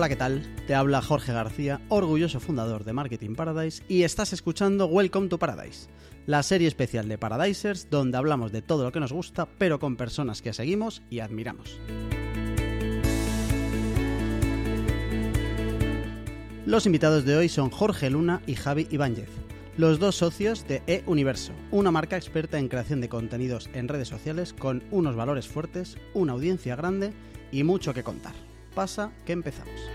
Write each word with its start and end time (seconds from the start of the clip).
Hola, 0.00 0.08
¿qué 0.08 0.16
tal? 0.16 0.42
Te 0.66 0.74
habla 0.74 1.02
Jorge 1.02 1.34
García, 1.34 1.82
orgulloso 1.90 2.40
fundador 2.40 2.84
de 2.84 2.94
Marketing 2.94 3.34
Paradise, 3.34 3.82
y 3.86 4.04
estás 4.04 4.32
escuchando 4.32 4.86
Welcome 4.86 5.28
to 5.28 5.38
Paradise, 5.38 5.90
la 6.24 6.42
serie 6.42 6.68
especial 6.68 7.06
de 7.06 7.18
Paradisers 7.18 7.90
donde 7.90 8.16
hablamos 8.16 8.50
de 8.50 8.62
todo 8.62 8.84
lo 8.84 8.92
que 8.92 9.00
nos 9.00 9.12
gusta, 9.12 9.46
pero 9.58 9.78
con 9.78 9.98
personas 9.98 10.40
que 10.40 10.54
seguimos 10.54 11.02
y 11.10 11.20
admiramos. 11.20 11.78
Los 16.64 16.86
invitados 16.86 17.26
de 17.26 17.36
hoy 17.36 17.50
son 17.50 17.68
Jorge 17.68 18.08
Luna 18.08 18.40
y 18.46 18.54
Javi 18.54 18.88
Ibáñez, 18.90 19.28
los 19.76 19.98
dos 19.98 20.14
socios 20.14 20.66
de 20.66 20.82
eUniverso, 20.86 21.52
una 21.72 21.90
marca 21.90 22.16
experta 22.16 22.58
en 22.58 22.68
creación 22.68 23.02
de 23.02 23.10
contenidos 23.10 23.68
en 23.74 23.86
redes 23.86 24.08
sociales 24.08 24.54
con 24.54 24.82
unos 24.90 25.14
valores 25.14 25.46
fuertes, 25.46 25.98
una 26.14 26.32
audiencia 26.32 26.74
grande 26.74 27.12
y 27.52 27.64
mucho 27.64 27.92
que 27.92 28.02
contar 28.02 28.49
pasa 28.74 29.12
que 29.24 29.32
empezamos. 29.32 29.90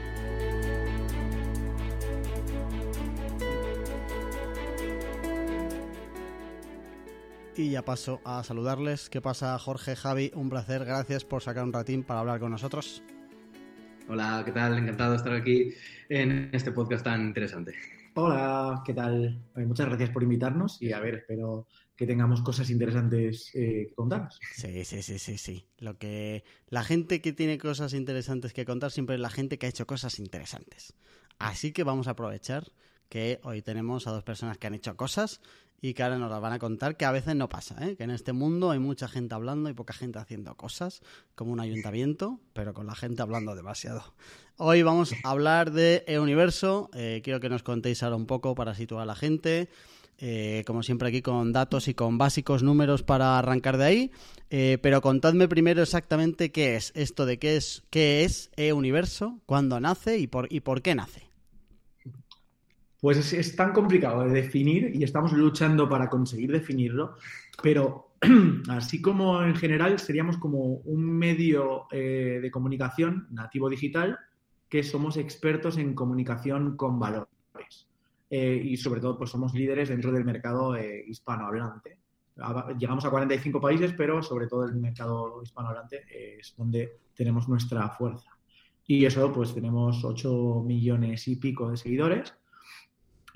Y 7.58 7.72
ya 7.72 7.84
paso 7.84 8.20
a 8.26 8.44
saludarles. 8.44 9.10
¿Qué 9.10 9.22
pasa, 9.22 9.58
Jorge, 9.58 9.96
Javi? 9.96 10.32
Un 10.36 10.50
placer. 10.50 10.84
Gracias 10.84 11.24
por 11.24 11.42
sacar 11.42 11.64
un 11.64 11.72
ratín 11.72 12.04
para 12.04 12.20
hablar 12.20 12.40
con 12.40 12.52
nosotros. 12.52 13.02
Hola, 14.10 14.44
¿qué 14.46 14.52
tal? 14.52 14.78
Encantado 14.78 15.12
de 15.12 15.18
estar 15.18 15.34
aquí 15.34 15.74
en 16.10 16.50
este 16.52 16.72
podcast 16.72 17.06
tan 17.06 17.22
interesante. 17.22 17.95
Hola, 18.18 18.82
¿qué 18.86 18.94
tal? 18.94 19.44
Eh, 19.58 19.66
muchas 19.66 19.88
gracias 19.88 20.10
por 20.10 20.24
invitarnos 20.24 20.82
y 20.82 20.94
a 20.94 21.02
ver, 21.02 21.16
espero 21.16 21.68
que 21.98 22.08
tengamos 22.08 22.42
cosas 22.42 22.70
interesantes 22.70 23.52
eh, 23.54 23.88
que 23.90 23.94
contarnos. 23.94 24.40
Sí, 24.54 24.86
sí, 24.86 25.02
sí, 25.02 25.20
sí, 25.20 25.38
sí. 25.38 25.68
Lo 25.80 25.98
que 25.98 26.46
la 26.70 26.86
gente 26.86 27.20
que 27.20 27.34
tiene 27.34 27.58
cosas 27.58 27.94
interesantes 27.94 28.54
que 28.54 28.64
contar 28.64 28.92
siempre 28.92 29.16
es 29.16 29.22
la 29.22 29.30
gente 29.30 29.58
que 29.58 29.66
ha 29.66 29.70
hecho 29.70 29.86
cosas 29.86 30.18
interesantes. 30.20 30.94
Así 31.40 31.74
que 31.74 31.84
vamos 31.84 32.08
a 32.08 32.12
aprovechar 32.12 32.72
que 33.10 33.40
hoy 33.44 33.62
tenemos 33.62 34.08
a 34.08 34.12
dos 34.12 34.24
personas 34.24 34.58
que 34.58 34.68
han 34.68 34.74
hecho 34.74 34.96
cosas 34.96 35.42
y 35.82 35.94
que 35.94 36.04
ahora 36.04 36.18
nos 36.18 36.32
las 36.32 36.42
van 36.42 36.54
a 36.54 36.60
contar, 36.60 36.98
que 36.98 37.06
a 37.06 37.12
veces 37.12 37.36
no 37.36 37.50
pasa, 37.50 37.76
¿eh? 37.86 37.96
que 37.96 38.04
en 38.04 38.12
este 38.12 38.34
mundo 38.34 38.72
hay 38.72 38.80
mucha 38.80 39.08
gente 39.08 39.36
hablando 39.36 39.70
y 39.70 39.74
poca 39.74 39.94
gente 39.94 40.20
haciendo 40.20 40.56
cosas, 40.56 41.02
como 41.36 41.52
un 41.52 41.60
ayuntamiento, 41.60 42.40
pero 42.54 42.74
con 42.74 42.88
la 42.88 42.96
gente 42.96 43.22
hablando 43.22 43.56
demasiado. 43.56 44.04
Hoy 44.58 44.82
vamos 44.82 45.14
a 45.24 45.30
hablar 45.30 45.72
de 45.72 46.04
E-Universo. 46.08 46.90
Eh, 46.94 47.22
quiero 47.24 47.40
que 47.40 47.50
nos 47.50 47.62
contéis 47.62 48.02
ahora 48.04 48.16
un 48.16 48.26
poco 48.26 48.56
para 48.56 48.74
situar 48.74 49.04
a 49.04 49.06
la 49.06 49.16
gente. 49.16 49.70
Eh, 50.18 50.64
como 50.66 50.82
siempre 50.82 51.10
aquí 51.10 51.22
con 51.22 51.52
datos 51.52 51.90
y 51.90 51.94
con 51.94 52.18
básicos 52.18 52.64
números 52.64 53.04
para 53.04 53.38
arrancar 53.38 53.78
de 53.78 53.84
ahí. 53.84 54.12
Pero 54.50 55.02
contadme 55.02 55.50
primero 55.50 55.84
exactamente 55.84 56.54
qué 56.54 56.78
es 56.78 56.94
esto 56.96 57.26
de 57.26 57.38
qué 57.38 57.58
es 57.58 57.84
qué 57.90 58.24
es 58.24 58.50
E-Universo, 58.56 59.42
cuándo 59.46 59.82
nace 59.82 60.18
y 60.18 60.28
por, 60.28 60.52
y 60.52 60.62
por 60.62 60.82
qué 60.82 60.96
nace. 60.96 61.35
Pues 63.06 63.20
es, 63.20 63.34
es, 63.34 63.56
tan 63.56 63.72
complicado 63.72 64.24
de 64.24 64.34
definir 64.34 64.90
y 64.96 65.04
estamos 65.04 65.32
luchando 65.32 65.88
para 65.88 66.10
conseguir 66.10 66.52
definirlo, 66.52 67.18
pero 67.62 68.16
así 68.70 69.00
como 69.00 69.44
en 69.44 69.56
general 69.56 70.00
seríamos 70.00 70.40
como 70.40 70.78
un 70.86 71.06
medio 71.16 71.86
eh, 71.92 72.40
de 72.42 72.50
comunicación 72.50 73.28
nativo 73.30 73.70
digital 73.70 74.18
que 74.68 74.82
somos 74.82 75.18
expertos 75.18 75.78
en 75.78 75.94
comunicación 75.94 76.76
con 76.76 76.98
valores. 76.98 77.88
Eh, 78.32 78.60
y 78.66 78.76
sobre 78.76 79.02
todo, 79.02 79.20
pues 79.20 79.30
somos 79.30 79.54
líderes 79.54 79.90
dentro 79.90 80.12
del 80.12 80.26
mercado 80.26 80.76
eh, 80.76 81.06
hispanohablante. 81.08 82.00
Llegamos 82.80 83.06
a 83.06 83.12
45 83.12 83.62
países, 83.62 83.94
pero 83.96 84.24
sobre 84.24 84.48
todo 84.48 84.66
el 84.66 84.74
mercado 84.78 85.44
hispanohablante 85.44 86.06
es 86.40 86.56
donde 86.58 87.02
tenemos 87.14 87.48
nuestra 87.48 87.88
fuerza. 87.88 88.32
Y 88.88 89.06
eso, 89.06 89.32
pues 89.32 89.54
tenemos 89.54 90.04
8 90.04 90.64
millones 90.66 91.28
y 91.28 91.36
pico 91.36 91.70
de 91.70 91.78
seguidores 91.78 92.34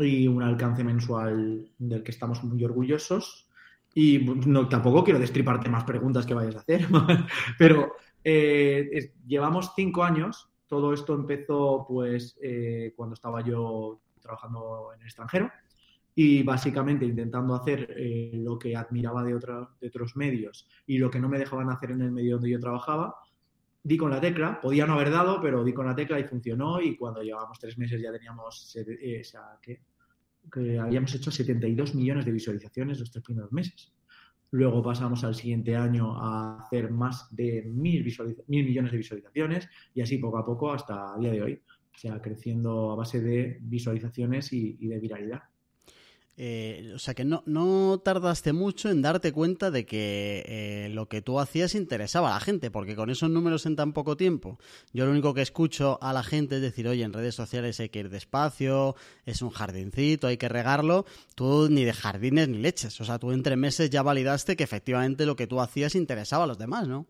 y 0.04 0.28
un 0.28 0.44
alcance 0.44 0.84
mensual 0.84 1.70
del 1.78 2.04
que 2.04 2.12
estamos 2.12 2.44
muy 2.44 2.64
orgullosos. 2.64 3.48
Y 3.94 4.20
no, 4.20 4.70
tampoco 4.70 5.04
quiero 5.04 5.20
destriparte 5.20 5.70
más 5.70 5.84
preguntas 5.84 6.26
que 6.26 6.34
vayas 6.34 6.56
a 6.56 6.60
hacer, 6.60 6.88
pero 7.58 7.94
eh, 8.24 8.88
es, 8.92 9.12
llevamos 9.26 9.72
cinco 9.76 10.04
años. 10.04 10.50
Todo 10.68 10.94
esto 10.94 11.16
empezó 11.16 11.86
pues 11.88 12.38
eh, 12.42 12.94
cuando 12.96 13.16
estaba 13.16 13.42
yo 13.42 14.00
trabajando 14.22 14.92
en 14.94 15.02
el 15.02 15.08
extranjero 15.08 15.50
y 16.14 16.44
básicamente 16.44 17.06
intentando 17.06 17.56
hacer 17.56 17.96
eh, 17.98 18.32
lo 18.34 18.59
que 18.59 18.76
admiraba 18.76 19.24
de, 19.24 19.34
de 19.34 19.88
otros 19.88 20.16
medios 20.16 20.68
y 20.86 20.98
lo 20.98 21.09
que 21.09 21.20
no 21.20 21.30
me 21.30 21.40
dejaban 21.40 21.70
hacer 21.70 21.92
en 21.92 22.02
el 22.02 22.12
medio 22.12 22.34
donde 22.34 22.50
yo 22.50 22.59
trabajaba, 22.59 23.16
di 23.82 23.98
con 23.98 24.12
la 24.12 24.20
tecla, 24.20 24.59
podía 24.59 24.86
no 24.86 24.94
haber 24.94 25.12
dado, 25.12 25.42
pero 25.42 25.64
di 25.64 25.74
con 25.74 25.86
la 25.86 25.96
tecla 25.96 26.20
y 26.20 26.26
funcionó 26.26 26.82
y 26.82 26.96
cuando 26.98 27.24
llevábamos 27.24 27.59
tres 27.59 27.78
meses 27.78 28.02
ya 28.02 28.12
teníamos, 28.12 28.76
eh, 28.76 29.22
o 29.22 29.24
sea, 29.24 29.58
que, 29.62 29.82
que 30.50 30.80
habíamos 30.80 31.14
hecho 31.16 31.32
72 31.32 31.96
millones 31.96 32.26
de 32.26 32.32
visualizaciones 32.32 33.00
los 33.00 33.12
tres 33.12 33.24
primeros 33.24 33.52
meses. 33.52 33.94
Luego 34.52 34.82
pasamos 34.82 35.24
al 35.24 35.36
siguiente 35.36 35.76
año 35.76 36.16
a 36.18 36.60
hacer 36.62 36.92
más 36.92 37.34
de 37.36 37.64
mil, 37.64 38.04
mil 38.48 38.66
millones 38.66 38.92
de 38.92 38.98
visualizaciones 38.98 39.70
y 39.94 40.02
así 40.02 40.18
poco 40.18 40.38
a 40.40 40.46
poco 40.46 40.74
hasta 40.74 41.14
el 41.16 41.22
día 41.22 41.32
de 41.32 41.42
hoy. 41.44 41.54
O 41.94 41.98
sea, 41.98 42.22
creciendo 42.22 42.92
a 42.92 42.96
base 42.96 43.22
de 43.22 43.59
visualizaciones 43.62 44.52
y 44.54 44.88
de 44.88 45.00
viralidad. 45.00 45.44
Eh, 46.42 46.94
o 46.96 47.00
sea 47.00 47.14
que 47.14 47.26
no, 47.26 47.44
no, 47.46 48.00
tardaste 48.02 48.54
mucho 48.54 48.90
en 48.90 49.02
darte 49.02 49.34
cuenta 49.34 49.72
de 49.72 49.86
que 49.86 50.46
eh, 50.48 50.90
lo 50.90 51.10
que 51.10 51.22
tú 51.22 51.38
hacías 51.38 51.76
interesaba 51.76 52.30
a 52.30 52.36
la 52.36 52.40
gente, 52.40 52.72
porque 52.72 52.96
con 52.96 53.10
esos 53.10 53.30
números 53.30 53.66
en 53.66 53.76
tan 53.76 53.92
poco 53.92 54.16
tiempo, 54.16 54.58
yo 54.94 55.04
lo 55.04 55.12
único 55.12 55.34
que 55.34 55.42
escucho 55.42 56.00
a 56.02 56.14
la 56.14 56.24
gente 56.24 56.56
es 56.56 56.62
decir, 56.62 56.88
oye, 56.88 57.04
en 57.04 57.12
redes 57.12 57.36
sociales 57.36 57.82
hay 57.82 57.90
que 57.90 58.00
ir 58.00 58.10
despacio, 58.10 58.96
es 59.26 59.42
un 59.42 59.50
jardincito, 59.50 60.28
hay 60.28 60.38
que 60.38 60.48
regarlo, 60.48 61.06
tú 61.36 61.68
ni 61.70 61.84
de 61.84 61.92
jardines 61.92 62.48
ni 62.48 62.60
leches, 62.60 63.02
o 63.02 63.04
sea, 63.04 63.20
tú 63.20 63.34
entre 63.34 63.58
meses 63.58 63.90
ya 63.90 64.02
validaste 64.02 64.56
que 64.56 64.64
efectivamente 64.64 65.26
lo 65.26 65.36
que 65.36 65.46
tú 65.46 65.60
hacías 65.60 65.94
interesaba 65.94 66.46
a 66.46 66.48
los 66.48 66.58
demás, 66.58 66.88
¿no? 66.88 67.06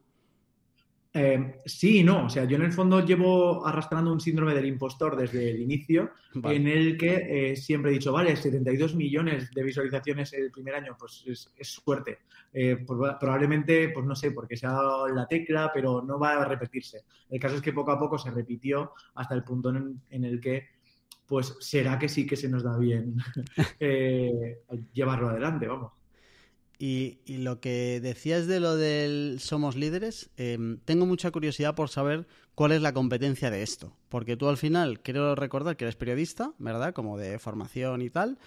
Eh, 1.12 1.56
sí 1.66 2.00
y 2.00 2.04
no. 2.04 2.26
O 2.26 2.30
sea, 2.30 2.46
yo 2.46 2.56
en 2.58 2.64
el 2.64 2.72
fondo 2.72 3.04
llevo 3.04 3.66
arrastrando 3.66 4.12
un 4.12 4.20
síndrome 4.20 4.54
del 4.54 4.66
impostor 4.66 5.16
desde 5.16 5.50
el 5.50 5.62
inicio, 5.62 6.12
vale. 6.36 6.56
en 6.56 6.68
el 6.68 6.98
que 6.98 7.52
eh, 7.52 7.56
siempre 7.56 7.92
he 7.92 7.96
dicho, 7.96 8.12
vale, 8.12 8.36
72 8.36 8.96
millones 8.96 9.50
de 9.52 9.64
visualizaciones 9.64 10.34
el 10.34 10.52
primer 10.52 10.76
año, 10.76 10.96
pues 10.98 11.24
es, 11.26 11.54
es 11.58 11.68
suerte. 11.70 12.20
Eh, 12.54 12.84
pues, 12.86 13.16
probablemente, 13.20 13.90
pues 13.90 14.06
no 14.06 14.16
sé, 14.16 14.32
porque 14.32 14.58
se 14.58 14.68
ha 14.68 14.72
dado 14.72 15.08
la 15.08 15.28
tecla, 15.28 15.72
pero 15.74 16.02
no 16.02 16.20
va 16.20 16.34
a 16.34 16.46
repetirse. 16.46 17.04
El 17.30 17.40
caso 17.40 17.56
es 17.56 17.62
que 17.62 17.74
poco 17.74 17.92
a 17.92 18.00
poco 18.00 18.18
se 18.18 18.32
repitió 18.32 18.94
hasta 19.16 19.36
el 19.36 19.44
punto 19.44 19.70
en, 19.70 20.02
en 20.10 20.26
el 20.26 20.40
que, 20.40 20.68
pues 21.26 21.56
será 21.60 21.98
que 22.00 22.10
sí 22.10 22.26
que 22.26 22.36
se 22.36 22.50
nos 22.50 22.64
da 22.64 22.78
bien 22.78 23.16
eh, 23.80 24.62
llevarlo 24.94 25.30
adelante, 25.30 25.68
vamos. 25.68 25.99
Y, 26.82 27.20
lo 27.28 27.60
que 27.60 28.00
decías 28.02 28.48
de 28.48 28.62
lo 28.62 28.78
del 28.78 29.40
somos 29.42 29.76
líderes, 29.76 30.30
eh, 30.38 30.58
tengo 30.86 31.06
mucha 31.06 31.30
curiosidad 31.30 31.76
por 31.76 31.90
saber 31.90 32.26
cuál 32.56 32.72
es 32.72 32.82
la 32.82 32.94
competencia 32.94 33.52
de 33.52 33.64
esto. 33.64 33.98
Porque 34.08 34.38
tú 34.38 34.48
al 34.48 34.56
final, 34.56 35.02
quiero 35.02 35.36
recordar 35.36 35.76
que 35.76 35.84
eres 35.84 35.98
periodista, 35.98 36.54
¿verdad? 36.58 36.94
Como 36.94 37.18
de 37.18 37.38
formación 37.38 38.02
y 38.02 38.10
tal. 38.10 38.38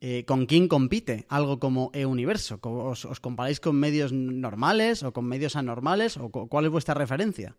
Eh, 0.00 0.24
¿Con 0.24 0.46
quién 0.46 0.68
compite 0.68 1.26
algo 1.28 1.58
como 1.58 1.90
E-Universo? 1.92 2.60
¿Os, 2.62 3.04
¿Os, 3.04 3.18
comparáis 3.18 3.58
con 3.58 3.74
medios 3.74 4.12
normales 4.12 5.02
o 5.02 5.12
con 5.12 5.26
medios 5.26 5.56
anormales? 5.56 6.16
¿O 6.16 6.30
cuál 6.30 6.66
es 6.66 6.70
vuestra 6.70 6.94
referencia? 6.94 7.56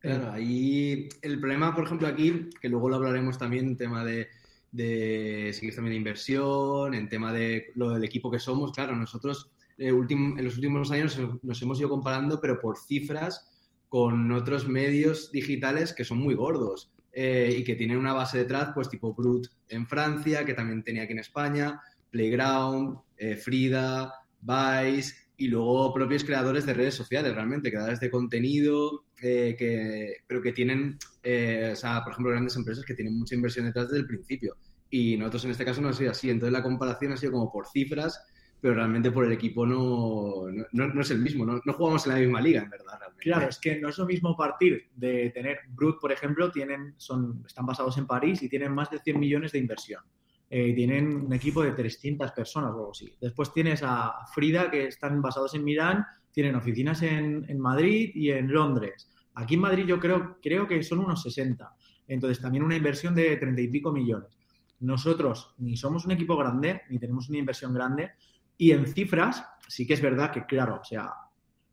Claro, 0.00 0.32
ahí 0.32 1.08
el 1.22 1.38
problema, 1.40 1.74
por 1.74 1.84
ejemplo, 1.84 2.08
aquí, 2.08 2.48
que 2.60 2.68
luego 2.68 2.88
lo 2.88 2.96
hablaremos 2.96 3.36
también, 3.36 3.76
tema 3.76 4.04
de 4.04 4.28
de 4.70 5.50
seguir 5.54 5.74
también 5.74 5.92
de 5.92 5.98
inversión, 5.98 6.94
en 6.94 7.08
tema 7.08 7.32
de 7.32 7.66
lo 7.74 7.90
del 7.90 8.04
equipo 8.04 8.30
que 8.30 8.38
somos. 8.38 8.72
Claro, 8.72 8.94
nosotros 8.96 9.50
eh, 9.78 9.88
en 9.88 10.44
los 10.44 10.56
últimos 10.56 10.90
años 10.90 11.18
nos 11.42 11.62
hemos 11.62 11.78
ido 11.80 11.88
comparando, 11.88 12.40
pero 12.40 12.60
por 12.60 12.78
cifras, 12.78 13.48
con 13.88 14.30
otros 14.32 14.68
medios 14.68 15.32
digitales 15.32 15.94
que 15.94 16.04
son 16.04 16.18
muy 16.18 16.34
gordos 16.34 16.92
eh, 17.12 17.56
y 17.58 17.64
que 17.64 17.74
tienen 17.74 17.96
una 17.96 18.12
base 18.12 18.38
detrás, 18.38 18.70
pues 18.74 18.88
tipo 18.88 19.14
Brut 19.14 19.46
en 19.68 19.86
Francia, 19.86 20.44
que 20.44 20.54
también 20.54 20.82
tenía 20.82 21.04
aquí 21.04 21.12
en 21.12 21.20
España, 21.20 21.80
Playground, 22.10 22.98
eh, 23.16 23.36
Frida, 23.36 24.12
Vice 24.40 25.27
y 25.40 25.46
luego 25.46 25.94
propios 25.94 26.24
creadores 26.24 26.66
de 26.66 26.74
redes 26.74 26.96
sociales, 26.96 27.32
realmente, 27.32 27.70
creadores 27.70 28.00
de 28.00 28.10
contenido, 28.10 29.04
eh, 29.22 29.54
que, 29.56 30.16
pero 30.26 30.42
que 30.42 30.52
tienen, 30.52 30.98
eh, 31.22 31.70
o 31.72 31.76
sea, 31.76 32.02
por 32.02 32.12
ejemplo, 32.12 32.32
grandes 32.32 32.56
empresas 32.56 32.84
que 32.84 32.94
tienen 32.94 33.16
mucha 33.16 33.36
inversión 33.36 33.64
detrás 33.64 33.88
desde 33.88 34.00
el 34.00 34.06
principio. 34.08 34.56
Y 34.90 35.16
nosotros 35.16 35.44
en 35.44 35.52
este 35.52 35.64
caso 35.64 35.80
no 35.80 35.90
ha 35.90 35.92
sido 35.92 36.10
así. 36.10 36.28
Entonces 36.28 36.52
la 36.52 36.62
comparación 36.62 37.12
ha 37.12 37.16
sido 37.16 37.32
como 37.32 37.52
por 37.52 37.68
cifras, 37.68 38.20
pero 38.60 38.74
realmente 38.74 39.12
por 39.12 39.24
el 39.26 39.30
equipo 39.30 39.64
no, 39.64 40.46
no, 40.72 40.88
no 40.88 41.00
es 41.00 41.10
el 41.12 41.20
mismo. 41.20 41.46
No, 41.46 41.60
jugamos 41.72 42.04
en 42.06 42.14
la 42.14 42.18
misma 42.18 42.40
liga, 42.40 42.62
en 42.62 42.70
verdad. 42.70 42.98
Realmente. 42.98 43.22
Claro, 43.22 43.48
es 43.48 43.58
que 43.60 43.78
no 43.78 43.90
es 43.90 43.98
lo 43.98 44.06
mismo 44.06 44.36
partir 44.36 44.88
de 44.96 45.30
tener 45.30 45.60
Brut, 45.68 46.00
por 46.00 46.10
ejemplo, 46.10 46.50
tienen, 46.50 46.94
son, 46.96 47.44
están 47.46 47.64
basados 47.64 47.96
en 47.96 48.08
París 48.08 48.42
y 48.42 48.48
tienen 48.48 48.72
más 48.72 48.90
de 48.90 48.98
100 48.98 49.20
millones 49.20 49.52
de 49.52 49.60
inversión. 49.60 50.02
Eh, 50.50 50.72
tienen 50.74 51.26
un 51.26 51.32
equipo 51.32 51.62
de 51.62 51.72
300 51.72 52.32
personas 52.32 52.70
o 52.70 52.74
algo 52.74 52.90
así. 52.92 53.12
Después 53.20 53.52
tienes 53.52 53.82
a 53.82 54.14
Frida, 54.32 54.70
que 54.70 54.86
están 54.86 55.20
basados 55.20 55.54
en 55.54 55.64
Milán, 55.64 56.06
tienen 56.32 56.54
oficinas 56.54 57.02
en, 57.02 57.44
en 57.48 57.58
Madrid 57.58 58.10
y 58.14 58.30
en 58.30 58.52
Londres. 58.52 59.10
Aquí 59.34 59.54
en 59.54 59.60
Madrid 59.60 59.84
yo 59.86 60.00
creo, 60.00 60.38
creo 60.42 60.66
que 60.66 60.82
son 60.82 61.00
unos 61.00 61.22
60. 61.22 61.70
Entonces, 62.08 62.40
también 62.40 62.64
una 62.64 62.76
inversión 62.76 63.14
de 63.14 63.36
30 63.36 63.60
y 63.60 63.68
pico 63.68 63.92
millones. 63.92 64.38
Nosotros 64.80 65.54
ni 65.58 65.76
somos 65.76 66.04
un 66.06 66.12
equipo 66.12 66.36
grande, 66.36 66.82
ni 66.88 66.98
tenemos 66.98 67.28
una 67.28 67.38
inversión 67.38 67.74
grande. 67.74 68.12
Y 68.56 68.72
en 68.72 68.86
cifras, 68.86 69.44
sí 69.68 69.86
que 69.86 69.94
es 69.94 70.00
verdad 70.00 70.32
que, 70.32 70.46
claro, 70.46 70.80
o 70.80 70.84
sea, 70.84 71.12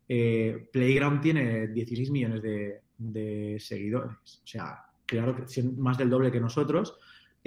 eh, 0.08 0.68
Playground 0.72 1.20
tiene 1.20 1.68
16 1.68 2.10
millones 2.10 2.42
de, 2.42 3.56
seguidores. 3.58 4.16
O 4.44 4.46
sea, 4.46 4.84
claro 5.04 5.34
que 5.34 5.62
más 5.76 5.98
del 5.98 6.10
doble 6.10 6.30
que 6.30 6.40
nosotros. 6.40 6.98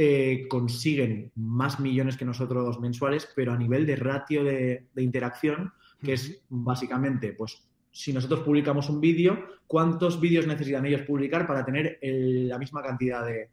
Eh, 0.02 0.48
consiguen 0.48 1.30
más 1.36 1.82
millones 1.82 2.16
que 2.16 2.24
nosotros 2.24 2.80
mensuales, 2.80 3.30
pero 3.36 3.52
a 3.52 3.58
nivel 3.58 3.86
de 3.86 3.98
ratio 3.98 4.46
de, 4.46 4.88
interacción, 4.96 5.74
que 6.02 6.14
es 6.14 6.42
básicamente, 6.48 7.34
pues, 7.34 7.68
si 7.92 8.14
nosotros 8.14 8.40
publicamos 8.40 8.90
un 8.90 9.02
vídeo, 9.02 9.38
¿cuántos 9.68 10.22
vídeos 10.22 10.48
necesitan 10.48 10.86
ellos 10.86 11.02
publicar 11.02 11.46
para 11.46 11.66
tener 11.66 12.00
la 12.02 12.58
misma 12.58 12.82
cantidad 12.82 13.26
de, 13.26 13.50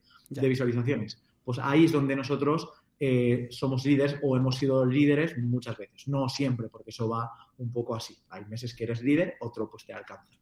visualizaciones? 0.48 1.20
Pues 1.42 1.58
ahí 1.58 1.86
es 1.86 1.90
donde 1.90 2.14
nosotros 2.14 2.68
eh, 3.00 3.48
somos 3.50 3.84
líderes 3.84 4.16
o 4.22 4.36
hemos 4.36 4.54
sido 4.54 4.86
líderes 4.86 5.36
muchas 5.38 5.76
veces. 5.76 6.06
No 6.06 6.28
siempre, 6.28 6.68
porque 6.68 6.90
eso 6.90 7.08
va 7.08 7.28
un 7.58 7.72
poco 7.72 7.96
así. 7.96 8.16
Hay 8.28 8.44
meses 8.44 8.72
que 8.72 8.84
eres 8.84 9.02
líder, 9.02 9.34
otro 9.40 9.68
pues 9.68 9.84
te 9.84 9.92
alcanza, 9.92 10.38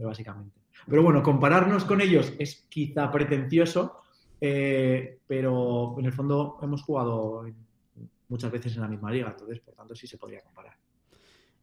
básicamente. 0.00 0.58
Pero 0.88 1.04
bueno, 1.04 1.22
compararnos 1.22 1.84
con 1.84 2.00
ellos 2.00 2.32
es 2.40 2.66
quizá 2.68 3.08
pretencioso, 3.12 4.00
eh, 4.46 5.20
pero 5.26 5.96
en 5.98 6.04
el 6.04 6.12
fondo 6.12 6.58
hemos 6.60 6.82
jugado 6.82 7.46
muchas 8.28 8.52
veces 8.52 8.74
en 8.74 8.82
la 8.82 8.88
misma 8.88 9.10
liga, 9.10 9.30
entonces 9.30 9.58
por 9.60 9.74
tanto 9.74 9.94
sí 9.94 10.06
se 10.06 10.18
podría 10.18 10.42
comparar. 10.42 10.76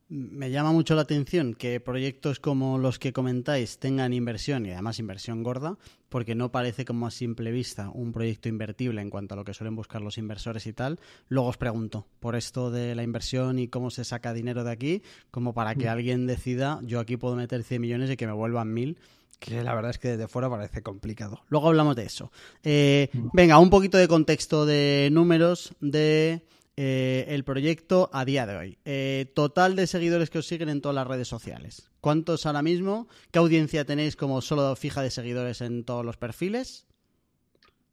Me 0.10 0.50
llama 0.50 0.72
mucho 0.72 0.96
la 0.96 1.04
atención 1.04 1.54
que 1.54 1.80
proyectos 1.80 2.40
como 2.40 2.80
los 2.80 2.98
que 2.98 3.14
comentáis 3.14 3.78
tengan 3.78 4.14
inversión 4.14 4.66
y 4.66 4.72
además 4.72 4.98
inversión 4.98 5.44
gorda, 5.44 5.78
porque 6.10 6.34
no 6.34 6.52
parece 6.52 6.84
como 6.84 7.06
a 7.06 7.12
simple 7.12 7.52
vista 7.52 7.92
un 7.94 8.14
proyecto 8.14 8.50
invertible 8.50 9.00
en 9.00 9.12
cuanto 9.12 9.36
a 9.36 9.38
lo 9.38 9.46
que 9.46 9.54
suelen 9.54 9.76
buscar 9.76 10.02
los 10.02 10.18
inversores 10.18 10.66
y 10.66 10.74
tal. 10.74 11.00
Luego 11.30 11.50
os 11.50 11.58
pregunto 11.58 12.08
por 12.20 12.36
esto 12.36 12.72
de 12.72 12.96
la 12.96 13.04
inversión 13.04 13.60
y 13.60 13.68
cómo 13.68 13.92
se 13.92 14.06
saca 14.06 14.34
dinero 14.34 14.64
de 14.64 14.72
aquí, 14.72 15.04
como 15.30 15.54
para 15.54 15.76
que 15.76 15.86
mm. 15.86 15.90
alguien 15.90 16.26
decida, 16.26 16.80
yo 16.84 17.00
aquí 17.00 17.16
puedo 17.16 17.36
meter 17.36 17.62
100 17.62 17.80
millones 17.80 18.10
y 18.10 18.18
que 18.18 18.26
me 18.26 18.34
vuelvan 18.34 18.74
mil 18.74 18.98
que 19.42 19.64
la 19.64 19.74
verdad 19.74 19.90
es 19.90 19.98
que 19.98 20.10
desde 20.10 20.28
fuera 20.28 20.50
parece 20.50 20.84
complicado. 20.84 21.42
Luego 21.50 21.70
hablamos 21.70 21.96
de 21.96 22.06
eso. 22.06 22.32
Eh, 22.64 23.10
venga, 23.34 23.58
un 23.58 23.72
poquito 23.72 23.98
de 23.98 24.08
contexto 24.08 24.68
de 24.68 25.10
números 25.12 25.76
de 25.82 26.46
eh, 26.78 27.26
el 27.28 27.44
proyecto 27.44 28.12
a 28.14 28.24
día 28.24 28.46
de 28.46 28.56
hoy. 28.56 28.78
Eh, 28.86 29.32
total 29.34 29.76
de 29.76 29.88
seguidores 29.88 30.30
que 30.30 30.38
os 30.38 30.48
siguen 30.48 30.70
en 30.70 30.80
todas 30.80 30.94
las 30.96 31.08
redes 31.08 31.28
sociales. 31.28 31.90
¿Cuántos 32.02 32.46
ahora 32.46 32.62
mismo? 32.62 33.08
¿Qué 33.32 33.40
audiencia 33.40 33.84
tenéis 33.84 34.16
como 34.16 34.42
solo 34.42 34.76
fija 34.76 35.02
de 35.02 35.10
seguidores 35.10 35.62
en 35.62 35.86
todos 35.86 36.06
los 36.06 36.18
perfiles? 36.18 36.86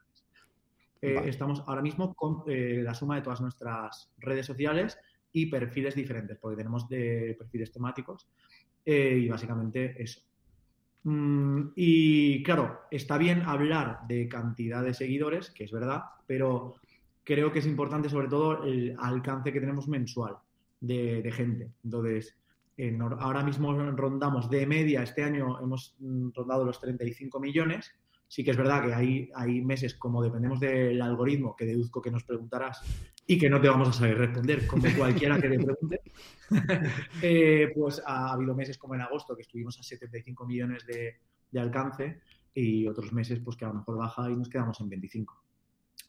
Eh, 1.03 1.23
estamos 1.27 1.63
ahora 1.67 1.83
mismo 1.83 2.15
con 2.15 2.43
eh, 2.47 2.81
la 2.83 2.95
suma 2.95 3.17
de 3.17 3.23
todas 3.23 3.41
nuestras 3.41 4.11
redes 4.19 4.47
sociales 4.47 4.99
y 5.33 5.47
perfiles 5.47 5.95
diferentes, 5.95 6.39
porque 6.39 6.57
tenemos 6.57 6.89
de 6.89 7.37
perfiles 7.39 7.71
temáticos 7.71 8.27
eh, 8.85 9.21
y 9.23 9.29
básicamente 9.29 10.03
eso. 10.03 10.23
Mm, 11.05 11.69
y 11.77 12.43
claro, 12.43 12.81
está 12.91 13.19
bien 13.19 13.43
hablar 13.43 14.01
de 14.09 14.29
cantidad 14.29 14.83
de 14.83 14.95
seguidores, 14.95 15.51
que 15.51 15.65
es 15.65 15.71
verdad, 15.71 16.03
pero 16.27 16.77
creo 17.23 17.53
que 17.53 17.59
es 17.59 17.67
importante 17.67 18.09
sobre 18.09 18.29
todo 18.29 18.65
el 18.65 18.97
alcance 18.99 19.53
que 19.53 19.61
tenemos 19.61 19.89
mensual 19.89 20.37
de, 20.81 21.31
gente. 21.33 21.71
Entonces, 21.85 22.37
ahora 23.19 23.43
mismo 23.43 23.73
rondamos 23.93 24.51
de 24.51 24.67
media, 24.67 25.03
este 25.03 25.23
año 25.23 25.59
hemos 25.61 25.97
mm, 25.99 26.31
rondado 26.35 26.65
los 26.65 26.81
35 26.81 27.41
millones 27.41 27.95
Sí 28.29 28.43
que 28.43 28.51
es 28.51 28.57
verdad 28.57 28.85
que 28.85 28.93
hay, 28.93 29.31
hay 29.35 29.61
meses, 29.61 29.95
como 29.95 30.23
dependemos 30.23 30.59
del 30.59 31.01
algoritmo, 31.01 31.55
que 31.55 31.65
deduzco 31.65 32.03
que 32.03 32.11
nos 32.11 32.25
preguntarás 32.25 32.83
y 33.27 33.39
que 33.39 33.49
no 33.49 33.61
te 33.61 33.69
vamos 33.69 33.89
a 33.89 33.93
saber 33.93 34.19
responder, 34.19 34.67
como 34.67 34.83
cualquiera 34.99 35.41
que 35.41 35.49
te 35.49 35.59
pregunte, 35.59 36.01
eh, 37.23 37.73
pues 37.75 38.03
ha 38.05 38.33
habido 38.33 38.55
meses 38.55 38.79
como 38.79 38.97
en 38.97 39.03
agosto 39.03 39.37
que 39.37 39.43
estuvimos 39.43 39.79
a 39.79 39.83
75 39.83 40.45
millones 40.45 40.87
de, 40.87 41.21
alcance 41.59 42.21
y 42.53 42.87
otros 42.87 43.15
meses 43.15 43.41
pues 43.43 43.57
que 43.57 43.65
a 43.65 43.69
lo 43.69 43.75
mejor 43.75 43.97
baja 43.97 44.31
y 44.31 44.37
nos 44.37 44.51
quedamos 44.51 44.79
en 44.81 44.91
25. 44.91 45.43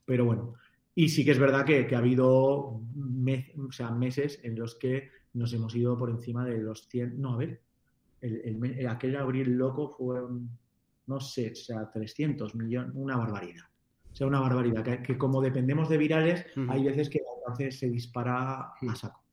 Pero 0.03 0.25
bueno, 0.25 0.55
y 0.93 1.07
sí 1.07 1.23
que 1.23 1.31
es 1.31 1.39
verdad 1.39 1.65
que, 1.65 1.87
ha 1.95 1.99
habido 1.99 2.33
o 2.35 2.81
sea, 3.71 3.91
meses 3.91 4.41
en 4.43 4.59
los 4.59 4.75
que 4.75 5.09
nos 5.37 5.53
hemos 5.53 5.75
ido 5.75 5.97
por 5.97 6.09
encima 6.09 6.45
de 6.45 6.59
los 6.59 6.87
100, 6.87 7.21
no, 7.21 7.33
a 7.33 7.37
ver, 7.37 7.61
el, 8.21 8.87
aquel 8.87 9.15
abril 9.15 9.51
loco 9.51 9.89
fue 9.89 10.21
no 11.07 11.21
sé, 11.21 11.51
o 11.51 11.55
sea, 11.55 11.89
300 11.89 12.53
millones, 12.55 12.91
una 12.93 13.17
barbaridad. 13.17 13.63
O 14.11 14.15
sea, 14.15 14.27
una 14.27 14.41
barbaridad. 14.41 15.01
Que, 15.01 15.17
como 15.17 15.41
dependemos 15.41 15.89
de 15.89 15.97
virales, 15.97 16.45
hay 16.67 16.83
veces 16.83 17.09
que 17.09 17.19
el 17.19 17.23
alcance 17.37 17.71
se 17.71 17.89
dispara 17.89 18.73
a 18.73 18.95
saco. 18.95 19.23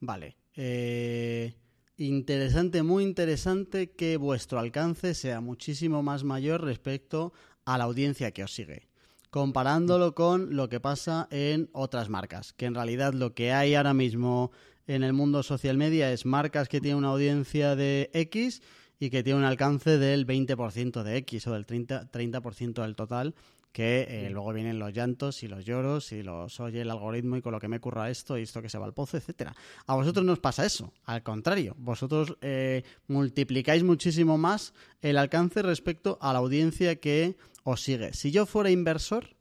Vale. 0.00 0.36
Eh, 0.54 1.54
interesante, 1.96 2.82
muy 2.82 3.04
interesante 3.04 3.92
que 3.92 4.16
vuestro 4.18 4.58
alcance 4.58 5.14
sea 5.14 5.40
muchísimo 5.40 6.02
más 6.02 6.24
mayor 6.24 6.62
respecto 6.62 7.32
a 7.64 7.78
la 7.78 7.84
audiencia 7.84 8.32
que 8.32 8.44
os 8.44 8.52
sigue. 8.52 8.88
Comparándolo 9.30 10.14
con 10.14 10.56
lo 10.56 10.68
que 10.68 10.78
pasa 10.78 11.26
en 11.30 11.70
otras 11.72 12.10
marcas, 12.10 12.52
que 12.52 12.66
en 12.66 12.74
realidad 12.74 13.14
lo 13.14 13.34
que 13.34 13.52
hay 13.52 13.74
ahora 13.74 13.94
mismo 13.94 14.50
en 14.94 15.02
el 15.02 15.14
mundo 15.14 15.42
social 15.42 15.78
media 15.78 16.12
es 16.12 16.26
marcas 16.26 16.68
que 16.68 16.80
tienen 16.80 16.98
una 16.98 17.08
audiencia 17.08 17.74
de 17.76 18.10
X 18.12 18.62
y 19.00 19.08
que 19.08 19.22
tiene 19.22 19.38
un 19.38 19.44
alcance 19.44 19.96
del 19.96 20.26
20% 20.26 21.02
de 21.02 21.16
X 21.16 21.46
o 21.46 21.52
del 21.54 21.66
30%, 21.66 22.10
30 22.10 22.82
del 22.82 22.94
total, 22.94 23.34
que 23.72 24.06
eh, 24.06 24.28
luego 24.30 24.52
vienen 24.52 24.78
los 24.78 24.92
llantos 24.92 25.42
y 25.42 25.48
los 25.48 25.64
lloros 25.64 26.12
y 26.12 26.22
los 26.22 26.60
oye 26.60 26.82
el 26.82 26.90
algoritmo 26.90 27.36
y 27.36 27.42
con 27.42 27.52
lo 27.52 27.58
que 27.58 27.68
me 27.68 27.80
curra 27.80 28.10
esto 28.10 28.36
y 28.36 28.42
esto 28.42 28.60
que 28.60 28.68
se 28.68 28.76
va 28.76 28.84
al 28.84 28.92
pozo, 28.92 29.16
etcétera. 29.16 29.56
A 29.86 29.94
vosotros 29.94 30.26
no 30.26 30.34
os 30.34 30.40
pasa 30.40 30.66
eso, 30.66 30.92
al 31.04 31.22
contrario, 31.22 31.74
vosotros 31.78 32.36
eh, 32.42 32.82
multiplicáis 33.08 33.82
muchísimo 33.82 34.36
más 34.36 34.74
el 35.00 35.16
alcance 35.16 35.62
respecto 35.62 36.18
a 36.20 36.34
la 36.34 36.40
audiencia 36.40 36.96
que 36.96 37.36
os 37.64 37.80
sigue. 37.80 38.12
Si 38.12 38.30
yo 38.30 38.44
fuera 38.44 38.70
inversor, 38.70 39.36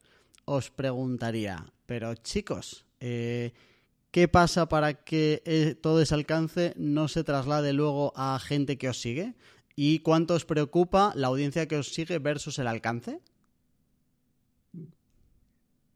os 0.46 0.72
preguntaría, 0.72 1.65
pero 1.86 2.15
chicos, 2.15 2.86
eh, 3.01 3.51
¿Qué 4.12 4.27
pasa 4.27 4.68
para 4.68 4.94
que 5.06 5.41
eh, 5.46 5.74
todo 5.74 6.01
ese 6.01 6.13
alcance 6.13 6.74
no 6.75 7.08
se 7.08 7.24
traslade 7.24 7.72
luego 7.72 8.12
a 8.18 8.38
gente 8.39 8.77
que 8.77 8.89
os 8.89 9.00
sigue? 9.00 9.36
¿Y 9.74 10.00
cuánto 10.00 10.34
os 10.34 10.44
preocupa 10.44 11.13
la 11.15 11.27
audiencia 11.27 11.65
que 11.68 11.77
os 11.77 11.94
sigue 11.94 12.20
versus 12.20 12.60
el 12.60 12.68
alcance? 12.68 13.22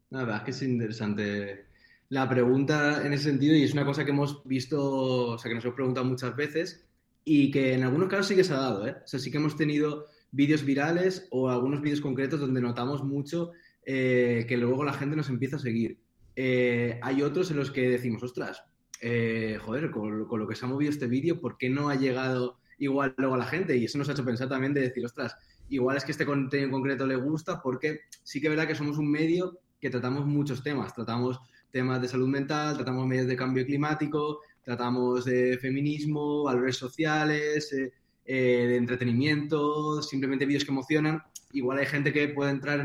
La 0.08 0.20
verdad 0.20 0.36
es 0.38 0.42
que 0.44 0.50
es 0.52 0.62
interesante 0.62 1.66
la 2.08 2.26
pregunta 2.26 3.04
en 3.04 3.12
ese 3.12 3.24
sentido 3.24 3.54
y 3.54 3.64
es 3.64 3.74
una 3.74 3.84
cosa 3.84 4.04
que 4.04 4.12
hemos 4.12 4.42
visto, 4.44 5.32
o 5.32 5.38
sea, 5.38 5.50
que 5.50 5.54
nos 5.54 5.64
hemos 5.64 5.74
preguntado 5.74 6.06
muchas 6.06 6.34
veces 6.34 6.86
y 7.22 7.50
que 7.50 7.74
en 7.74 7.82
algunos 7.82 8.08
casos 8.08 8.28
sí 8.28 8.36
que 8.36 8.44
se 8.44 8.54
ha 8.54 8.58
dado, 8.58 8.86
¿eh? 8.86 8.96
O 9.04 9.06
sea, 9.06 9.20
sí 9.20 9.30
que 9.30 9.36
hemos 9.36 9.56
tenido 9.56 10.06
vídeos 10.30 10.64
virales 10.64 11.26
o 11.30 11.50
algunos 11.50 11.82
vídeos 11.82 12.00
concretos 12.00 12.40
donde 12.40 12.62
notamos 12.62 13.04
mucho 13.04 13.52
eh, 13.84 14.46
que 14.48 14.56
luego 14.56 14.84
la 14.84 14.94
gente 14.94 15.16
nos 15.16 15.28
empieza 15.28 15.56
a 15.56 15.58
seguir. 15.58 16.05
Eh, 16.36 17.00
hay 17.02 17.22
otros 17.22 17.50
en 17.50 17.56
los 17.56 17.70
que 17.70 17.88
decimos, 17.88 18.22
ostras, 18.22 18.62
eh, 19.00 19.58
joder, 19.62 19.90
con, 19.90 20.28
lo 20.28 20.46
que 20.46 20.54
se 20.54 20.66
ha 20.66 20.68
movido 20.68 20.90
este 20.90 21.06
vídeo, 21.06 21.40
¿por 21.40 21.56
qué 21.56 21.70
no 21.70 21.88
ha 21.88 21.96
llegado 21.96 22.58
igual 22.78 23.14
luego 23.16 23.34
a 23.34 23.38
la 23.38 23.46
gente? 23.46 23.76
Y 23.76 23.86
eso 23.86 23.96
nos 23.96 24.08
ha 24.10 24.12
hecho 24.12 24.24
pensar 24.24 24.48
también 24.48 24.74
de 24.74 24.82
decir, 24.82 25.04
ostras, 25.04 25.34
igual 25.70 25.96
es 25.96 26.04
que 26.04 26.12
este 26.12 26.26
contenido 26.26 26.66
en 26.66 26.72
concreto 26.72 27.06
le 27.06 27.16
gusta, 27.16 27.60
porque 27.62 28.00
sí 28.22 28.40
que 28.40 28.48
es 28.48 28.50
verdad 28.50 28.68
que 28.68 28.74
somos 28.74 28.98
un 28.98 29.10
medio 29.10 29.58
que 29.80 29.90
tratamos 29.90 30.26
muchos 30.26 30.62
temas. 30.62 30.94
Tratamos 30.94 31.40
temas 31.70 32.00
de 32.00 32.08
salud 32.08 32.28
mental, 32.28 32.76
tratamos 32.76 33.06
medios 33.06 33.26
de 33.26 33.36
cambio 33.36 33.64
climático, 33.64 34.40
tratamos 34.62 35.24
de 35.24 35.58
feminismo, 35.58 36.44
valores 36.44 36.76
sociales, 36.76 37.72
eh, 37.72 37.92
de 38.24 38.76
entretenimiento, 38.76 40.02
simplemente 40.02 40.46
vídeos 40.46 40.64
que 40.64 40.70
emocionan. 40.70 41.22
Igual 41.52 41.78
hay 41.78 41.86
gente 41.86 42.12
que 42.12 42.28
puede 42.28 42.50
entrar 42.50 42.84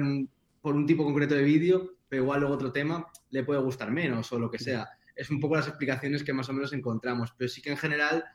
por 0.62 0.76
un 0.76 0.86
tipo 0.86 1.04
concreto 1.04 1.36
de 1.36 1.44
vídeo 1.44 1.96
pero 2.12 2.24
igual 2.24 2.42
luego 2.42 2.56
otro 2.56 2.74
tema 2.74 3.08
le 3.30 3.46
puede 3.46 3.62
gustar 3.62 3.90
menos 3.90 4.30
o 4.34 4.38
lo 4.38 4.52
que 4.52 4.60
sea. 4.60 4.86
Es 5.16 5.30
un 5.30 5.40
poco 5.40 5.56
las 5.56 5.70
explicaciones 5.70 6.26
que 6.26 6.34
más 6.34 6.50
o 6.50 6.54
menos 6.54 6.74
encontramos, 6.74 7.34
pero 7.38 7.48
sí 7.48 7.62
que 7.62 7.70
en 7.70 7.78
general 7.78 8.26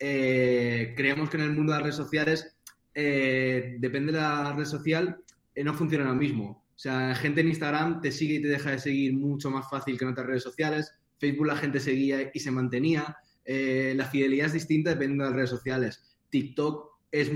eh, 0.00 0.92
creemos 0.96 1.30
que 1.30 1.36
en 1.36 1.44
el 1.44 1.52
mundo 1.52 1.70
de 1.70 1.78
las 1.78 1.82
redes 1.84 1.94
sociales, 1.94 2.56
eh, 2.92 3.76
depende 3.78 4.10
de 4.10 4.18
la 4.18 4.52
red 4.54 4.64
social, 4.64 5.22
eh, 5.54 5.62
no 5.62 5.72
funciona 5.72 6.06
lo 6.06 6.16
mismo. 6.16 6.66
O 6.74 6.78
sea, 6.78 7.14
gente 7.14 7.42
en 7.42 7.48
Instagram 7.50 8.00
te 8.00 8.10
sigue 8.10 8.34
y 8.34 8.42
te 8.42 8.48
deja 8.48 8.72
de 8.72 8.80
seguir 8.80 9.14
mucho 9.14 9.52
más 9.52 9.70
fácil 9.70 9.96
que 9.96 10.04
en 10.04 10.10
otras 10.10 10.26
redes 10.26 10.42
sociales. 10.42 10.92
Facebook 11.16 11.46
la 11.46 11.56
gente 11.56 11.78
seguía 11.78 12.28
y 12.34 12.40
se 12.40 12.50
mantenía. 12.50 13.16
la 13.46 14.04
fidelidad 14.06 14.46
es 14.46 14.54
distinta 14.54 14.90
dependiendo 14.90 15.22
de 15.22 15.30
las 15.30 15.36
redes 15.36 15.50
sociales. 15.50 16.18
TikTok 16.28 16.90
es, 17.12 17.30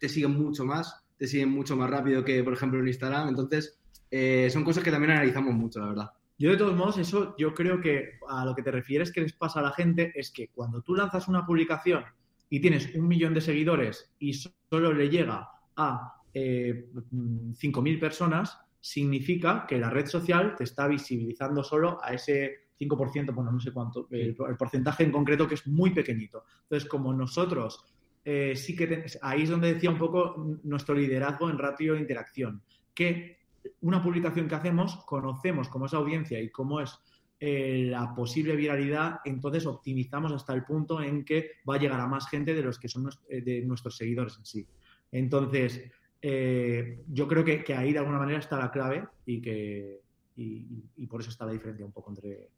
te 0.00 0.08
siguen 0.08 0.32
mucho 0.32 0.64
más, 0.64 0.96
te 1.16 1.28
siguen 1.28 1.50
mucho 1.50 1.76
más 1.76 1.88
rápido 1.88 2.24
que, 2.24 2.42
por 2.42 2.54
ejemplo, 2.54 2.80
en 2.80 2.88
Instagram. 2.88 3.28
Entonces, 3.28 3.79
eh, 4.10 4.48
son 4.50 4.64
cosas 4.64 4.82
que 4.82 4.90
también 4.90 5.12
analizamos 5.12 5.54
mucho, 5.54 5.80
la 5.80 5.86
verdad. 5.86 6.10
Yo 6.38 6.50
de 6.50 6.56
todos 6.56 6.74
modos, 6.74 6.96
eso 6.98 7.34
yo 7.38 7.52
creo 7.52 7.80
que 7.80 8.18
a 8.28 8.44
lo 8.44 8.54
que 8.54 8.62
te 8.62 8.70
refieres 8.70 9.12
que 9.12 9.20
les 9.20 9.34
pasa 9.34 9.60
a 9.60 9.62
la 9.62 9.72
gente 9.72 10.12
es 10.14 10.30
que 10.30 10.48
cuando 10.48 10.80
tú 10.80 10.94
lanzas 10.94 11.28
una 11.28 11.44
publicación 11.44 12.04
y 12.48 12.60
tienes 12.60 12.94
un 12.94 13.06
millón 13.06 13.34
de 13.34 13.42
seguidores 13.42 14.10
y 14.18 14.32
solo 14.32 14.92
le 14.92 15.10
llega 15.10 15.48
a 15.76 16.14
eh, 16.32 16.88
5.000 16.94 18.00
personas, 18.00 18.58
significa 18.80 19.66
que 19.68 19.78
la 19.78 19.90
red 19.90 20.06
social 20.06 20.54
te 20.56 20.64
está 20.64 20.88
visibilizando 20.88 21.62
solo 21.62 22.02
a 22.02 22.14
ese 22.14 22.70
5%, 22.80 23.34
bueno, 23.34 23.52
no 23.52 23.60
sé 23.60 23.72
cuánto, 23.72 24.08
el, 24.10 24.34
porcentaje 24.34 25.04
en 25.04 25.12
concreto 25.12 25.46
que 25.46 25.56
es 25.56 25.66
muy 25.66 25.90
pequeñito. 25.90 26.44
Entonces, 26.62 26.88
como 26.88 27.12
nosotros 27.12 27.84
eh, 28.24 28.54
sí 28.56 28.74
que 28.74 29.04
ahí 29.20 29.42
es 29.42 29.50
donde 29.50 29.74
decía 29.74 29.90
un 29.90 29.98
poco 29.98 30.58
nuestro 30.64 30.94
liderazgo 30.94 31.50
en 31.50 31.58
ratio 31.58 31.94
de 31.94 32.00
interacción, 32.00 32.62
que 32.94 33.39
una 33.80 34.02
publicación 34.02 34.48
que 34.48 34.54
hacemos 34.54 34.96
conocemos 35.04 35.68
cómo 35.68 35.86
es 35.86 35.92
la 35.92 35.98
audiencia 35.98 36.40
y 36.40 36.50
cómo 36.50 36.80
es 36.80 36.98
eh, 37.42 37.86
la 37.88 38.14
posible 38.14 38.54
viralidad, 38.54 39.20
entonces 39.24 39.64
optimizamos 39.64 40.30
hasta 40.30 40.52
el 40.52 40.64
punto 40.64 41.02
en 41.02 41.24
que 41.24 41.52
va 41.66 41.76
a 41.76 41.78
llegar 41.78 41.98
a 41.98 42.06
más 42.06 42.28
gente 42.28 42.52
de 42.52 42.62
los 42.62 42.78
que 42.78 42.88
son 42.88 43.08
eh, 43.30 43.40
de 43.40 43.62
nuestros 43.62 43.96
seguidores 43.96 44.36
en 44.36 44.44
sí. 44.44 44.66
Entonces, 45.10 45.80
eh, 46.20 47.02
yo 47.08 47.26
creo 47.26 47.42
que, 47.42 47.64
ahí 47.74 47.94
de 47.94 47.98
alguna 47.98 48.18
manera 48.18 48.40
está 48.40 48.58
la 48.58 48.70
clave 48.70 49.08
y 49.24 49.40
que 49.40 50.00
y, 50.36 51.06
por 51.06 51.22
eso 51.22 51.30
está 51.30 51.46
la 51.46 51.52
diferencia 51.52 51.84
un 51.84 51.92
poco 51.92 52.10
entre 52.10 52.50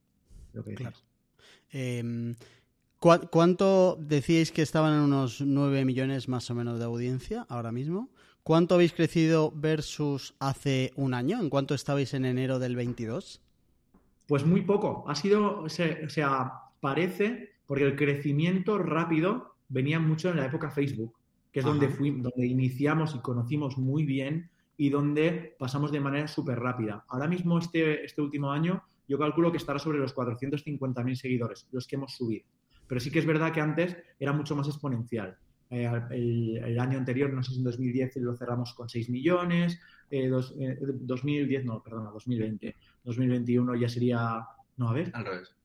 lo 0.53 0.65
que 0.65 0.71
decías. 0.71 1.05
Em, 1.71 2.35
¿Cuánto 2.99 3.97
decíais 4.01 4.53
que 4.53 4.63
estaban 4.63 4.95
en 4.95 5.01
unos 5.01 5.41
9 5.41 5.85
millones 5.85 6.29
más 6.29 6.49
o 6.51 6.55
menos 6.55 6.79
de 6.79 6.85
audiencia 6.85 7.47
ahora 7.49 7.73
mismo? 7.73 8.11
¿Cuánto 8.43 8.75
habéis 8.75 8.93
crecido 8.93 9.53
versus 9.55 10.35
hace 10.41 10.93
un 10.97 11.15
año? 11.15 11.41
¿En 11.41 11.49
cuánto 11.49 11.75
estabais 11.75 12.13
en 12.15 12.25
enero 12.25 12.59
del 12.59 12.77
22? 12.77 13.41
Pues 14.27 14.45
muy 14.45 14.63
poco. 14.63 15.05
Ha 15.09 15.15
sido, 15.15 15.61
o 15.63 15.69
sea, 15.69 16.53
parece, 16.81 17.55
porque 17.67 17.85
el 17.85 17.97
crecimiento 17.97 18.79
rápido 18.79 19.55
venía 19.69 20.01
mucho 20.01 20.31
en 20.31 20.37
la 20.37 20.47
época 20.47 20.71
Facebook 20.71 21.17
que 21.53 21.61
es 21.61 21.67
donde, 21.67 21.89
fuimos, 21.89 22.23
donde 22.23 22.47
iniciamos 22.47 23.15
y 23.15 23.21
conocimos 23.21 23.77
muy 23.77 24.05
bien 24.05 24.51
y 24.77 24.89
donde 24.89 25.55
pasamos 25.59 25.93
de 25.93 26.01
manera 26.01 26.27
súper 26.27 26.59
rápida. 26.59 27.05
Ahora 27.09 27.29
mismo, 27.29 27.59
este, 27.59 28.05
este 28.05 28.23
último 28.23 28.51
año, 28.51 28.83
yo 29.07 29.19
calculo 29.19 29.53
que 29.53 29.59
estará 29.59 29.79
sobre 29.79 29.99
los 29.99 30.15
450.000 30.15 31.15
seguidores, 31.15 31.69
los 31.71 31.87
que 31.87 31.97
hemos 31.97 32.17
subido. 32.17 32.47
Pero 32.87 33.01
sí 33.01 33.11
que 33.11 33.19
es 33.19 33.27
verdad 33.27 33.53
que 33.53 33.61
antes 33.61 33.97
era 34.19 34.33
mucho 34.33 34.57
más 34.57 34.67
exponencial. 34.67 35.37
Eh, 35.73 35.91
el, 36.11 36.79
año 36.79 36.99
anterior, 36.99 37.33
no 37.33 37.43
sé 37.43 37.52
si 37.52 37.59
en 37.59 37.64
2010 37.64 38.17
lo 38.17 38.37
cerramos 38.37 38.75
con 38.75 38.91
6 38.91 39.09
millones, 39.09 39.81
eh, 40.11 40.29
2010, 40.29 41.62
eh, 41.62 41.64
no, 41.64 41.83
perdona, 41.83 42.11
2020. 42.11 42.76
2021 43.05 43.76
ya 43.76 43.88
sería, 43.88 44.47
no, 44.76 44.91
a 44.91 44.93
ver. 44.93 45.11
Al 45.14 45.25
revés. 45.25 45.57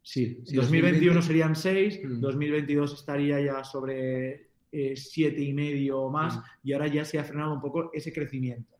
Sí, 0.00 0.42
2021 0.54 1.20
serían 1.20 1.54
6, 1.54 2.00
2022 2.18 2.90
mm. 2.90 2.94
estaría 2.94 3.40
ya 3.40 3.62
sobre 3.62 4.48
eh, 4.72 4.96
siete 4.96 5.42
y 5.42 5.52
medio 5.52 6.00
o 6.00 6.10
más, 6.10 6.40
y 6.62 6.72
ahora 6.72 6.86
ya 6.86 7.04
se 7.04 7.18
ha 7.18 7.24
frenado 7.24 7.52
un 7.52 7.60
poco 7.60 7.90
ese 7.92 8.14
crecimiento. 8.14 8.74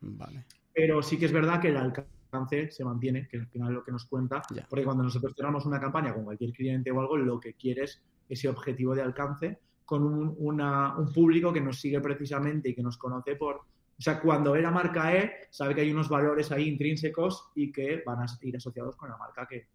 Pero 0.73 1.03
sí 1.03 1.19
que 1.19 1.27
es 1.27 1.33
verdad 1.33 1.61
que 1.61 1.69
el 1.69 1.77
alcance 1.77 2.71
se 2.71 2.83
mantiene, 2.83 3.29
que 3.29 3.39
al 3.39 3.49
final 3.49 3.69
es 3.69 3.75
lo 3.75 3.85
que 3.85 3.93
nos 3.93 4.07
cuenta, 4.07 4.41
porque 4.71 4.85
cuando 4.85 5.03
nosotros 5.03 5.35
cerramos 5.37 5.67
una 5.67 5.79
campaña 5.79 6.15
con 6.15 6.25
cualquier 6.25 6.53
cliente 6.53 6.91
o 6.91 7.01
algo, 7.01 7.19
lo 7.19 7.39
que 7.39 7.53
quieres 7.53 8.03
ese 8.29 8.49
objetivo 8.49 8.95
de 8.95 9.03
alcance 9.03 9.59
con 9.87 10.03
un, 10.03 10.61
un 10.61 11.13
público 11.15 11.53
que 11.53 11.61
nos 11.63 11.81
sigue 11.81 12.01
precisamente 12.01 12.69
y 12.69 12.75
que 12.75 12.83
nos 12.83 12.99
conoce 12.99 13.37
por, 13.37 13.57
o 13.57 14.03
sea, 14.03 14.21
cuando 14.21 14.53
ve 14.53 14.61
la 14.61 14.71
marca 14.71 15.17
E, 15.17 15.49
sabe 15.49 15.75
que 15.75 15.81
hay 15.81 15.91
unos 15.91 16.09
valores 16.09 16.53
ahí 16.53 16.69
intrínsecos 16.69 17.51
y 17.55 17.73
que 17.73 18.03
van 18.05 18.21
a 18.21 18.27
ir 18.43 18.57
asociados 18.57 18.97
con 18.97 19.09
la 19.09 19.17
marca 19.17 19.47
que, 19.49 19.69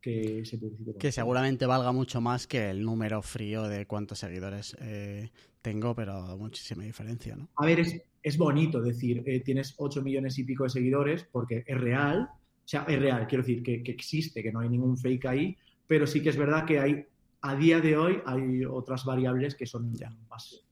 que 0.00 0.44
se 0.44 0.58
Que 0.98 1.12
seguramente 1.12 1.66
valga 1.66 1.92
mucho 1.92 2.20
más 2.20 2.46
que 2.46 2.70
el 2.70 2.84
número 2.84 3.22
frío 3.22 3.64
de 3.64 3.86
cuántos 3.86 4.18
seguidores 4.18 4.76
eh, 4.80 5.30
tengo, 5.62 5.94
pero 5.94 6.36
muchísima 6.36 6.84
diferencia, 6.84 7.36
¿no? 7.36 7.48
A 7.56 7.66
ver, 7.66 7.80
es, 8.22 8.38
bonito 8.38 8.80
decir, 8.80 9.22
eh, 9.26 9.40
tienes 9.40 9.74
8 9.78 10.02
millones 10.02 10.38
y 10.38 10.44
pico 10.44 10.64
de 10.64 10.70
seguidores 10.70 11.26
porque 11.30 11.64
es 11.66 11.80
real, 11.80 12.28
o 12.30 12.68
sea, 12.68 12.84
es 12.88 12.98
real, 12.98 13.26
quiero 13.26 13.42
decir 13.42 13.62
que, 13.62 13.82
existe, 13.90 14.42
que 14.42 14.52
no 14.52 14.60
hay 14.60 14.68
ningún 14.68 14.96
fake 14.96 15.26
ahí, 15.26 15.56
pero 15.86 16.06
sí 16.06 16.22
que 16.22 16.28
es 16.28 16.36
verdad 16.36 16.64
que 16.64 16.78
hay, 16.78 17.06
a 17.40 17.54
día 17.54 17.80
de 17.80 17.96
hoy, 17.96 18.20
hay 18.26 18.64
otras 18.64 19.04
variables 19.04 19.54
que 19.54 19.66
son 19.66 19.92
ya 19.94 20.10
más, 20.28 20.64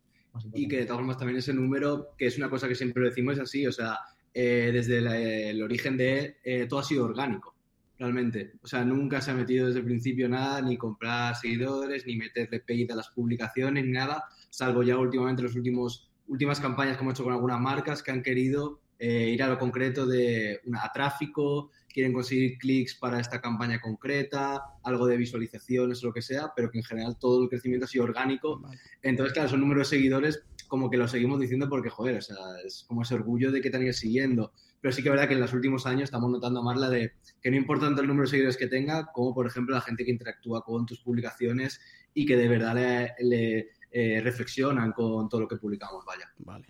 Y 0.53 0.69
que 0.69 0.79
de 0.79 0.85
todas 0.85 0.99
formas 0.99 1.19
también 1.19 1.39
ese 1.39 1.55
número, 1.55 2.15
que 2.17 2.27
es 2.27 2.37
una 2.39 2.51
cosa 2.51 2.69
que 2.69 2.75
siempre 2.75 3.05
decimos, 3.05 3.35
es 3.35 3.41
así, 3.41 3.67
o 3.67 3.73
sea, 3.73 3.99
eh, 4.35 4.71
desde 4.73 5.51
el 5.51 5.63
origen 5.63 5.97
de 5.97 6.67
todo 6.69 6.81
ha 6.81 6.85
sido 6.85 7.05
orgánico 7.05 7.57
realmente. 7.99 8.53
O 8.63 8.67
sea, 8.67 8.85
nunca 8.85 9.21
se 9.21 9.31
ha 9.31 9.35
metido 9.35 9.67
desde 9.67 9.81
el 9.81 9.85
principio 9.85 10.29
nada, 10.29 10.61
ni 10.61 10.77
comprar 10.77 11.35
seguidores, 11.35 12.07
ni 12.07 12.17
meterle 12.17 12.61
paid 12.61 12.91
a 12.91 12.97
las 12.97 13.09
publicaciones, 13.09 13.85
ni 13.85 13.93
nada, 13.93 14.25
salvo 14.51 14.83
ya 14.83 14.99
últimamente 14.99 15.43
las 15.43 15.55
últimos, 15.55 16.11
últimas 16.29 16.61
campañas 16.61 16.97
que 16.97 17.03
hemos 17.03 17.15
hecho 17.15 17.25
con 17.25 17.33
algunas 17.33 17.61
marcas 17.61 18.03
que 18.03 18.11
han 18.11 18.23
querido 18.23 18.81
eh, 18.99 19.31
ir 19.31 19.43
a 19.43 19.49
lo 19.49 19.59
concreto 19.59 20.07
de 20.07 20.61
una, 20.67 20.85
a 20.85 20.93
tráfico, 20.93 21.71
quieren 21.89 22.13
conseguir 22.13 22.59
clics 22.59 22.95
para 22.95 23.21
esta 23.21 23.41
campaña 23.41 23.81
concreta, 23.81 24.63
algo 24.83 25.07
de 25.07 25.17
visualizaciones 25.17 26.03
o 26.03 26.09
lo 26.09 26.13
que 26.13 26.23
sea, 26.23 26.53
pero 26.55 26.71
que 26.71 26.79
en 26.79 26.85
general 26.85 27.17
todo 27.19 27.43
el 27.43 27.49
crecimiento 27.49 27.87
ha 27.87 27.89
sido 27.89 28.05
orgánico. 28.05 28.63
Entonces, 29.03 29.33
claro, 29.33 29.49
son 29.49 29.61
números 29.61 29.91
de 29.91 29.97
seguidores 29.97 30.45
como 30.69 30.91
que 30.91 30.97
lo 30.97 31.07
seguimos 31.07 31.41
diciendo 31.41 31.69
porque, 31.69 31.91
joder, 31.91 32.17
o 32.17 32.23
sea, 32.23 32.37
es 32.65 32.85
como 32.89 33.03
ese 33.03 33.15
orgullo 33.15 33.53
de 33.53 33.61
que 33.61 33.71
te 33.71 33.77
han 33.77 33.85
ido 33.85 33.93
siguiendo 33.93 34.53
pero 34.87 34.95
sí 34.95 35.03
que 35.03 35.09
es 35.09 35.15
verdad 35.15 35.27
que 35.27 35.35
en 35.35 35.41
los 35.41 35.53
últimos 35.53 35.85
años 35.85 36.05
estamos 36.05 36.31
notando 36.31 36.63
más 36.63 36.79
la 36.79 36.89
de 36.89 37.15
que 37.43 37.51
no 37.51 37.57
importa 37.57 37.87
tanto 37.87 38.03
el 38.03 38.07
número 38.07 38.27
de 38.27 38.31
seguidores 38.31 38.57
que 38.57 38.69
tenga, 38.69 39.07
como 39.13 39.35
por 39.35 39.47
ejemplo 39.47 39.75
la 39.75 39.81
gente 39.81 40.05
que 40.05 40.13
interactúa 40.13 40.63
con 40.63 40.87
tus 40.87 41.01
publicaciones 41.01 41.81
y 42.15 42.25
que 42.25 42.37
de 42.37 42.47
verdad 42.47 42.75
le, 43.19 43.71
eh, 43.91 44.21
reflexionan 44.21 44.93
con 44.93 45.29
todo 45.29 45.41
lo 45.41 45.49
que 45.49 45.57
publicamos, 45.57 46.05
vaya. 46.05 46.31
Vale. 46.39 46.67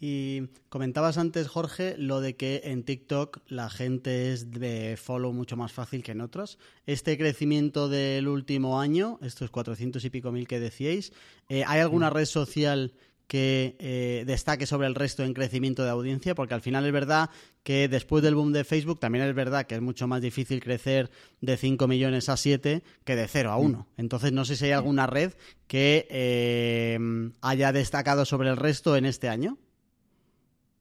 Y 0.00 0.42
comentabas 0.68 1.18
antes, 1.18 1.48
Jorge, 1.48 1.96
lo 1.98 2.20
de 2.20 2.36
que 2.36 2.60
en 2.64 2.84
TikTok 2.84 3.40
la 3.48 3.68
gente 3.68 4.32
es 4.32 4.50
de 4.52 4.96
follow 4.96 5.32
mucho 5.32 5.56
más 5.56 5.72
fácil 5.72 6.04
que 6.04 6.12
en 6.12 6.20
otros. 6.20 6.58
Este 6.86 7.18
crecimiento 7.18 7.88
del 7.88 8.28
último 8.28 8.80
año, 8.80 9.18
estos 9.22 9.50
400 9.50 10.04
y 10.04 10.10
pico 10.10 10.30
mil 10.30 10.46
que 10.46 10.60
decíais, 10.60 11.12
eh, 11.48 11.64
¿hay 11.66 11.80
alguna 11.80 12.10
mm. 12.10 12.14
red 12.14 12.26
social 12.26 12.92
que 13.28 13.76
eh, 13.78 14.24
destaque 14.26 14.66
sobre 14.66 14.86
el 14.86 14.94
resto 14.94 15.22
en 15.22 15.34
crecimiento 15.34 15.84
de 15.84 15.90
audiencia, 15.90 16.34
porque 16.34 16.54
al 16.54 16.62
final 16.62 16.86
es 16.86 16.92
verdad 16.92 17.28
que 17.62 17.86
después 17.86 18.22
del 18.22 18.34
boom 18.34 18.52
de 18.52 18.64
Facebook 18.64 18.98
también 18.98 19.26
es 19.26 19.34
verdad 19.34 19.66
que 19.66 19.74
es 19.74 19.82
mucho 19.82 20.08
más 20.08 20.22
difícil 20.22 20.62
crecer 20.62 21.10
de 21.42 21.58
5 21.58 21.86
millones 21.86 22.30
a 22.30 22.38
7 22.38 22.82
que 23.04 23.16
de 23.16 23.28
0 23.28 23.50
a 23.50 23.58
1. 23.58 23.78
Mm. 23.78 24.00
Entonces 24.00 24.32
no 24.32 24.46
sé 24.46 24.56
si 24.56 24.64
hay 24.64 24.72
alguna 24.72 25.06
red 25.06 25.34
que 25.66 26.06
eh, 26.08 26.98
haya 27.42 27.72
destacado 27.72 28.24
sobre 28.24 28.48
el 28.48 28.56
resto 28.56 28.96
en 28.96 29.04
este 29.04 29.28
año. 29.28 29.58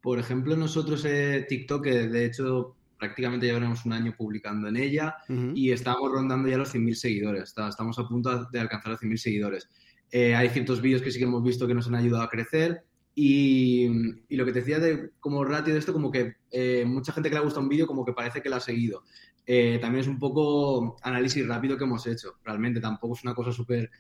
Por 0.07 0.19
ejemplo, 0.19 0.55
nosotros 0.55 1.03
eh, 1.03 1.45
TikTok, 1.49 1.83
de 1.83 2.25
hecho 2.25 2.77
prácticamente 2.97 3.45
llevaremos 3.45 3.85
un 3.85 3.91
año 3.91 4.15
publicando 4.17 4.69
en 4.69 4.77
ella 4.77 5.17
y 5.53 5.71
estamos 5.71 6.09
rondando 6.09 6.47
ya 6.47 6.57
los 6.57 6.73
100.000 6.73 6.93
seguidores. 6.93 7.53
Estamos 7.57 7.99
a 7.99 8.07
punto 8.07 8.45
de 8.45 8.57
alcanzar 8.57 8.93
los 8.93 9.01
100.000 9.01 9.17
seguidores. 9.17 9.69
Eh, 10.09 10.33
hay 10.33 10.47
ciertos 10.47 10.79
vídeos 10.79 11.01
que 11.01 11.11
sí 11.11 11.19
que 11.19 11.25
hemos 11.25 11.43
visto 11.43 11.67
que 11.67 11.73
nos 11.73 11.89
han 11.89 11.95
ayudado 11.95 12.23
a 12.23 12.29
crecer. 12.29 12.85
Y, 13.15 13.89
lo 14.29 14.45
que 14.45 14.53
te 14.53 14.59
decía 14.59 14.79
de 14.79 15.11
como 15.19 15.43
ratio 15.43 15.73
de 15.73 15.79
esto, 15.81 15.91
como 15.91 16.09
que 16.09 16.35
eh, 16.51 16.85
mucha 16.87 17.11
gente 17.11 17.27
que 17.27 17.35
le 17.35 17.41
gusta 17.41 17.59
un 17.59 17.67
vídeo 17.67 17.85
como 17.85 18.05
que 18.05 18.13
parece 18.13 18.41
que 18.41 18.47
lo 18.47 18.55
ha 18.55 18.61
seguido. 18.61 19.03
Eh, 19.45 19.77
también 19.81 20.03
es 20.03 20.07
un 20.07 20.19
poco 20.19 20.95
análisis 21.01 21.45
rápido 21.45 21.77
que 21.77 21.83
hemos 21.83 22.07
hecho, 22.07 22.35
realmente 22.45 22.79
tampoco 22.79 23.15
es 23.15 23.23
una 23.23 23.35
cosa 23.35 23.51
súper 23.51 23.91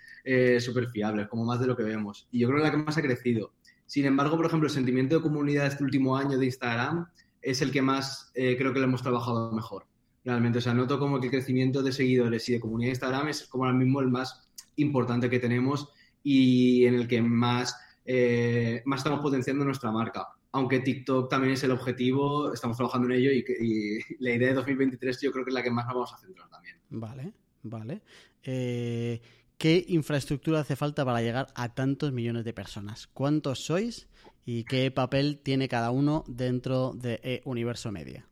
super 0.59 0.87
fiable, 0.87 1.23
es 1.23 1.27
como 1.27 1.43
más 1.43 1.59
de 1.59 1.67
lo 1.67 1.75
que 1.75 1.83
vemos. 1.83 2.29
Y 2.31 2.39
yo 2.39 2.47
creo 2.47 2.59
que 2.59 2.63
la 2.63 2.71
que 2.71 2.77
más 2.77 2.97
ha 2.97 3.01
crecido. 3.01 3.51
Sin 3.87 4.05
embargo, 4.05 4.37
por 4.37 4.45
ejemplo, 4.45 4.67
el 4.67 4.73
sentimiento 4.73 5.15
de 5.15 5.21
comunidad 5.21 5.65
este 5.65 5.83
último 5.83 6.15
año 6.15 6.37
de 6.37 6.45
Instagram 6.45 7.07
es 7.41 7.61
el 7.63 7.71
que 7.71 7.81
más 7.81 8.31
creo 8.33 8.73
que 8.73 8.79
lo 8.79 8.85
hemos 8.85 9.01
trabajado 9.01 9.51
mejor. 9.51 9.85
Realmente, 10.23 10.59
o 10.59 10.61
sea, 10.61 10.73
noto 10.73 10.99
como 10.99 11.19
que 11.19 11.27
el 11.27 11.31
crecimiento 11.31 11.81
de 11.81 11.93
seguidores 11.93 12.47
y 12.49 12.53
de 12.53 12.59
comunidad 12.59 12.87
de 12.87 12.91
Instagram 12.91 13.29
es 13.29 13.47
como 13.47 13.63
ahora 13.63 13.77
mismo 13.77 14.01
el 14.01 14.09
más 14.09 14.47
importante 14.75 15.29
que 15.29 15.39
tenemos 15.39 15.89
y 16.23 16.85
en 16.85 16.95
el 16.95 17.07
que 17.07 17.21
más, 17.21 17.73
eh, 18.05 18.81
más 18.85 18.99
estamos 18.99 19.21
potenciando 19.21 19.63
nuestra 19.63 19.91
marca. 19.91 20.27
Aunque 20.51 20.79
TikTok 20.79 21.29
también 21.29 21.53
es 21.53 21.63
el 21.63 21.71
objetivo, 21.71 22.51
estamos 22.51 22.75
trabajando 22.75 23.07
en 23.07 23.13
ello 23.13 23.31
y, 23.31 23.99
la 24.19 24.31
idea 24.31 24.49
de 24.49 24.53
2023 24.55 25.21
yo 25.21 25.31
creo 25.31 25.45
que 25.45 25.51
es 25.51 25.53
la 25.53 25.63
que 25.63 25.71
más 25.71 25.85
nos 25.85 25.95
vamos 25.95 26.13
a 26.13 26.17
centrar 26.17 26.49
también. 26.49 26.75
Vale, 26.89 27.33
vale. 27.63 28.01
Eh, 28.43 29.21
¿Qué 29.57 29.85
infraestructura 29.87 30.59
hace 30.59 30.75
falta 30.75 31.03
para 31.03 31.21
llegar 31.21 31.47
a 31.55 31.73
tantos 31.73 32.11
millones 32.13 32.45
de 32.45 32.53
personas? 32.53 33.07
¿Cuántos 33.07 33.65
sois 33.65 34.07
y 34.45 34.63
qué 34.65 34.91
papel 34.91 35.39
tiene 35.43 35.67
cada 35.67 35.89
uno 35.91 36.23
dentro 36.27 36.93
de 36.93 37.19
e 37.23 37.41
Universo 37.45 37.91
Media? 37.91 38.25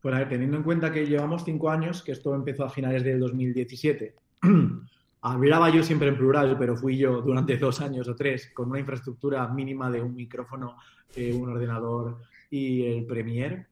Pues 0.00 0.14
a 0.14 0.18
ver, 0.18 0.28
teniendo 0.28 0.56
en 0.56 0.62
cuenta 0.62 0.92
que 0.92 1.06
llevamos 1.06 1.44
cinco 1.44 1.70
años, 1.70 2.02
que 2.02 2.12
esto 2.12 2.34
empezó 2.34 2.64
a 2.64 2.70
finales 2.70 3.02
del 3.04 3.20
2017, 3.20 4.14
Hablaba 5.24 5.70
yo 5.70 5.84
siempre 5.84 6.08
en 6.08 6.16
plural, 6.16 6.56
pero 6.58 6.76
fui 6.76 6.98
yo 6.98 7.22
durante 7.22 7.56
dos 7.56 7.80
años 7.80 8.08
o 8.08 8.16
tres 8.16 8.50
con 8.52 8.70
una 8.70 8.80
infraestructura 8.80 9.46
mínima 9.46 9.88
de 9.88 10.02
un 10.02 10.16
micrófono, 10.16 10.76
eh, 11.14 11.32
un 11.32 11.48
ordenador 11.48 12.18
y 12.50 12.84
el 12.86 13.06
Premiere. 13.06 13.68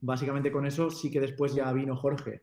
Básicamente 0.00 0.52
con 0.52 0.66
eso 0.66 0.90
sí 0.90 1.10
que 1.10 1.20
después 1.20 1.52
ya 1.52 1.72
vino 1.72 1.96
Jorge. 1.96 2.42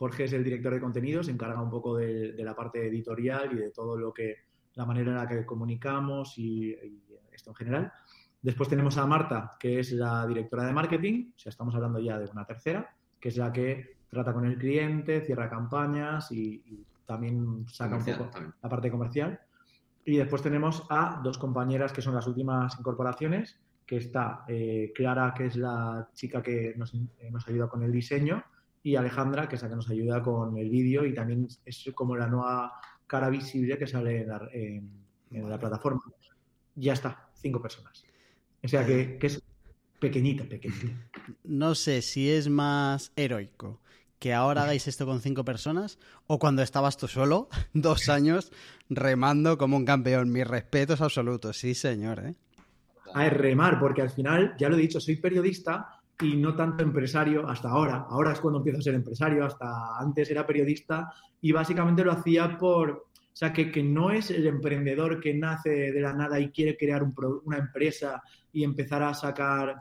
Jorge 0.00 0.24
es 0.24 0.32
el 0.32 0.42
director 0.42 0.72
de 0.72 0.80
contenidos, 0.80 1.26
se 1.26 1.32
encarga 1.32 1.60
un 1.60 1.68
poco 1.68 1.98
de, 1.98 2.32
la 2.38 2.56
parte 2.56 2.86
editorial 2.86 3.52
y 3.52 3.56
de 3.56 3.70
todo 3.70 3.98
lo 3.98 4.14
que, 4.14 4.34
la 4.72 4.86
manera 4.86 5.10
en 5.10 5.16
la 5.18 5.28
que 5.28 5.44
comunicamos 5.44 6.38
y, 6.38 6.70
y 6.70 7.02
esto 7.30 7.50
en 7.50 7.56
general. 7.56 7.92
Después 8.40 8.70
tenemos 8.70 8.96
a 8.96 9.04
Marta, 9.04 9.58
que 9.60 9.78
es 9.78 9.92
la 9.92 10.26
directora 10.26 10.64
de 10.64 10.72
marketing, 10.72 11.32
o 11.36 11.38
sea, 11.38 11.50
estamos 11.50 11.74
hablando 11.74 11.98
ya 11.98 12.18
de 12.18 12.30
una 12.32 12.46
tercera, 12.46 12.96
que 13.20 13.28
es 13.28 13.36
la 13.36 13.52
que 13.52 13.98
trata 14.08 14.32
con 14.32 14.46
el 14.46 14.56
cliente, 14.56 15.20
cierra 15.20 15.50
campañas 15.50 16.32
y, 16.32 16.82
también 17.04 17.66
saca 17.68 17.96
un 17.96 18.04
poco 18.06 18.30
la 18.62 18.68
parte 18.70 18.90
comercial. 18.90 19.38
Y 20.06 20.16
después 20.16 20.40
tenemos 20.40 20.86
a 20.88 21.20
dos 21.22 21.36
compañeras 21.36 21.92
que 21.92 22.00
son 22.00 22.14
las 22.14 22.26
últimas 22.26 22.78
incorporaciones, 22.78 23.60
que 23.84 23.98
está 23.98 24.44
eh, 24.48 24.92
Clara, 24.94 25.34
que 25.36 25.44
es 25.46 25.56
la 25.56 26.08
chica 26.14 26.40
que 26.40 26.72
nos, 26.78 26.94
eh, 26.94 27.30
nos, 27.30 27.46
ayuda 27.48 27.68
con 27.68 27.82
el 27.82 27.92
diseño, 27.92 28.42
y 28.82 28.96
Alejandra, 28.96 29.48
que 29.48 29.56
es 29.56 29.62
la 29.62 29.68
que 29.68 29.76
nos 29.76 29.90
ayuda 29.90 30.22
con 30.22 30.56
el 30.56 30.70
vídeo 30.70 31.04
y 31.04 31.14
también 31.14 31.46
es 31.64 31.90
como 31.94 32.16
la 32.16 32.26
nueva 32.26 32.80
cara 33.06 33.28
visible 33.28 33.76
que 33.76 33.86
sale 33.86 34.26
en 34.52 35.48
la 35.48 35.58
plataforma. 35.58 36.02
Ya 36.74 36.94
está, 36.94 37.28
cinco 37.34 37.60
personas. 37.60 38.04
O 38.62 38.68
sea 38.68 38.84
que, 38.84 39.18
es 39.20 39.42
pequeñita, 39.98 40.44
pequeñita. 40.44 40.92
No 41.44 41.74
sé 41.74 42.02
si 42.02 42.30
es 42.30 42.48
más 42.48 43.12
heroico 43.16 43.80
que 44.18 44.34
ahora 44.34 44.62
hagáis 44.62 44.86
esto 44.86 45.06
con 45.06 45.20
cinco 45.20 45.44
personas 45.44 45.98
o 46.26 46.38
cuando 46.38 46.62
estabas 46.62 46.96
tú 46.96 47.08
solo, 47.08 47.48
dos 47.72 48.08
años, 48.08 48.52
remando 48.88 49.58
como 49.58 49.76
un 49.76 49.84
campeón. 49.84 50.32
Mis 50.32 50.46
respetos 50.46 51.00
absolutos, 51.00 51.58
sí, 51.58 51.74
señor. 51.74 52.24
¿eh? 52.24 52.34
A 53.14 53.28
remar, 53.28 53.78
porque 53.78 54.02
al 54.02 54.10
final, 54.10 54.54
ya 54.58 54.68
lo 54.68 54.76
he 54.76 54.80
dicho, 54.80 55.00
soy 55.00 55.16
periodista 55.16 55.99
y 56.20 56.36
no 56.36 56.54
tanto 56.54 56.82
empresario 56.82 57.48
hasta 57.48 57.70
ahora. 57.70 58.06
Ahora 58.08 58.32
es 58.32 58.40
cuando 58.40 58.58
empiezo 58.58 58.78
a 58.78 58.82
ser 58.82 58.94
empresario, 58.94 59.44
hasta 59.44 59.98
antes 59.98 60.30
era 60.30 60.46
periodista 60.46 61.12
y 61.40 61.52
básicamente 61.52 62.04
lo 62.04 62.12
hacía 62.12 62.58
por, 62.58 62.90
o 62.90 63.06
sea, 63.32 63.52
que, 63.52 63.70
que, 63.70 63.82
no 63.82 64.10
es 64.10 64.30
el 64.30 64.46
emprendedor 64.46 65.20
que 65.20 65.34
nace 65.34 65.92
de 65.92 66.00
la 66.00 66.12
nada 66.12 66.38
y 66.38 66.50
quiere 66.50 66.76
crear 66.76 67.02
un 67.02 67.14
una 67.44 67.58
empresa 67.58 68.22
y 68.52 68.64
empezar 68.64 69.02
a 69.02 69.14
sacar 69.14 69.76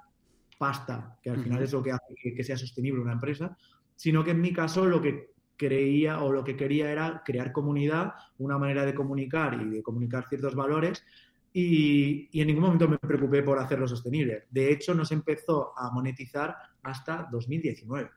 pasta, 0.59 1.17
que 1.23 1.29
al 1.29 1.41
final 1.41 1.63
es 1.63 1.71
lo 1.71 1.81
que 1.81 1.91
hace 1.91 2.13
que, 2.15 2.43
sea 2.43 2.57
sostenible 2.57 3.01
una 3.01 3.13
empresa, 3.13 3.57
sino 3.95 4.23
que 4.23 4.31
en 4.31 4.41
mi 4.41 4.51
caso 4.51 4.85
lo 4.85 5.01
que 5.01 5.31
creía 5.55 6.21
o 6.21 6.31
lo 6.31 6.43
que 6.43 6.55
quería 6.55 6.91
era 6.91 7.23
crear 7.25 7.51
comunidad, 7.51 8.13
una 8.37 8.57
manera 8.57 8.85
de 8.85 8.93
comunicar 8.93 9.59
y 9.61 9.69
de 9.69 9.81
comunicar 9.81 10.27
ciertos 10.27 10.55
valores 10.55 11.05
y, 11.53 12.29
y, 12.31 12.41
en 12.41 12.47
ningún 12.47 12.63
momento 12.63 12.87
me 12.87 12.97
preocupé 12.97 13.43
por 13.43 13.59
hacerlo 13.59 13.87
sostenible. 13.87 14.45
De 14.49 14.71
hecho, 14.71 14.93
no 14.93 15.03
se 15.03 15.15
empezó 15.15 15.77
a 15.77 15.91
monetizar 15.91 16.55
hasta 16.83 17.27
2019. 17.31 18.09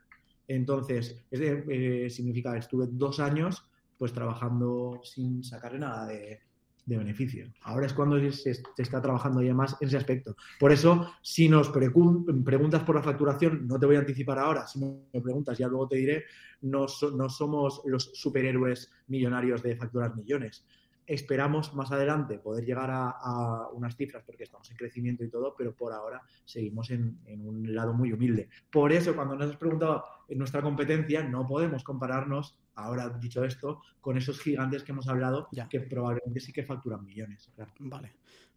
Entonces, 0.49 1.25
es 1.31 1.41
eh, 1.41 2.11
significa, 2.11 2.57
estuve 2.57 2.87
dos 2.91 3.21
años 3.21 3.65
pues 3.97 4.13
trabajando 4.13 5.01
sin 5.05 5.45
sacarle 5.45 5.79
nada 5.79 6.07
de, 6.07 6.41
beneficio. 6.85 7.47
Ahora 7.63 7.87
es 7.87 7.93
cuando 7.93 8.19
se, 8.33 8.51
está 8.77 9.01
trabajando 9.01 9.41
ya 9.41 9.55
más 9.55 9.77
en 9.81 9.87
ese 9.87 9.97
aspecto. 9.97 10.35
Por 10.59 10.73
eso, 10.73 11.13
si 11.23 11.49
nos 11.49 11.69
preguntas 11.69 12.83
por 12.83 12.97
la 12.97 13.03
facturación, 13.03 13.69
no 13.69 13.79
te 13.79 13.87
voy 13.87 13.95
a 13.95 14.01
anticipar 14.01 14.41
ahora, 14.41 14.67
si 14.67 14.81
me 14.81 15.21
preguntas 15.23 15.57
ya 15.57 15.69
luego 15.69 15.87
te 15.87 15.97
diré, 15.97 16.25
no, 16.63 16.87
no 17.15 17.29
somos 17.29 17.83
los 17.87 18.11
superhéroes 18.15 18.91
millonarios 19.07 19.63
de 19.63 19.77
facturar 19.77 20.17
millones. 20.17 20.67
Esperamos 21.07 21.75
más 21.75 21.91
adelante 21.93 22.39
poder 22.39 22.65
llegar 22.65 22.91
a, 22.93 23.69
unas 23.73 23.97
cifras 23.97 24.23
porque 24.25 24.45
estamos 24.45 24.71
en 24.71 24.77
crecimiento 24.77 25.25
y 25.25 25.29
todo, 25.29 25.55
pero 25.57 25.75
por 25.75 25.93
ahora 25.93 26.23
seguimos 26.45 26.91
en, 26.91 27.19
un 27.27 27.75
lado 27.75 27.93
muy 27.93 28.13
humilde. 28.13 28.49
Por 28.71 28.93
eso, 28.93 29.15
cuando 29.15 29.37
nos 29.37 29.51
has 29.51 29.57
preguntado 29.57 30.05
en 30.29 30.39
nuestra 30.39 30.63
competencia, 30.63 31.23
no 31.23 31.47
podemos 31.47 31.83
compararnos, 31.85 32.59
ahora 32.75 33.09
dicho 33.09 33.45
esto, 33.45 33.83
con 34.01 34.17
esos 34.17 34.41
gigantes 34.41 34.83
que 34.83 34.93
hemos 34.93 35.09
hablado 35.09 35.49
que 35.69 35.81
probablemente 35.81 36.41
sí 36.41 36.53
que 36.53 36.65
facturan 36.65 37.05
millones. 37.05 37.51
Vale, 37.79 38.13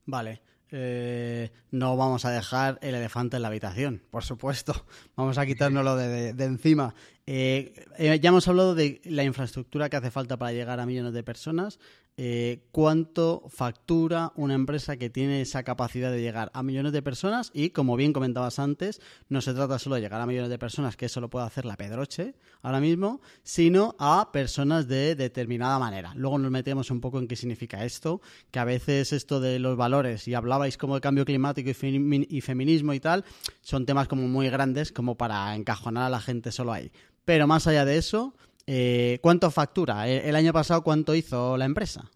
vale. 0.06 0.42
Eh, 0.72 1.52
no 1.72 1.96
vamos 1.96 2.26
a 2.26 2.32
dejar 2.32 2.80
el 2.82 2.96
elefante 2.96 3.36
en 3.36 3.44
la 3.44 3.50
habitación, 3.50 4.02
por 4.10 4.24
supuesto. 4.24 4.74
Vamos 5.16 5.38
a 5.38 5.46
quitárnoslo 5.46 5.96
de, 5.96 6.30
encima. 6.44 6.96
Eh, 7.26 7.74
eh, 7.98 8.20
ya 8.20 8.30
hemos 8.30 8.48
hablado 8.48 8.76
de 8.76 9.00
la 9.06 9.24
infraestructura 9.24 9.90
que 9.90 9.98
hace 9.98 10.12
falta 10.12 10.38
para 10.38 10.52
llegar 10.54 10.80
a 10.80 10.86
millones 10.86 11.14
de 11.14 11.24
personas. 11.24 11.80
Eh, 12.18 12.62
cuánto 12.72 13.44
factura 13.50 14.32
una 14.38 14.54
empresa 14.54 14.96
que 14.96 15.10
tiene 15.10 15.42
esa 15.42 15.64
capacidad 15.64 16.10
de 16.10 16.22
llegar 16.22 16.50
a 16.54 16.64
millones 16.64 16.94
de 16.94 17.02
personas 17.02 17.52
y, 17.54 17.72
como 17.72 17.98
bien 17.98 18.14
comentabas 18.14 18.58
antes, 18.58 19.02
no 19.28 19.42
se 19.42 19.54
trata 19.54 19.80
solo 19.80 19.96
de 19.96 20.02
llegar 20.02 20.22
a 20.22 20.26
millones 20.26 20.50
de 20.50 20.58
personas, 20.58 20.96
que 20.96 21.08
eso 21.08 21.20
lo 21.20 21.30
puede 21.30 21.46
hacer 21.46 21.66
la 21.66 21.76
Pedroche 21.76 22.36
ahora 22.62 22.80
mismo, 22.80 23.20
sino 23.44 23.98
a 24.00 24.32
personas 24.32 24.88
de 24.88 25.16
determinada 25.16 25.78
manera. 25.78 26.14
Luego 26.16 26.38
nos 26.40 26.52
metemos 26.52 26.90
un 26.90 27.02
poco 27.02 27.20
en 27.20 27.28
qué 27.28 27.36
significa 27.36 27.84
esto, 27.84 28.22
que 28.50 28.60
a 28.60 28.66
veces 28.66 29.12
esto 29.12 29.42
de 29.42 29.60
los 29.60 29.76
valores, 29.76 30.26
y 30.30 30.36
hablabais 30.36 30.78
como 30.78 30.96
de 30.96 31.02
cambio 31.02 31.26
climático 31.26 31.70
y, 31.70 32.42
feminismo 32.42 32.94
y 32.94 33.00
tal, 33.02 33.26
son 33.60 33.86
temas 33.86 34.08
como 34.08 34.26
muy 34.30 34.50
grandes 34.50 34.94
como 34.94 35.16
para 35.18 35.54
encajonar 35.54 36.06
a 36.06 36.10
la 36.10 36.22
gente 36.22 36.54
solo 36.54 36.72
ahí. 36.72 36.94
Pero 37.26 37.46
más 37.48 37.68
allá 37.68 37.84
de 37.84 37.98
eso, 37.98 38.36
eh, 38.68 39.20
¿Cuánto 39.22 39.52
factura? 39.52 40.08
Eh, 40.10 40.28
¿El 40.28 40.36
año 40.36 40.52
pasado 40.52 40.84
cuánto 40.84 41.14
hizo 41.14 41.58
la 41.58 41.66
empresa? 41.66 42.10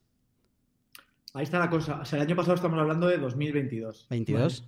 Ahí 1.33 1.43
está 1.43 1.59
la 1.59 1.69
cosa. 1.69 2.01
O 2.01 2.05
sea, 2.05 2.17
el 2.19 2.25
año 2.25 2.35
pasado 2.35 2.55
estamos 2.55 2.79
hablando 2.79 3.07
de 3.07 3.17
2022. 3.17 4.07
¿22? 4.09 4.67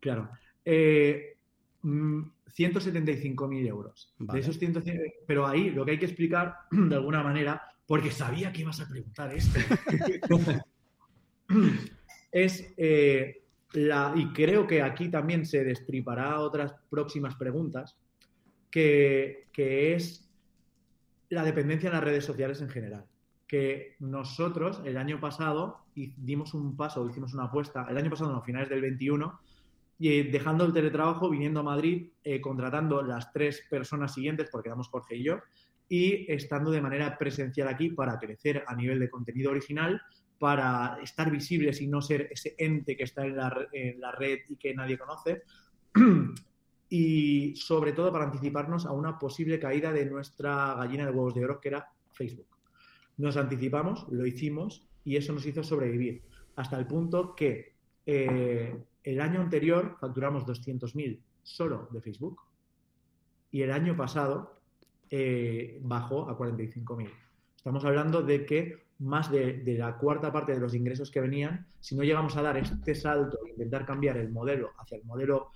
Claro. 0.00 0.30
Eh, 0.64 1.36
175.000 1.82 3.48
mm, 3.48 3.66
euros. 3.66 4.12
De 4.18 4.40
esos 4.40 4.58
pero 5.26 5.46
ahí 5.46 5.70
lo 5.70 5.84
que 5.84 5.92
hay 5.92 5.98
que 5.98 6.06
explicar 6.06 6.56
de 6.70 6.94
alguna 6.94 7.22
manera, 7.22 7.62
porque 7.86 8.10
sabía 8.10 8.52
que 8.52 8.62
ibas 8.62 8.80
a 8.80 8.88
preguntar 8.88 9.32
esto, 9.32 9.58
es 12.32 12.74
eh, 12.76 13.44
la, 13.72 14.12
y 14.14 14.32
creo 14.32 14.66
que 14.66 14.82
aquí 14.82 15.08
también 15.08 15.46
se 15.46 15.64
destripará 15.64 16.40
otras 16.40 16.74
próximas 16.90 17.34
preguntas, 17.36 17.96
que, 18.70 19.48
que 19.52 19.94
es 19.94 20.27
la 21.30 21.44
dependencia 21.44 21.88
en 21.88 21.94
las 21.94 22.04
redes 22.04 22.24
sociales 22.24 22.60
en 22.60 22.68
general. 22.68 23.04
Que 23.46 23.96
nosotros 24.00 24.82
el 24.84 24.96
año 24.96 25.20
pasado 25.20 25.86
dimos 25.94 26.54
un 26.54 26.76
paso, 26.76 27.08
hicimos 27.08 27.34
una 27.34 27.44
apuesta, 27.44 27.86
el 27.88 27.96
año 27.96 28.10
pasado, 28.10 28.32
no, 28.32 28.42
finales 28.42 28.68
del 28.68 28.82
21, 28.82 29.40
y 29.98 30.22
dejando 30.24 30.64
el 30.64 30.72
teletrabajo, 30.72 31.30
viniendo 31.30 31.60
a 31.60 31.64
Madrid, 31.64 32.10
eh, 32.22 32.40
contratando 32.40 33.02
las 33.02 33.32
tres 33.32 33.64
personas 33.68 34.14
siguientes, 34.14 34.48
porque 34.50 34.68
éramos 34.68 34.88
Jorge 34.88 35.16
y 35.16 35.24
yo, 35.24 35.40
y 35.88 36.30
estando 36.30 36.70
de 36.70 36.82
manera 36.82 37.16
presencial 37.18 37.68
aquí 37.68 37.90
para 37.90 38.18
crecer 38.18 38.62
a 38.66 38.76
nivel 38.76 39.00
de 39.00 39.10
contenido 39.10 39.50
original, 39.50 40.00
para 40.38 40.98
estar 41.02 41.30
visibles 41.30 41.80
y 41.80 41.88
no 41.88 42.00
ser 42.00 42.28
ese 42.30 42.54
ente 42.58 42.96
que 42.96 43.04
está 43.04 43.24
en 43.26 43.36
la 44.00 44.12
red 44.12 44.38
y 44.48 44.56
que 44.56 44.74
nadie 44.74 44.98
conoce. 44.98 45.42
y 46.88 47.54
sobre 47.56 47.92
todo 47.92 48.12
para 48.12 48.24
anticiparnos 48.24 48.86
a 48.86 48.92
una 48.92 49.18
posible 49.18 49.58
caída 49.58 49.92
de 49.92 50.06
nuestra 50.06 50.74
gallina 50.74 51.04
de 51.04 51.10
huevos 51.10 51.34
de 51.34 51.44
oro, 51.44 51.60
que 51.60 51.68
era 51.68 51.90
Facebook. 52.12 52.46
Nos 53.18 53.36
anticipamos, 53.36 54.06
lo 54.10 54.26
hicimos 54.26 54.86
y 55.04 55.16
eso 55.16 55.32
nos 55.32 55.44
hizo 55.46 55.62
sobrevivir, 55.62 56.22
hasta 56.56 56.78
el 56.78 56.86
punto 56.86 57.34
que 57.34 57.74
eh, 58.06 58.74
el 59.02 59.20
año 59.20 59.40
anterior 59.40 59.96
facturamos 60.00 60.44
200.000 60.44 61.20
solo 61.42 61.88
de 61.90 62.00
Facebook 62.00 62.40
y 63.50 63.62
el 63.62 63.70
año 63.70 63.96
pasado 63.96 64.60
eh, 65.10 65.78
bajó 65.82 66.28
a 66.28 66.38
45.000. 66.38 67.10
Estamos 67.56 67.84
hablando 67.84 68.22
de 68.22 68.46
que 68.46 68.88
más 69.00 69.30
de, 69.30 69.58
de, 69.58 69.78
la 69.78 69.96
cuarta 69.96 70.32
parte 70.32 70.52
de 70.52 70.60
los 70.60 70.74
ingresos 70.74 71.10
que 71.10 71.20
venían, 71.20 71.66
si 71.80 71.96
no 71.96 72.02
llegamos 72.02 72.36
a 72.36 72.42
dar 72.42 72.56
este 72.56 72.94
salto 72.94 73.38
e 73.46 73.50
intentar 73.50 73.86
cambiar 73.86 74.16
el 74.16 74.30
modelo 74.30 74.72
hacia 74.78 74.96
el 74.98 75.04
modelo 75.04 75.52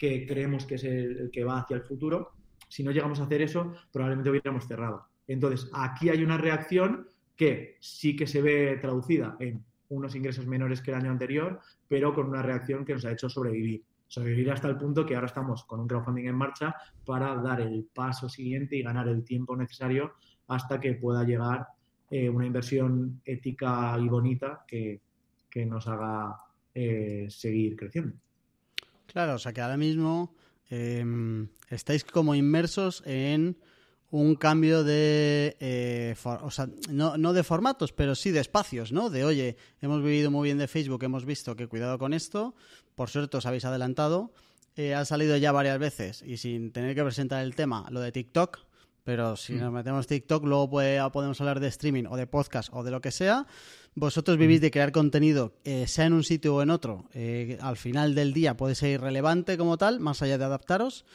que 0.00 0.26
creemos 0.26 0.64
que 0.64 0.76
es 0.76 0.84
el, 0.84 1.30
que 1.30 1.44
va 1.44 1.60
hacia 1.60 1.76
el 1.76 1.82
futuro. 1.82 2.30
Si 2.68 2.82
no 2.82 2.90
llegamos 2.90 3.20
a 3.20 3.24
hacer 3.24 3.42
eso, 3.42 3.74
probablemente 3.92 4.30
hubiéramos 4.30 4.66
cerrado. 4.66 5.04
Entonces, 5.28 5.70
aquí 5.74 6.08
hay 6.08 6.24
una 6.24 6.38
reacción 6.38 7.10
que 7.36 7.76
sí 7.80 8.16
que 8.16 8.26
se 8.26 8.40
ve 8.40 8.78
traducida 8.80 9.36
en 9.40 9.62
unos 9.90 10.14
ingresos 10.14 10.46
menores 10.46 10.80
que 10.80 10.90
el 10.90 10.96
año 10.96 11.10
anterior, 11.10 11.60
pero 11.86 12.14
con 12.14 12.28
una 12.28 12.40
reacción 12.40 12.86
que 12.86 12.94
nos 12.94 13.04
ha 13.04 13.12
hecho 13.12 13.28
sobrevivir. 13.28 13.84
Sobrevivir 14.06 14.50
hasta 14.50 14.68
el 14.68 14.78
punto 14.78 15.04
que 15.04 15.16
ahora 15.16 15.26
estamos 15.26 15.64
con 15.64 15.80
un 15.80 15.86
crowdfunding 15.86 16.28
en 16.28 16.34
marcha 16.34 16.74
para 17.04 17.34
dar 17.34 17.60
el 17.60 17.86
paso 17.92 18.26
siguiente 18.30 18.76
y 18.76 18.82
ganar 18.82 19.06
el 19.06 19.22
tiempo 19.22 19.54
necesario 19.54 20.14
hasta 20.48 20.80
que 20.80 20.94
pueda 20.94 21.24
llegar 21.24 21.66
eh, 22.10 22.30
una 22.30 22.46
inversión 22.46 23.20
ética 23.22 23.98
y 24.00 24.08
bonita 24.08 24.64
que, 24.66 25.02
nos 25.66 25.86
haga 25.86 26.36
eh, 26.74 27.26
seguir 27.28 27.76
creciendo. 27.76 28.16
Claro, 29.12 29.34
o 29.34 29.38
sea 29.38 29.52
que 29.52 29.60
ahora 29.60 29.76
mismo 29.76 30.34
em, 30.68 31.48
estáis 31.68 32.04
como 32.04 32.34
inmersos 32.34 33.02
en 33.04 33.56
un 34.10 34.34
cambio 34.34 34.82
de, 34.84 35.56
eh, 35.60 36.14
o 36.24 36.50
sea, 36.50 36.68
no, 36.90 37.16
no, 37.16 37.32
de 37.32 37.44
formatos, 37.44 37.92
pero 37.92 38.14
sí 38.14 38.30
de 38.30 38.40
espacios, 38.40 38.92
¿no? 38.92 39.10
De, 39.10 39.24
oye, 39.24 39.56
hemos 39.80 40.02
vivido 40.02 40.30
muy 40.30 40.48
bien 40.48 40.58
de 40.58 40.68
Facebook, 40.68 41.02
hemos 41.04 41.24
visto 41.24 41.56
que 41.56 41.68
cuidado 41.68 41.98
con 41.98 42.12
esto, 42.12 42.54
por 42.94 43.08
suerte 43.08 43.36
os 43.36 43.46
habéis 43.46 43.64
adelantado, 43.64 44.32
eh, 44.76 44.94
ha 44.94 45.04
salido 45.04 45.36
ya 45.36 45.52
varias 45.52 45.78
veces 45.78 46.22
y 46.22 46.36
sin 46.36 46.72
tener 46.72 46.94
que 46.94 47.02
presentar 47.02 47.44
el 47.44 47.54
tema, 47.54 47.86
lo 47.90 48.00
de 48.00 48.12
TikTok, 48.12 48.58
pero 49.10 49.34
si 49.34 49.54
nos 49.54 49.72
metemos 49.72 50.06
TikTok, 50.06 50.44
luego 50.44 50.70
podemos 50.70 51.40
hablar 51.40 51.58
de 51.58 51.66
streaming 51.66 52.04
o 52.08 52.16
de 52.16 52.28
podcast 52.28 52.68
o 52.72 52.84
de 52.84 52.92
lo 52.92 53.00
que 53.00 53.10
sea. 53.10 53.44
Vosotros 53.96 54.38
vivís 54.38 54.60
de 54.60 54.70
crear 54.70 54.92
contenido, 54.92 55.58
eh, 55.64 55.88
sea 55.88 56.06
en 56.06 56.12
un 56.12 56.22
sitio 56.22 56.54
o 56.54 56.62
en 56.62 56.70
otro, 56.70 57.08
eh, 57.12 57.58
al 57.60 57.76
final 57.76 58.14
del 58.14 58.32
día 58.32 58.56
puede 58.56 58.76
ser 58.76 58.90
irrelevante 58.90 59.58
como 59.58 59.78
tal, 59.78 59.98
más 59.98 60.22
allá 60.22 60.38
de 60.38 60.44
adaptaros. 60.44 61.06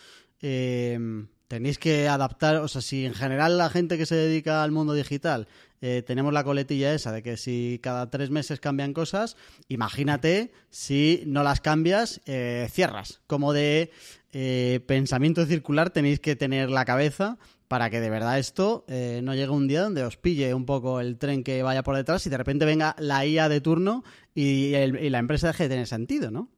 Eh, 0.41 0.99
tenéis 1.47 1.79
que 1.79 2.09
adaptar, 2.09 2.57
o 2.57 2.67
sea, 2.67 2.81
si 2.81 3.05
en 3.05 3.13
general 3.13 3.57
la 3.57 3.69
gente 3.69 3.97
que 3.97 4.05
se 4.05 4.15
dedica 4.15 4.61
al 4.61 4.73
mundo 4.73 4.93
digital 4.93 5.47
tenemos 5.79 6.33
la 6.33 6.43
coletilla 6.43 6.93
esa 6.93 7.11
de 7.11 7.21
que 7.21 7.37
si 7.37 7.79
cada 7.83 8.09
tres 8.09 8.31
meses 8.31 8.59
cambian 8.59 8.93
cosas, 8.93 9.37
imagínate 9.67 10.51
si 10.69 11.23
no 11.27 11.43
las 11.43 11.61
cambias, 11.61 12.21
cierras. 12.69 13.21
Como 13.27 13.53
de 13.53 13.91
pensamiento 14.87 15.45
circular 15.45 15.91
tenéis 15.91 16.19
que 16.19 16.35
tener 16.35 16.69
la 16.69 16.85
cabeza 16.85 17.37
para 17.67 17.89
que 17.89 17.99
de 17.99 18.09
verdad 18.09 18.39
esto 18.39 18.85
eh, 18.87 19.21
no 19.23 19.33
llegue 19.33 19.49
un 19.49 19.67
día 19.67 19.81
donde 19.81 20.03
os 20.03 20.17
pille 20.17 20.53
un 20.53 20.65
poco 20.65 20.99
el 20.99 21.17
tren 21.17 21.43
que 21.43 21.63
vaya 21.63 21.83
por 21.83 21.95
detrás 21.95 22.25
y 22.27 22.29
de 22.29 22.37
repente 22.37 22.65
venga 22.65 22.95
la 22.99 23.25
IA 23.25 23.49
de 23.49 23.61
turno 23.61 24.03
y, 24.33 24.71
la 25.09 25.19
empresa 25.19 25.47
deje 25.47 25.63
de 25.63 25.69
tener 25.69 25.87
sentido, 25.87 26.31
¿no? 26.31 26.49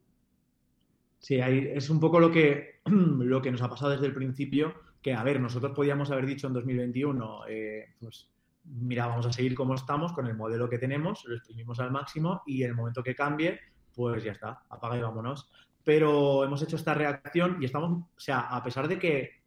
Sí, 1.18 1.36
es 1.36 1.90
un 1.90 2.00
poco 2.00 2.20
lo 2.20 2.30
que, 2.30 2.80
lo 2.86 3.42
que 3.42 3.50
nos 3.50 3.62
ha 3.62 3.68
pasado 3.68 3.92
desde 3.92 4.06
el 4.06 4.14
principio, 4.14 4.74
que 5.02 5.14
a 5.14 5.22
ver, 5.22 5.40
nosotros 5.40 5.72
podíamos 5.74 6.10
haber 6.10 6.26
dicho 6.26 6.46
en 6.46 6.52
2021, 6.52 7.46
eh, 7.48 7.94
pues 8.00 8.28
mira, 8.70 9.06
vamos 9.06 9.26
a 9.26 9.32
seguir 9.32 9.54
como 9.54 9.74
estamos 9.74 10.12
con 10.12 10.26
el 10.26 10.36
modelo 10.36 10.68
que 10.68 10.78
tenemos, 10.78 11.24
lo 11.26 11.36
exprimimos 11.36 11.80
al 11.80 11.90
máximo 11.90 12.42
y 12.46 12.62
en 12.62 12.70
el 12.70 12.76
momento 12.76 13.02
que 13.02 13.14
cambie, 13.14 13.60
pues 13.94 14.22
ya 14.24 14.32
está, 14.32 14.62
apaga 14.68 14.96
y 14.96 15.02
vámonos. 15.02 15.50
Pero 15.84 16.44
hemos 16.44 16.62
hecho 16.62 16.76
esta 16.76 16.94
reacción 16.94 17.58
y 17.60 17.64
estamos, 17.64 17.90
o 17.90 18.20
sea, 18.20 18.40
a 18.40 18.62
pesar 18.62 18.88
de 18.88 18.98
que 18.98 19.38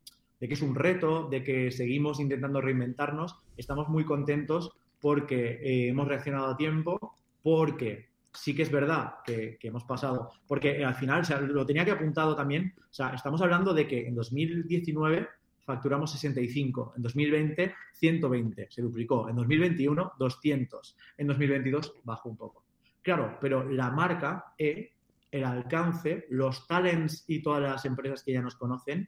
de 0.42 0.48
que 0.48 0.56
es 0.56 0.62
un 0.64 0.76
reto, 0.76 1.30
de 1.30 1.44
que 1.44 1.72
seguimos 1.72 2.20
intentando 2.20 2.60
reinventarnos. 2.60 3.38
Estamos 3.56 3.88
muy 3.88 4.04
contentos 4.04 4.72
porque 5.00 5.60
eh, 5.62 5.90
hemos 5.90 6.08
reaccionado 6.08 6.48
a 6.48 6.58
tiempo, 6.58 7.16
porque 7.44 8.10
sí 8.34 8.56
que 8.56 8.64
es 8.64 8.72
verdad 8.72 9.16
que, 9.24 9.60
hemos 9.62 9.84
pasado, 9.84 10.32
porque 10.48 10.84
al 10.84 10.96
final, 10.96 11.24
lo 11.48 11.66
tenía 11.66 11.86
que 11.86 11.92
apuntado 11.92 12.36
también, 12.36 12.74
o 12.78 12.94
sea, 12.94 13.10
estamos 13.10 13.42
hablando 13.42 13.74
de 13.74 13.88
que 13.88 14.08
en 14.08 14.16
2019 14.16 15.28
facturamos 15.64 16.12
65, 16.12 16.94
en 16.98 17.02
2020 17.02 17.74
120, 17.94 18.68
se 18.70 18.82
duplicó, 18.82 19.30
en 19.30 19.36
2021 19.36 20.14
200, 20.18 20.98
en 21.18 21.28
2022 21.28 21.96
bajó 22.04 22.30
un 22.30 22.38
poco. 22.38 22.64
Claro, 23.02 23.38
pero 23.40 23.70
la 23.70 23.90
marca, 23.92 24.54
e, 24.58 24.92
el 25.32 25.44
alcance, 25.44 26.26
los 26.30 26.68
talents 26.68 27.24
y 27.28 27.42
todas 27.42 27.62
las 27.62 27.86
empresas 27.86 28.24
que 28.24 28.34
ya 28.34 28.42
nos 28.42 28.56
conocen, 28.56 29.08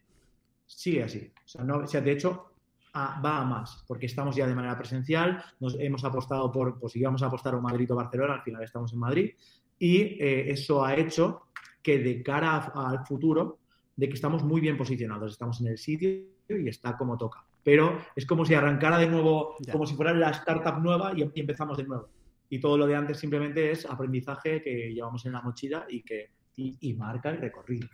sigue 0.66 1.04
así. 1.04 1.32
O 1.46 1.48
sea, 1.48 1.64
no, 1.64 1.82
de 1.82 2.12
hecho, 2.12 2.52
va 2.96 3.42
a 3.42 3.46
más, 3.46 3.84
porque 3.88 4.06
estamos 4.06 4.36
ya 4.36 4.48
de 4.48 4.56
manera 4.56 4.78
presencial, 4.78 5.44
nos 5.60 5.76
hemos 5.80 6.04
apostado 6.04 6.52
por, 6.52 6.80
pues 6.80 6.96
íbamos 6.96 7.24
a 7.24 7.28
apostar 7.28 7.56
a 7.56 7.60
Madrid 7.60 7.92
o 7.92 7.96
Barcelona, 7.96 8.36
al 8.36 8.44
final 8.44 8.64
estamos 8.64 8.94
en 8.94 9.00
Madrid, 9.00 9.32
y 9.80 9.98
eh, 10.02 10.52
eso 10.52 10.86
ha 10.86 10.96
hecho 10.96 11.48
que 11.82 12.00
de 12.00 12.24
cara 12.24 12.72
al 12.74 13.06
futuro, 13.06 13.60
de 13.96 14.08
que 14.08 14.16
estamos 14.16 14.44
muy 14.44 14.62
bien 14.62 14.78
posicionados, 14.78 15.34
estamos 15.34 15.60
en 15.62 15.68
el 15.68 15.78
sitio 15.78 16.33
y 16.50 16.68
está 16.68 16.98
como 16.98 17.18
toca. 17.18 17.46
Pero 17.64 18.00
es 18.16 18.26
como 18.26 18.46
si 18.46 18.54
arrancara 18.54 18.98
de 18.98 19.08
nuevo, 19.08 19.56
como 19.72 19.86
si 19.86 19.96
fuera 19.96 20.14
la 20.14 20.32
startup 20.32 20.80
nueva 20.80 21.14
y, 21.16 21.22
empezamos 21.40 21.78
de 21.78 21.86
nuevo. 21.86 22.10
Y 22.50 22.60
todo 22.60 22.78
lo 22.78 22.86
de 22.86 22.96
antes 22.96 23.18
simplemente 23.20 23.72
es 23.72 23.86
aprendizaje 23.86 24.62
que 24.62 24.94
llevamos 24.94 25.26
en 25.26 25.32
la 25.32 25.42
mochila 25.42 25.86
y 25.90 26.04
que 26.04 26.32
y, 26.56 26.94
marca 26.94 27.30
el 27.30 27.38
recorrido. 27.38 27.88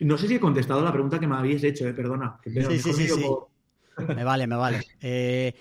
No 0.00 0.18
sé 0.18 0.28
si 0.28 0.34
he 0.34 0.40
contestado 0.40 0.82
la 0.82 0.92
pregunta 0.92 1.18
que 1.18 1.26
me 1.26 1.36
habéis 1.36 1.62
hecho, 1.62 1.86
eh, 1.86 1.92
perdona. 1.92 2.38
sí, 2.42 2.78
sí, 2.78 2.92
sí, 2.92 3.24
Me 4.08 4.24
vale, 4.24 4.46
me 4.46 4.56
vale. 4.56 4.82
Eh, 5.00 5.54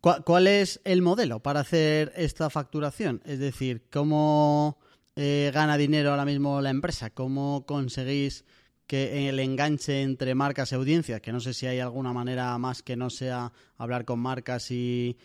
¿Cuál 0.00 0.46
es 0.46 0.80
el 0.84 1.02
modelo 1.02 1.40
para 1.40 1.60
hacer 1.60 2.12
esta 2.16 2.48
facturación? 2.50 3.20
Es 3.24 3.38
decir, 3.38 3.84
¿cómo 3.90 4.78
eh, 5.14 5.50
gana 5.52 5.76
dinero 5.76 6.10
ahora 6.10 6.24
mismo 6.24 6.60
la 6.60 6.70
empresa? 6.70 7.10
¿Cómo 7.10 7.66
conseguís 7.66 8.44
que 8.90 9.28
el 9.28 9.38
enganche 9.38 10.02
entre 10.02 10.34
marcas 10.34 10.72
y 10.72 10.74
audiencias, 10.74 11.20
que 11.20 11.30
no 11.30 11.38
sé 11.38 11.54
si 11.54 11.64
hay 11.64 11.78
alguna 11.78 12.12
manera 12.12 12.58
más 12.58 12.82
que 12.82 12.96
no 12.96 13.08
sea 13.08 13.52
hablar 13.76 14.04
con 14.04 14.18
marcas 14.18 14.72
y 14.72 15.16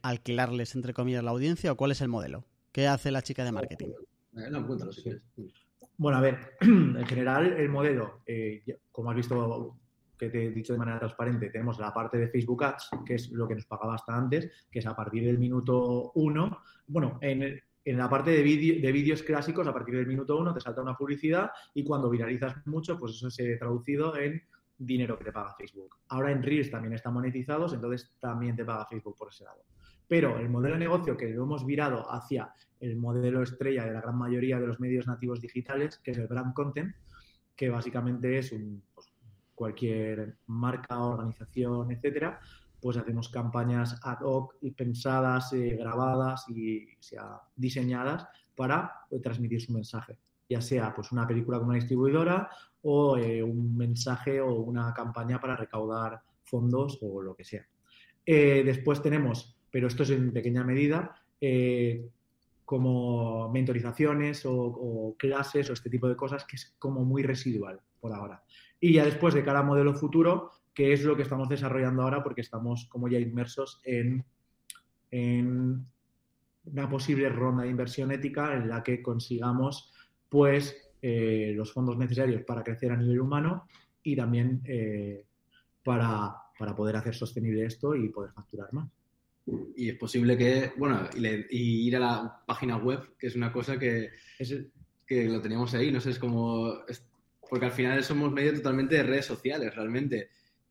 alquilarles, 0.00 0.74
entre 0.74 0.94
comillas, 0.94 1.22
la 1.22 1.30
audiencia, 1.30 1.72
o 1.72 1.76
cuál 1.76 1.90
es 1.90 2.00
el 2.00 2.08
modelo? 2.08 2.46
¿Qué 2.72 2.88
hace 2.88 3.10
la 3.10 3.20
chica 3.20 3.44
de 3.44 3.52
marketing? 3.52 3.88
No, 4.32 4.66
cuéntalo 4.66 4.92
si 4.92 5.02
quieres. 5.02 5.20
Bueno, 5.98 6.16
a 6.16 6.22
ver, 6.22 6.56
en 6.62 7.04
general 7.04 7.52
el 7.52 7.68
modelo, 7.68 8.22
eh, 8.24 8.62
como 8.90 9.10
has 9.10 9.16
visto 9.16 9.76
que 10.18 10.30
te 10.30 10.46
he 10.46 10.50
dicho 10.50 10.72
de 10.72 10.78
manera 10.78 11.00
transparente, 11.00 11.50
tenemos 11.50 11.78
la 11.78 11.92
parte 11.92 12.16
de 12.16 12.28
Facebook 12.28 12.64
Ads, 12.64 12.88
que 13.04 13.16
es 13.16 13.30
lo 13.30 13.46
que 13.46 13.56
nos 13.56 13.66
pagaba 13.66 13.96
hasta 13.96 14.16
antes, 14.16 14.50
que 14.70 14.78
es 14.78 14.86
a 14.86 14.96
partir 14.96 15.26
del 15.26 15.38
minuto 15.38 16.12
uno. 16.14 16.62
Bueno, 16.86 17.18
en, 17.20 17.60
la 17.84 18.08
parte 18.08 18.30
de, 18.30 18.42
de 18.42 18.92
vídeos 18.92 19.22
clásicos, 19.22 19.66
a 19.66 19.72
partir 19.72 19.96
del 19.96 20.06
minuto 20.06 20.38
uno 20.38 20.52
te 20.52 20.60
salta 20.60 20.82
una 20.82 20.96
publicidad 20.96 21.50
y 21.74 21.84
cuando 21.84 22.10
viralizas 22.10 22.66
mucho, 22.66 22.98
pues 22.98 23.12
eso 23.12 23.30
se 23.30 23.54
ha 23.54 23.58
traducido 23.58 24.16
en 24.16 24.42
dinero 24.76 25.18
que 25.18 25.24
te 25.24 25.32
paga 25.32 25.54
Facebook. 25.54 25.96
Ahora 26.08 26.32
en 26.32 26.42
Reels 26.42 26.70
también 26.70 26.94
están 26.94 27.14
monetizados, 27.14 27.72
entonces 27.74 28.14
también 28.18 28.56
te 28.56 28.64
paga 28.64 28.86
Facebook 28.86 29.16
por 29.16 29.28
ese 29.28 29.44
lado. 29.44 29.62
Pero 30.08 30.38
el 30.38 30.48
modelo 30.48 30.74
de 30.74 30.80
negocio 30.80 31.16
que 31.16 31.28
lo 31.28 31.44
hemos 31.44 31.64
virado 31.64 32.10
hacia 32.10 32.52
el 32.80 32.96
modelo 32.96 33.42
estrella 33.42 33.84
de 33.84 33.92
la 33.92 34.00
gran 34.00 34.18
mayoría 34.18 34.58
de 34.58 34.66
los 34.66 34.80
medios 34.80 35.06
nativos 35.06 35.40
digitales, 35.40 35.98
que 35.98 36.12
es 36.12 36.18
el 36.18 36.26
brand 36.26 36.54
content, 36.54 36.94
que 37.54 37.68
básicamente 37.68 38.38
es 38.38 38.52
un, 38.52 38.82
pues, 38.94 39.12
cualquier 39.54 40.36
marca, 40.46 40.98
organización, 40.98 41.92
etcétera, 41.92 42.40
pues 42.80 42.96
hacemos 42.96 43.28
campañas 43.28 44.00
ad 44.02 44.18
hoc 44.22 44.54
y 44.60 44.70
pensadas, 44.70 45.52
eh, 45.52 45.76
grabadas 45.78 46.44
y 46.48 46.86
diseñadas 47.56 48.26
para 48.56 48.92
eh, 49.10 49.20
transmitir 49.20 49.60
su 49.60 49.72
mensaje, 49.72 50.16
ya 50.48 50.60
sea 50.60 50.94
pues 50.94 51.12
una 51.12 51.26
película 51.26 51.58
con 51.58 51.68
una 51.68 51.76
distribuidora 51.76 52.48
o 52.82 53.16
eh, 53.16 53.42
un 53.42 53.76
mensaje 53.76 54.40
o 54.40 54.54
una 54.54 54.92
campaña 54.94 55.40
para 55.40 55.56
recaudar 55.56 56.20
fondos 56.42 56.98
o 57.02 57.22
lo 57.22 57.34
que 57.34 57.44
sea. 57.44 57.66
después 58.26 59.02
tenemos, 59.02 59.56
pero 59.70 59.86
esto 59.86 60.02
es 60.02 60.10
en 60.10 60.32
pequeña 60.32 60.64
medida, 60.64 61.14
como 62.64 63.50
mentorizaciones 63.50 64.42
o, 64.46 65.14
clases 65.18 65.70
o 65.70 65.72
este 65.72 65.90
tipo 65.90 66.08
de 66.08 66.16
cosas 66.16 66.44
que 66.44 66.56
es 66.56 66.74
como 66.78 67.04
muy 67.04 67.22
residual 67.22 67.80
por 68.00 68.12
ahora. 68.12 68.42
Y 68.80 68.94
ya 68.94 69.04
después 69.04 69.34
de 69.34 69.44
cara 69.44 69.60
a 69.60 69.62
modelo 69.62 69.94
futuro, 69.94 70.50
que 70.74 70.92
es 70.92 71.04
lo 71.04 71.16
que 71.16 71.22
estamos 71.22 71.48
desarrollando 71.48 72.02
ahora 72.02 72.22
porque 72.22 72.40
estamos 72.40 72.86
como 72.86 73.08
ya 73.08 73.18
inmersos 73.18 73.80
en, 73.84 74.24
en 75.10 75.86
una 76.64 76.88
posible 76.88 77.28
ronda 77.28 77.64
de 77.64 77.70
inversión 77.70 78.10
ética 78.12 78.54
en 78.54 78.68
la 78.68 78.82
que 78.82 79.02
consigamos 79.02 79.92
pues 80.28 80.76
eh, 81.02 81.52
los 81.56 81.72
fondos 81.72 81.98
necesarios 81.98 82.42
para 82.42 82.62
crecer 82.62 82.92
a 82.92 82.96
nivel 82.96 83.20
humano 83.20 83.66
y 84.02 84.16
también 84.16 84.62
eh, 84.64 85.24
para, 85.82 86.34
para 86.58 86.74
poder 86.74 86.96
hacer 86.96 87.14
sostenible 87.14 87.64
esto 87.64 87.94
y 87.94 88.08
poder 88.08 88.32
facturar 88.32 88.72
más. 88.72 88.88
Y 89.76 89.88
es 89.88 89.96
posible 89.96 90.36
que, 90.36 90.72
bueno, 90.76 91.08
y, 91.16 91.86
ir 91.86 91.96
a 91.96 92.00
la 92.00 92.42
página 92.46 92.76
web, 92.76 93.16
que 93.18 93.26
es 93.26 93.34
una 93.34 93.52
cosa 93.52 93.78
que, 93.78 94.10
es, 94.38 94.54
que 95.06 95.24
lo 95.24 95.40
teníamos 95.40 95.74
ahí, 95.74 95.90
no 95.90 96.00
sé, 96.00 96.10
es 96.10 96.18
como, 96.18 96.74
porque 97.50 97.66
al 97.66 97.72
final 97.72 98.02
somos 98.04 98.32
medio 98.32 98.54
totalmente 98.54 98.94
de 98.94 99.02
redes 99.02 99.26
sociales, 99.26 99.74
realmente. 99.74 100.30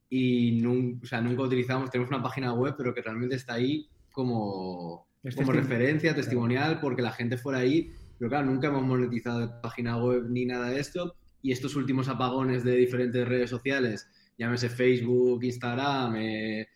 Y 0.10 0.60
nunca, 0.62 1.02
o 1.04 1.06
sea, 1.08 1.22
nunca 1.22 1.44
utilizamos, 1.44 1.92
tenemos 1.92 2.10
una 2.10 2.24
página 2.24 2.54
web, 2.54 2.74
pero 2.78 2.96
que 2.96 3.02
realmente 3.02 3.36
está 3.36 3.56
ahí 3.56 3.90
como, 4.10 5.08
como 5.36 5.52
referencia, 5.52 6.16
testimonial, 6.16 6.80
porque 6.80 7.02
la 7.02 7.12
gente 7.12 7.38
fuera 7.38 7.60
ahí, 7.60 7.92
pero 8.18 8.30
claro, 8.30 8.46
nunca 8.48 8.70
hemos 8.70 8.84
monetizado 8.84 9.62
página 9.62 9.98
web 9.98 10.30
ni 10.30 10.46
nada 10.46 10.70
de 10.70 10.80
esto. 10.80 11.16
Y 11.42 11.52
estos 11.52 11.76
últimos 11.76 12.08
apagones 12.08 12.64
de 12.64 12.76
diferentes 12.76 13.28
redes 13.28 13.50
sociales, 13.50 14.10
llámese 14.38 14.70
Facebook, 14.70 15.44
Instagram, 15.44 16.16
eh, 16.16 16.68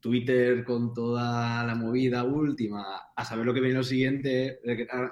Twitter 0.00 0.64
con 0.64 0.92
toda 0.92 1.64
la 1.64 1.74
movida 1.74 2.24
última, 2.24 2.84
a 3.14 3.24
saber 3.24 3.46
lo 3.46 3.54
que 3.54 3.60
viene 3.60 3.76
lo 3.76 3.84
siguiente, 3.84 4.58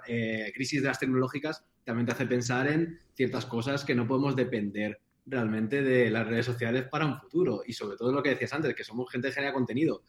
eh, 0.09 0.53
crisis 0.55 0.83
de 0.83 0.89
las 0.89 0.99
tecnológicas, 0.99 1.65
también 1.85 2.07
te 2.07 2.13
hace 2.13 2.27
pensar 2.27 2.69
en 2.69 3.01
ciertas 3.15 3.47
cosas 3.47 3.85
que 3.85 3.95
no 3.95 4.07
podemos 4.07 4.37
depender 4.37 5.01
realmente 5.27 5.83
de 5.83 6.11
las 6.11 6.27
redes 6.27 6.47
sociales 6.47 6.87
para 6.91 7.07
un 7.07 7.19
futuro. 7.19 7.63
Y 7.67 7.73
sobre 7.73 7.97
todo 7.97 8.13
lo 8.13 8.23
que 8.23 8.31
decías 8.31 8.53
antes, 8.53 8.75
que 8.75 8.85
somos 8.85 9.11
gente 9.11 9.29
que 9.29 9.35
genera 9.35 9.53
contenido, 9.53 10.03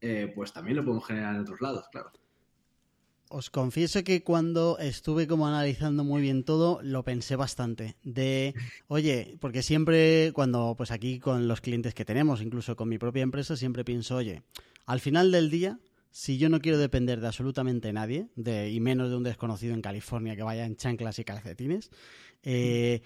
eh, 0.00 0.32
pues 0.34 0.52
también 0.52 0.76
lo 0.76 0.84
podemos 0.84 1.06
generar 1.06 1.34
en 1.34 1.42
otros 1.42 1.60
lados, 1.60 1.86
claro. 1.90 2.12
os 3.28 3.50
confieso 3.50 4.04
que 4.04 4.22
cuando 4.22 4.78
estuve 4.78 5.26
como 5.26 5.48
analizando 5.48 6.04
muy 6.04 6.22
bien 6.22 6.44
todo, 6.44 6.80
lo 6.82 7.02
pensé 7.02 7.34
bastante. 7.34 7.96
De, 8.04 8.54
oye, 8.88 9.36
porque 9.40 9.62
siempre 9.62 10.32
cuando, 10.32 10.74
pues 10.76 10.90
aquí 10.90 11.18
con 11.18 11.48
los 11.48 11.60
clientes 11.60 11.94
que 11.94 12.04
tenemos, 12.04 12.42
incluso 12.42 12.76
con 12.76 12.88
mi 12.88 12.98
propia 12.98 13.22
empresa, 13.22 13.56
siempre 13.56 13.84
pienso, 13.84 14.16
oye, 14.16 14.42
al 14.84 15.00
final 15.00 15.32
del 15.32 15.50
día, 15.50 15.78
si 16.16 16.38
yo 16.38 16.48
no 16.48 16.60
quiero 16.60 16.78
depender 16.78 17.20
de 17.20 17.26
absolutamente 17.26 17.92
nadie, 17.92 18.28
de, 18.36 18.70
y 18.70 18.80
menos 18.80 19.10
de 19.10 19.16
un 19.16 19.22
desconocido 19.22 19.74
en 19.74 19.82
California 19.82 20.34
que 20.34 20.42
vaya 20.42 20.64
en 20.64 20.74
chanclas 20.74 21.18
y 21.18 21.24
calcetines, 21.24 21.90
eh, 22.42 23.02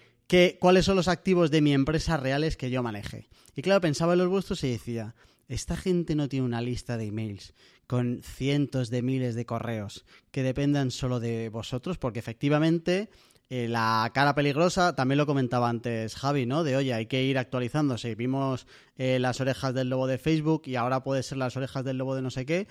¿cuáles 0.61 0.85
son 0.85 0.95
los 0.95 1.09
activos 1.09 1.51
de 1.51 1.59
mi 1.59 1.73
empresa 1.73 2.15
reales 2.15 2.55
que 2.55 2.69
yo 2.69 2.81
maneje? 2.81 3.27
Y 3.53 3.63
claro, 3.63 3.81
pensaba 3.81 4.13
en 4.13 4.19
los 4.19 4.29
vuestros 4.29 4.63
y 4.63 4.71
decía, 4.71 5.13
esta 5.49 5.75
gente 5.75 6.15
no 6.15 6.29
tiene 6.29 6.45
una 6.45 6.61
lista 6.61 6.95
de 6.95 7.07
emails 7.07 7.53
con 7.85 8.21
cientos 8.23 8.89
de 8.89 9.01
miles 9.01 9.35
de 9.35 9.45
correos 9.45 10.05
que 10.31 10.41
dependan 10.41 10.89
solo 10.89 11.19
de 11.19 11.49
vosotros, 11.49 11.97
porque 11.97 12.19
efectivamente 12.19 13.09
eh, 13.53 13.67
la 13.67 14.09
cara 14.13 14.33
peligrosa, 14.33 14.95
también 14.95 15.17
lo 15.17 15.25
comentaba 15.25 15.67
antes 15.67 16.15
Javi, 16.15 16.45
¿no? 16.45 16.63
De 16.63 16.77
oye, 16.77 16.93
hay 16.93 17.07
que 17.07 17.21
ir 17.21 17.37
actualizándose. 17.37 18.15
Vimos 18.15 18.65
eh, 18.95 19.19
las 19.19 19.41
orejas 19.41 19.73
del 19.73 19.89
lobo 19.89 20.07
de 20.07 20.17
Facebook 20.17 20.61
y 20.67 20.77
ahora 20.77 21.03
puede 21.03 21.21
ser 21.21 21.37
las 21.37 21.57
orejas 21.57 21.83
del 21.83 21.97
lobo 21.97 22.15
de 22.15 22.21
no 22.21 22.31
sé 22.31 22.45
qué. 22.45 22.69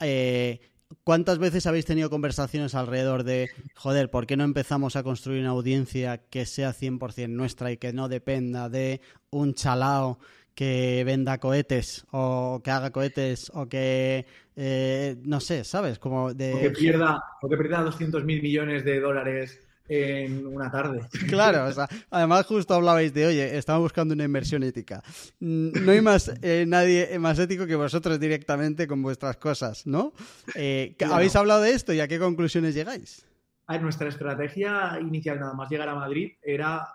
Eh, 0.00 0.60
¿Cuántas 1.04 1.38
veces 1.38 1.66
habéis 1.66 1.86
tenido 1.86 2.10
conversaciones 2.10 2.74
alrededor 2.74 3.24
de, 3.24 3.48
joder, 3.74 4.10
¿por 4.10 4.26
qué 4.26 4.36
no 4.36 4.44
empezamos 4.44 4.94
a 4.96 5.02
construir 5.02 5.40
una 5.40 5.50
audiencia 5.50 6.18
que 6.18 6.44
sea 6.46 6.72
100% 6.72 7.28
nuestra 7.28 7.72
y 7.72 7.76
que 7.76 7.92
no 7.92 8.08
dependa 8.08 8.68
de 8.68 9.00
un 9.30 9.54
chalao 9.54 10.18
que 10.54 11.02
venda 11.04 11.38
cohetes 11.38 12.06
o 12.10 12.60
que 12.62 12.70
haga 12.70 12.90
cohetes 12.90 13.50
o 13.54 13.68
que 13.68 14.26
eh, 14.54 15.16
no 15.24 15.40
sé, 15.40 15.64
¿sabes? 15.64 15.98
Como 15.98 16.34
de... 16.34 16.52
o 16.52 16.60
que 16.60 16.70
pierda 16.70 17.24
o 17.40 17.48
que 17.48 17.56
pierda 17.56 17.82
200 17.82 18.24
mil 18.24 18.42
millones 18.42 18.84
de 18.84 19.00
dólares 19.00 19.60
en 19.88 20.46
una 20.46 20.70
tarde. 20.70 21.00
Claro, 21.28 21.66
o 21.66 21.72
sea, 21.72 21.88
además 22.10 22.46
justo 22.46 22.74
hablabais 22.74 23.12
de, 23.12 23.26
oye, 23.26 23.56
estamos 23.56 23.82
buscando 23.82 24.14
una 24.14 24.24
inversión 24.24 24.62
ética. 24.62 25.02
Mm, 25.40 25.84
no 25.84 25.92
hay 25.92 26.00
más 26.00 26.32
eh, 26.42 26.64
nadie 26.66 27.18
más 27.18 27.38
ético 27.38 27.66
que 27.66 27.74
vosotros 27.74 28.18
directamente 28.20 28.86
con 28.86 29.02
vuestras 29.02 29.36
cosas, 29.36 29.86
¿no? 29.86 30.12
Eh, 30.54 30.94
¿Habéis 31.10 31.36
hablado 31.36 31.62
de 31.62 31.72
esto 31.72 31.92
y 31.92 32.00
a 32.00 32.08
qué 32.08 32.18
conclusiones 32.18 32.74
llegáis? 32.74 33.26
nuestra 33.80 34.08
estrategia 34.08 34.98
inicial, 35.00 35.40
nada 35.40 35.54
más 35.54 35.70
llegar 35.70 35.88
a 35.88 35.94
Madrid, 35.94 36.32
era 36.42 36.86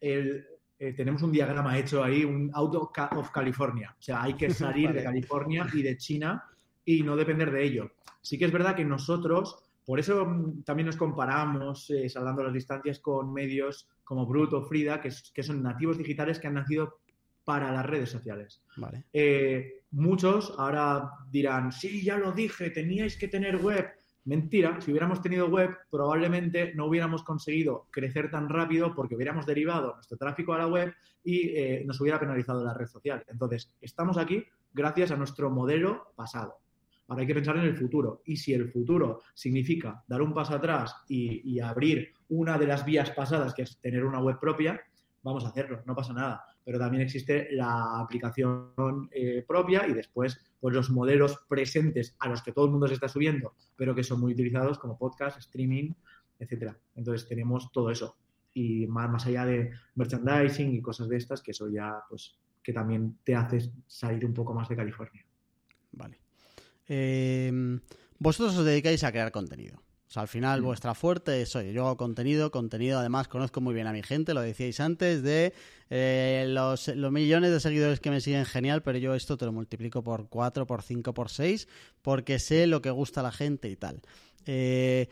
el, 0.00 0.44
eh, 0.78 0.92
tenemos 0.92 1.22
un 1.22 1.32
diagrama 1.32 1.78
hecho 1.78 2.02
ahí, 2.02 2.24
un 2.24 2.50
out 2.54 2.74
of 2.74 3.30
California. 3.30 3.94
O 3.98 4.02
sea, 4.02 4.22
hay 4.22 4.34
que 4.34 4.50
salir 4.54 4.92
de 4.92 5.02
California 5.02 5.66
y 5.72 5.82
de 5.82 5.96
China 5.96 6.44
y 6.84 7.02
no 7.02 7.16
depender 7.16 7.50
de 7.50 7.64
ello. 7.64 7.92
Sí 8.20 8.38
que 8.38 8.46
es 8.46 8.52
verdad 8.52 8.74
que 8.74 8.84
nosotros, 8.84 9.63
por 9.84 9.98
eso 10.00 10.24
mm, 10.24 10.62
también 10.62 10.86
nos 10.86 10.96
comparamos, 10.96 11.90
eh, 11.90 12.08
salvando 12.08 12.42
las 12.42 12.52
distancias, 12.52 13.00
con 13.00 13.32
medios 13.32 13.88
como 14.02 14.26
Brut 14.26 14.52
o 14.52 14.62
Frida, 14.62 15.00
que, 15.00 15.10
que, 15.32 15.42
son 15.42 15.62
nativos 15.62 15.98
digitales 15.98 16.38
que 16.38 16.46
han 16.46 16.54
nacido 16.54 16.98
para 17.44 17.72
las 17.72 17.86
redes 17.86 18.10
sociales. 18.10 18.62
Vale. 18.76 19.04
Eh, 19.12 19.82
muchos 19.90 20.54
ahora 20.58 21.10
dirán, 21.30 21.72
sí, 21.72 22.02
ya 22.02 22.18
lo 22.18 22.32
dije, 22.32 22.70
teníais 22.70 23.16
que 23.16 23.28
tener 23.28 23.56
web. 23.56 23.86
Mentira, 24.24 24.80
si 24.80 24.90
hubiéramos 24.90 25.20
tenido 25.20 25.48
web, 25.48 25.76
probablemente 25.90 26.74
no 26.74 26.86
hubiéramos 26.86 27.22
conseguido 27.22 27.88
crecer 27.90 28.30
tan 28.30 28.48
rápido 28.48 28.94
porque 28.94 29.14
hubiéramos 29.14 29.44
derivado 29.44 29.94
nuestro 29.94 30.16
tráfico 30.16 30.54
a 30.54 30.58
la 30.58 30.66
web 30.66 30.94
y 31.22 31.50
eh, 31.50 31.82
nos 31.84 32.00
hubiera 32.00 32.18
penalizado 32.18 32.64
la 32.64 32.72
red 32.72 32.86
social. 32.86 33.22
Entonces, 33.28 33.70
estamos 33.82 34.16
aquí 34.16 34.42
gracias 34.72 35.10
a 35.10 35.16
nuestro 35.16 35.50
modelo 35.50 36.12
pasado. 36.16 36.63
Ahora 37.08 37.22
hay 37.22 37.26
que 37.26 37.34
pensar 37.34 37.56
en 37.56 37.64
el 37.64 37.76
futuro. 37.76 38.22
Y 38.24 38.36
si 38.36 38.54
el 38.54 38.70
futuro 38.70 39.20
significa 39.34 40.02
dar 40.06 40.22
un 40.22 40.32
paso 40.32 40.54
atrás 40.54 40.94
y 41.08 41.60
abrir 41.60 42.12
una 42.28 42.58
de 42.58 42.66
las 42.66 42.84
vías 42.84 43.10
pasadas, 43.10 43.54
que 43.54 43.62
es 43.62 43.78
tener 43.80 44.04
una 44.04 44.20
web 44.20 44.38
propia, 44.40 44.80
vamos 45.24 45.44
a 45.44 45.48
hacerlo, 45.48 45.82
no 45.86 45.94
pasa 45.94 46.12
nada. 46.12 46.44
Pero 46.64 46.78
también 46.78 47.02
existe 47.02 47.48
la 47.52 48.00
aplicación 48.00 49.08
eh, 49.10 49.44
propia 49.46 49.88
y 49.88 49.94
después 49.94 50.38
pues 50.60 50.74
los 50.74 50.90
modelos 50.90 51.44
presentes 51.48 52.14
a 52.20 52.28
los 52.28 52.42
que 52.42 52.52
todo 52.52 52.66
el 52.66 52.70
mundo 52.70 52.86
se 52.86 52.94
está 52.94 53.08
subiendo, 53.08 53.54
pero 53.76 53.94
que 53.94 54.04
son 54.04 54.20
muy 54.20 54.32
utilizados 54.32 54.78
como 54.78 54.96
podcast, 54.96 55.38
streaming, 55.38 55.92
etcétera. 56.38 56.78
Entonces 56.94 57.28
tenemos 57.28 57.72
todo 57.72 57.90
eso. 57.90 58.16
Y 58.52 58.86
más, 58.86 59.10
más 59.10 59.26
allá 59.26 59.44
de 59.46 59.72
merchandising 59.96 60.74
y 60.74 60.80
cosas 60.80 61.08
de 61.08 61.16
estas, 61.16 61.42
que 61.42 61.50
eso 61.50 61.68
ya, 61.68 62.02
pues, 62.08 62.38
que 62.62 62.72
también 62.72 63.18
te 63.24 63.34
hace 63.34 63.72
salir 63.86 64.24
un 64.24 64.32
poco 64.32 64.54
más 64.54 64.68
de 64.68 64.76
California. 64.76 65.26
Vale. 65.92 66.23
Eh, 66.88 67.52
vosotros 68.18 68.56
os 68.56 68.64
dedicáis 68.64 69.04
a 69.04 69.12
crear 69.12 69.32
contenido 69.32 69.84
al 70.16 70.28
final 70.28 70.60
mm. 70.60 70.64
vuestra 70.64 70.94
fuerte 70.94 71.42
es, 71.42 71.54
oye, 71.56 71.72
yo 71.72 71.86
hago 71.86 71.96
contenido, 71.96 72.50
contenido, 72.50 72.98
además 72.98 73.28
conozco 73.28 73.60
muy 73.60 73.74
bien 73.74 73.86
a 73.86 73.92
mi 73.92 74.02
gente, 74.02 74.34
lo 74.34 74.40
decíais 74.40 74.80
antes, 74.80 75.22
de 75.22 75.52
eh, 75.90 76.46
los, 76.48 76.88
millones 76.96 77.50
de 77.50 77.60
seguidores 77.60 78.00
que 78.00 78.10
me 78.10 78.20
siguen 78.20 78.44
genial, 78.44 78.82
pero 78.82 78.98
yo 78.98 79.14
esto 79.14 79.36
te 79.36 79.44
lo 79.44 79.52
multiplico 79.52 80.02
por 80.02 80.28
4, 80.28 80.66
por 80.66 80.82
5, 80.82 81.14
por 81.14 81.30
6, 81.30 81.68
porque 82.02 82.38
sé 82.38 82.66
lo 82.66 82.82
que 82.82 82.90
gusta 82.90 83.20
a 83.20 83.24
la 83.24 83.32
gente 83.32 83.68
y 83.68 83.76
tal. 83.76 84.00
Eh, 84.46 85.08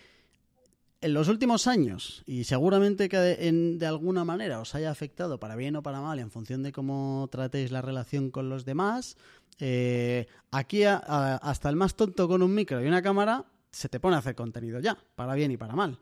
en 1.02 1.14
los 1.14 1.28
últimos 1.28 1.66
años, 1.66 2.22
y 2.26 2.44
seguramente 2.44 3.08
que 3.08 3.18
de, 3.18 3.86
alguna 3.86 4.24
manera 4.24 4.60
os 4.60 4.74
haya 4.74 4.90
afectado 4.90 5.38
para 5.38 5.56
bien 5.56 5.76
o 5.76 5.82
para 5.82 6.00
mal 6.00 6.18
en 6.20 6.30
función 6.30 6.62
de 6.62 6.72
cómo 6.72 7.28
tratéis 7.30 7.72
la 7.72 7.82
relación 7.82 8.30
con 8.30 8.48
los 8.48 8.64
demás, 8.64 9.16
eh, 9.58 10.26
aquí 10.52 10.84
hasta 10.84 11.68
el 11.68 11.76
más 11.76 11.96
tonto 11.96 12.28
con 12.28 12.42
un 12.42 12.54
micro 12.54 12.82
y 12.82 12.86
una 12.86 13.02
cámara 13.02 13.44
se 13.70 13.88
te 13.88 14.00
pone 14.00 14.16
a 14.16 14.20
hacer 14.20 14.34
contenido 14.34 14.80
ya, 14.80 14.96
para 15.14 15.34
bien 15.34 15.50
y 15.50 15.56
para 15.56 15.74
mal. 15.74 15.98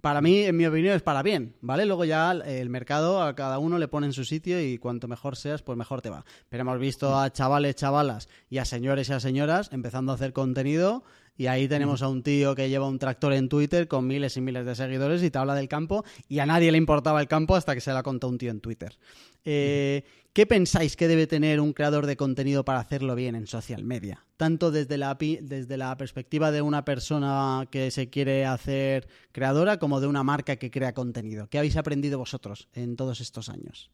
Para 0.00 0.20
mí, 0.20 0.42
en 0.42 0.56
mi 0.56 0.66
opinión, 0.66 0.94
es 0.94 1.02
para 1.02 1.22
bien, 1.22 1.56
¿vale? 1.60 1.84
Luego 1.84 2.04
ya 2.04 2.30
el 2.30 2.70
mercado 2.70 3.22
a 3.22 3.34
cada 3.34 3.58
uno 3.58 3.76
le 3.76 3.88
pone 3.88 4.06
en 4.06 4.12
su 4.12 4.24
sitio 4.24 4.60
y 4.62 4.78
cuanto 4.78 5.08
mejor 5.08 5.36
seas, 5.36 5.62
pues 5.62 5.76
mejor 5.76 6.00
te 6.00 6.10
va. 6.10 6.24
Pero 6.48 6.60
hemos 6.62 6.78
visto 6.78 7.18
a 7.18 7.30
chavales, 7.32 7.74
chavalas 7.74 8.28
y 8.48 8.58
a 8.58 8.64
señores 8.64 9.08
y 9.08 9.12
a 9.12 9.20
señoras 9.20 9.68
empezando 9.72 10.12
a 10.12 10.14
hacer 10.14 10.32
contenido 10.32 11.02
y 11.40 11.46
ahí 11.46 11.66
tenemos 11.68 12.02
a 12.02 12.08
un 12.08 12.22
tío 12.22 12.54
que 12.54 12.68
lleva 12.68 12.86
un 12.86 12.98
tractor 12.98 13.32
en 13.32 13.48
Twitter 13.48 13.88
con 13.88 14.06
miles 14.06 14.36
y 14.36 14.42
miles 14.42 14.66
de 14.66 14.74
seguidores 14.74 15.22
y 15.22 15.30
te 15.30 15.38
habla 15.38 15.54
del 15.54 15.68
campo 15.68 16.04
y 16.28 16.38
a 16.40 16.44
nadie 16.44 16.70
le 16.70 16.76
importaba 16.76 17.18
el 17.18 17.28
campo 17.28 17.56
hasta 17.56 17.74
que 17.74 17.80
se 17.80 17.94
la 17.94 18.02
contó 18.02 18.28
un 18.28 18.36
tío 18.36 18.50
en 18.50 18.60
Twitter. 18.60 18.98
Eh, 19.46 20.04
¿Qué 20.34 20.44
pensáis 20.44 20.96
que 20.96 21.08
debe 21.08 21.26
tener 21.26 21.58
un 21.60 21.72
creador 21.72 22.04
de 22.04 22.18
contenido 22.18 22.62
para 22.62 22.80
hacerlo 22.80 23.14
bien 23.14 23.36
en 23.36 23.46
social 23.46 23.84
media? 23.84 24.26
Tanto 24.36 24.70
desde 24.70 24.98
la, 24.98 25.16
desde 25.18 25.78
la 25.78 25.96
perspectiva 25.96 26.50
de 26.50 26.60
una 26.60 26.84
persona 26.84 27.66
que 27.70 27.90
se 27.90 28.10
quiere 28.10 28.44
hacer 28.44 29.08
creadora 29.32 29.78
como 29.78 30.02
de 30.02 30.08
una 30.08 30.22
marca 30.22 30.56
que 30.56 30.70
crea 30.70 30.92
contenido. 30.92 31.48
¿Qué 31.48 31.56
habéis 31.56 31.78
aprendido 31.78 32.18
vosotros 32.18 32.68
en 32.74 32.96
todos 32.96 33.22
estos 33.22 33.48
años? 33.48 33.90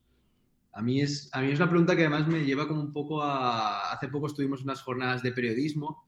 A 0.73 0.83
mí, 0.83 1.01
es, 1.01 1.31
a 1.33 1.43
mí 1.43 1.53
es 1.53 1.61
una 1.61 1.71
pregunta 1.71 1.95
que 1.95 2.07
además 2.07 2.27
me 2.27 2.45
lleva 2.45 2.67
como 2.67 2.81
un 2.81 2.93
poco 2.93 3.23
a... 3.23 3.93
Hace 3.93 4.09
poco 4.09 4.27
estuvimos 4.27 4.65
unas 4.65 4.83
jornadas 4.83 5.23
de 5.23 5.31
periodismo 5.31 6.07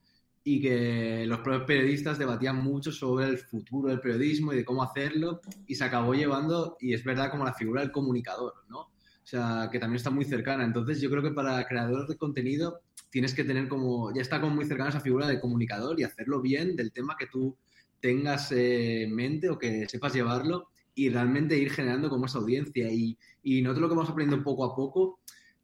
y 0.51 0.59
que 0.59 1.25
los 1.27 1.41
propios 1.41 1.67
periodistas 1.67 2.17
debatían 2.17 2.55
mucho 2.55 2.91
sobre 2.91 3.27
el 3.27 3.37
futuro 3.37 3.89
del 3.89 3.99
periodismo 3.99 4.51
y 4.51 4.55
de 4.55 4.65
cómo 4.65 4.81
hacerlo 4.81 5.41
y 5.67 5.75
se 5.75 5.83
acabó 5.83 6.15
llevando, 6.15 6.75
y 6.79 6.95
es 6.95 7.03
verdad, 7.03 7.29
como 7.29 7.45
la 7.45 7.53
figura 7.53 7.81
del 7.81 7.91
comunicador, 7.91 8.55
¿no? 8.67 8.79
O 8.79 8.89
sea, 9.31 9.69
que 9.71 9.77
también 9.77 9.97
está 9.97 10.09
muy 10.09 10.25
cercana. 10.25 10.65
Entonces, 10.65 10.99
yo 11.01 11.11
creo 11.11 11.21
que 11.21 11.29
para 11.29 11.63
creadores 11.67 12.07
de 12.07 12.17
contenido 12.17 12.79
tienes 13.11 13.35
que 13.35 13.43
tener 13.43 13.67
como, 13.67 14.11
ya 14.11 14.23
está 14.23 14.41
como 14.41 14.55
muy 14.55 14.65
cercana 14.65 14.89
esa 14.89 15.01
figura 15.01 15.27
de 15.27 15.39
comunicador 15.39 15.99
y 15.99 16.03
hacerlo 16.03 16.41
bien 16.41 16.75
del 16.75 16.91
tema 16.91 17.15
que 17.15 17.27
tú 17.27 17.55
tengas 17.99 18.51
eh, 18.51 19.03
en 19.03 19.13
mente 19.13 19.49
o 19.49 19.59
que 19.59 19.87
sepas 19.87 20.15
llevarlo 20.15 20.69
y 20.95 21.09
realmente 21.09 21.59
ir 21.59 21.69
generando 21.69 22.09
como 22.09 22.25
esa 22.25 22.39
audiencia. 22.39 22.91
Y, 22.91 23.15
y 23.43 23.61
nosotros 23.61 23.83
lo 23.83 23.89
que 23.89 23.95
vamos 23.95 24.09
aprendiendo 24.09 24.43
poco 24.43 24.65
a 24.65 24.75
poco, 24.75 25.19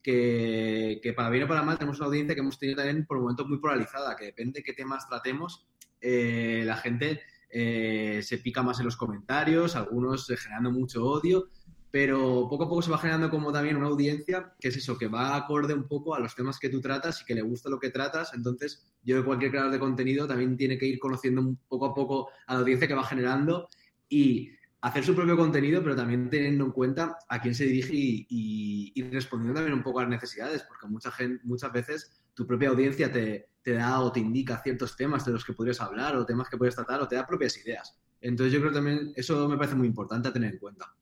que, 0.05 1.13
para 1.15 1.31
bien 1.31 1.43
o 1.43 1.47
para 1.47 1.63
mal 1.63 1.77
tenemos 1.77 1.97
una 1.97 2.07
audiencia 2.07 2.35
que 2.35 2.41
hemos 2.41 2.59
tenido 2.59 2.77
también 2.77 3.05
por 3.05 3.19
momentos 3.19 3.47
muy 3.47 3.57
polarizada, 3.57 4.15
que 4.15 4.25
depende 4.25 4.59
de 4.59 4.63
qué 4.63 4.73
temas 4.73 5.07
tratemos, 5.07 5.65
eh, 5.99 6.61
la 6.63 6.77
gente 6.77 7.21
eh, 7.49 8.19
se 8.21 8.37
pica 8.37 8.61
más 8.61 8.79
en 8.79 8.85
los 8.85 8.97
comentarios, 8.97 9.75
algunos 9.75 10.27
generando 10.27 10.71
mucho 10.71 11.03
odio, 11.03 11.49
pero 11.89 12.47
poco 12.47 12.65
a 12.65 12.69
poco 12.69 12.81
se 12.83 12.91
va 12.91 12.99
generando 12.99 13.31
como 13.31 13.51
también 13.51 13.77
una 13.77 13.87
audiencia 13.87 14.53
que 14.59 14.67
es 14.67 14.77
eso, 14.77 14.97
que 14.97 15.07
va 15.07 15.35
acorde 15.35 15.73
un 15.73 15.87
poco 15.87 16.13
a 16.13 16.19
los 16.19 16.35
temas 16.35 16.59
que 16.59 16.69
tú 16.69 16.81
tratas 16.81 17.21
y 17.21 17.25
que 17.25 17.33
le 17.33 17.41
gusta 17.41 17.69
lo 17.69 17.79
que 17.79 17.89
tratas. 17.89 18.33
Entonces, 18.33 18.85
yo 19.03 19.15
de 19.15 19.23
cualquier 19.23 19.51
creador 19.51 19.71
de 19.71 19.79
contenido 19.79 20.27
también 20.27 20.57
tiene 20.57 20.77
que 20.77 20.85
ir 20.85 20.99
conociendo 20.99 21.55
poco 21.67 21.85
a 21.85 21.95
poco 21.95 22.29
a 22.45 22.53
la 22.53 22.59
audiencia 22.59 22.87
que 22.87 22.93
va 22.93 23.05
generando 23.05 23.69
y 24.09 24.51
hacer 24.87 25.03
su 25.03 25.15
propio 25.15 25.35
contenido, 25.35 25.81
pero 25.83 25.95
también 25.95 26.29
teniendo 26.29 26.65
en 26.65 26.71
cuenta 26.71 27.17
a 27.27 27.41
quién 27.41 27.55
se 27.55 27.65
dirige 27.65 27.93
y, 27.93 29.09
respondiendo 29.11 29.59
también 29.59 29.77
un 29.77 29.83
poco 29.83 29.99
a 29.99 30.03
las 30.03 30.11
necesidades, 30.11 30.63
porque 30.63 30.87
mucha 30.87 31.11
gente, 31.11 31.41
muchas 31.43 31.71
veces 31.71 32.11
tu 32.33 32.45
propia 32.45 32.69
audiencia 32.69 33.11
te, 33.11 33.49
te 33.61 33.73
da 33.73 33.99
o 33.99 34.11
te 34.11 34.19
indica 34.19 34.61
ciertos 34.61 34.95
temas 34.95 35.25
de 35.25 35.31
los 35.31 35.43
que 35.43 35.53
podrías 35.53 35.81
hablar 35.81 36.15
o 36.15 36.25
temas 36.25 36.49
que 36.49 36.57
puedes 36.57 36.75
tratar 36.75 37.01
o 37.01 37.07
te 37.07 37.15
da 37.15 37.25
propias 37.25 37.57
ideas. 37.57 37.97
Entonces 38.21 38.53
yo 38.53 38.59
creo 38.59 38.71
que 38.71 38.77
también 38.77 39.13
eso 39.15 39.47
me 39.47 39.57
parece 39.57 39.75
muy 39.75 39.87
importante 39.87 40.29
a 40.29 40.33
tener 40.33 40.53
en 40.53 40.59
cuenta 40.59 40.93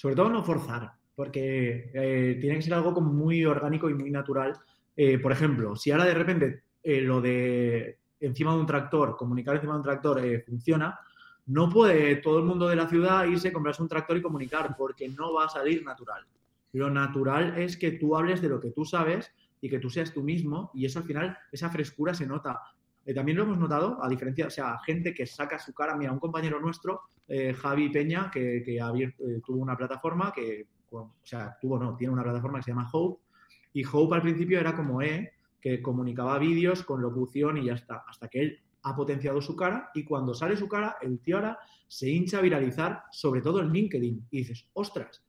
sobre 0.00 0.16
todo 0.16 0.30
no 0.30 0.42
forzar, 0.42 0.92
porque 1.14 1.90
eh, 1.92 2.38
tiene 2.40 2.56
que 2.56 2.62
ser 2.62 2.72
algo 2.72 2.94
como 2.94 3.12
muy 3.12 3.44
orgánico 3.44 3.90
y 3.90 3.94
muy 3.94 4.10
natural. 4.10 4.58
Eh, 4.96 5.18
por 5.18 5.30
ejemplo, 5.30 5.76
si 5.76 5.90
ahora 5.90 6.06
de 6.06 6.14
repente 6.14 6.62
eh, 6.82 7.02
lo 7.02 7.20
de 7.20 7.98
encima 8.18 8.54
de 8.54 8.60
un 8.60 8.66
tractor, 8.66 9.14
comunicar 9.18 9.56
encima 9.56 9.74
de 9.74 9.78
un 9.80 9.84
tractor 9.84 10.24
eh, 10.24 10.40
funciona, 10.40 10.98
no 11.50 11.68
puede 11.68 12.16
todo 12.16 12.38
el 12.38 12.44
mundo 12.44 12.68
de 12.68 12.76
la 12.76 12.88
ciudad 12.88 13.26
irse, 13.26 13.52
comprarse 13.52 13.82
un 13.82 13.88
tractor 13.88 14.16
y 14.16 14.22
comunicar, 14.22 14.76
porque 14.76 15.08
no 15.08 15.32
va 15.32 15.46
a 15.46 15.48
salir 15.48 15.84
natural. 15.84 16.24
Lo 16.72 16.88
natural 16.90 17.58
es 17.58 17.76
que 17.76 17.90
tú 17.92 18.16
hables 18.16 18.40
de 18.40 18.48
lo 18.48 18.60
que 18.60 18.70
tú 18.70 18.84
sabes 18.84 19.32
y 19.60 19.68
que 19.68 19.80
tú 19.80 19.90
seas 19.90 20.12
tú 20.12 20.22
mismo, 20.22 20.70
y 20.74 20.86
eso 20.86 21.00
al 21.00 21.06
final, 21.06 21.36
esa 21.50 21.68
frescura 21.68 22.14
se 22.14 22.24
nota. 22.24 22.60
Eh, 23.04 23.12
también 23.12 23.36
lo 23.36 23.42
hemos 23.42 23.58
notado, 23.58 23.98
a 24.00 24.08
diferencia, 24.08 24.46
o 24.46 24.50
sea, 24.50 24.78
gente 24.86 25.12
que 25.12 25.26
saca 25.26 25.58
su 25.58 25.74
cara, 25.74 25.96
mira, 25.96 26.12
un 26.12 26.20
compañero 26.20 26.60
nuestro, 26.60 27.00
eh, 27.26 27.52
Javi 27.52 27.88
Peña, 27.88 28.30
que, 28.30 28.62
que 28.64 28.78
tuvo 29.44 29.60
una 29.60 29.76
plataforma 29.76 30.32
que, 30.32 30.68
o 30.92 31.14
sea, 31.24 31.58
tuvo 31.60 31.80
no, 31.80 31.96
tiene 31.96 32.12
una 32.12 32.22
plataforma 32.22 32.58
que 32.58 32.64
se 32.64 32.70
llama 32.70 32.88
Hope, 32.92 33.22
y 33.72 33.82
Hope 33.84 34.14
al 34.14 34.22
principio 34.22 34.60
era 34.60 34.76
como 34.76 35.02
E, 35.02 35.32
que 35.60 35.82
comunicaba 35.82 36.38
vídeos 36.38 36.84
con 36.84 37.02
locución 37.02 37.56
y 37.56 37.64
ya 37.64 37.74
está, 37.74 38.04
hasta 38.06 38.28
que 38.28 38.40
él 38.40 38.60
ha 38.82 38.96
potenciado 38.96 39.40
su 39.40 39.54
cara 39.56 39.90
y 39.94 40.04
cuando 40.04 40.34
sale 40.34 40.56
su 40.56 40.68
cara, 40.68 40.96
el 41.02 41.20
tío 41.20 41.36
ahora 41.36 41.58
se 41.86 42.08
hincha 42.08 42.38
a 42.38 42.42
viralizar, 42.42 43.04
sobre 43.10 43.42
todo 43.42 43.60
en 43.60 43.72
LinkedIn. 43.72 44.28
Y 44.30 44.38
dices, 44.38 44.66
ostras, 44.72 45.22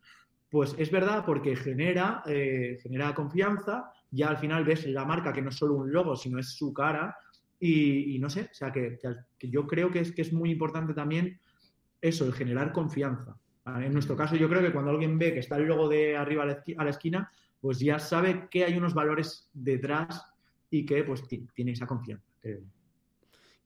pues 0.50 0.76
es 0.78 0.92
verdad 0.92 1.24
porque 1.26 1.56
genera, 1.56 2.24
eh, 2.26 2.78
genera 2.82 3.16
confianza, 3.16 3.92
ya 4.12 4.30
al 4.30 4.38
final 4.38 4.64
ves 4.64 4.86
la 4.88 5.06
marca 5.06 5.34
que 5.34 5.42
no 5.42 5.50
es 5.50 5.56
solo 5.56 5.76
un 5.76 5.92
logo, 5.92 6.16
sino 6.16 6.40
es 6.40 6.50
su 6.50 6.74
cara 6.74 7.16
y, 7.60 8.18
no 8.20 8.30
sé, 8.30 8.50
o 8.52 8.54
sea 8.54 8.72
que, 8.72 8.98
yo 9.42 9.68
creo 9.68 9.92
que 9.92 10.00
es, 10.00 10.12
que 10.12 10.24
es 10.24 10.34
muy 10.34 10.50
importante 10.52 10.94
también 10.94 11.40
eso, 12.02 12.26
el 12.26 12.34
generar 12.34 12.72
confianza. 12.72 13.38
En 13.66 13.94
nuestro 13.94 14.18
caso 14.18 14.36
yo 14.36 14.50
creo 14.50 14.62
que 14.62 14.74
cuando 14.74 14.90
alguien 14.92 15.20
ve 15.20 15.34
que 15.34 15.40
está 15.40 15.58
el 15.58 15.68
logo 15.68 15.88
de 15.88 16.18
arriba 16.18 16.44
a 16.44 16.84
la 16.84 16.90
esquina, 16.90 17.32
pues 17.62 17.80
ya 17.80 18.00
sabe 18.00 18.48
que 18.50 18.66
hay 18.66 18.76
unos 18.76 18.96
valores 18.96 19.50
detrás 19.54 20.26
y 20.72 20.86
que 20.86 21.04
pues 21.04 21.24
tiene 21.54 21.72
esa 21.72 21.86
confianza. 21.86 22.26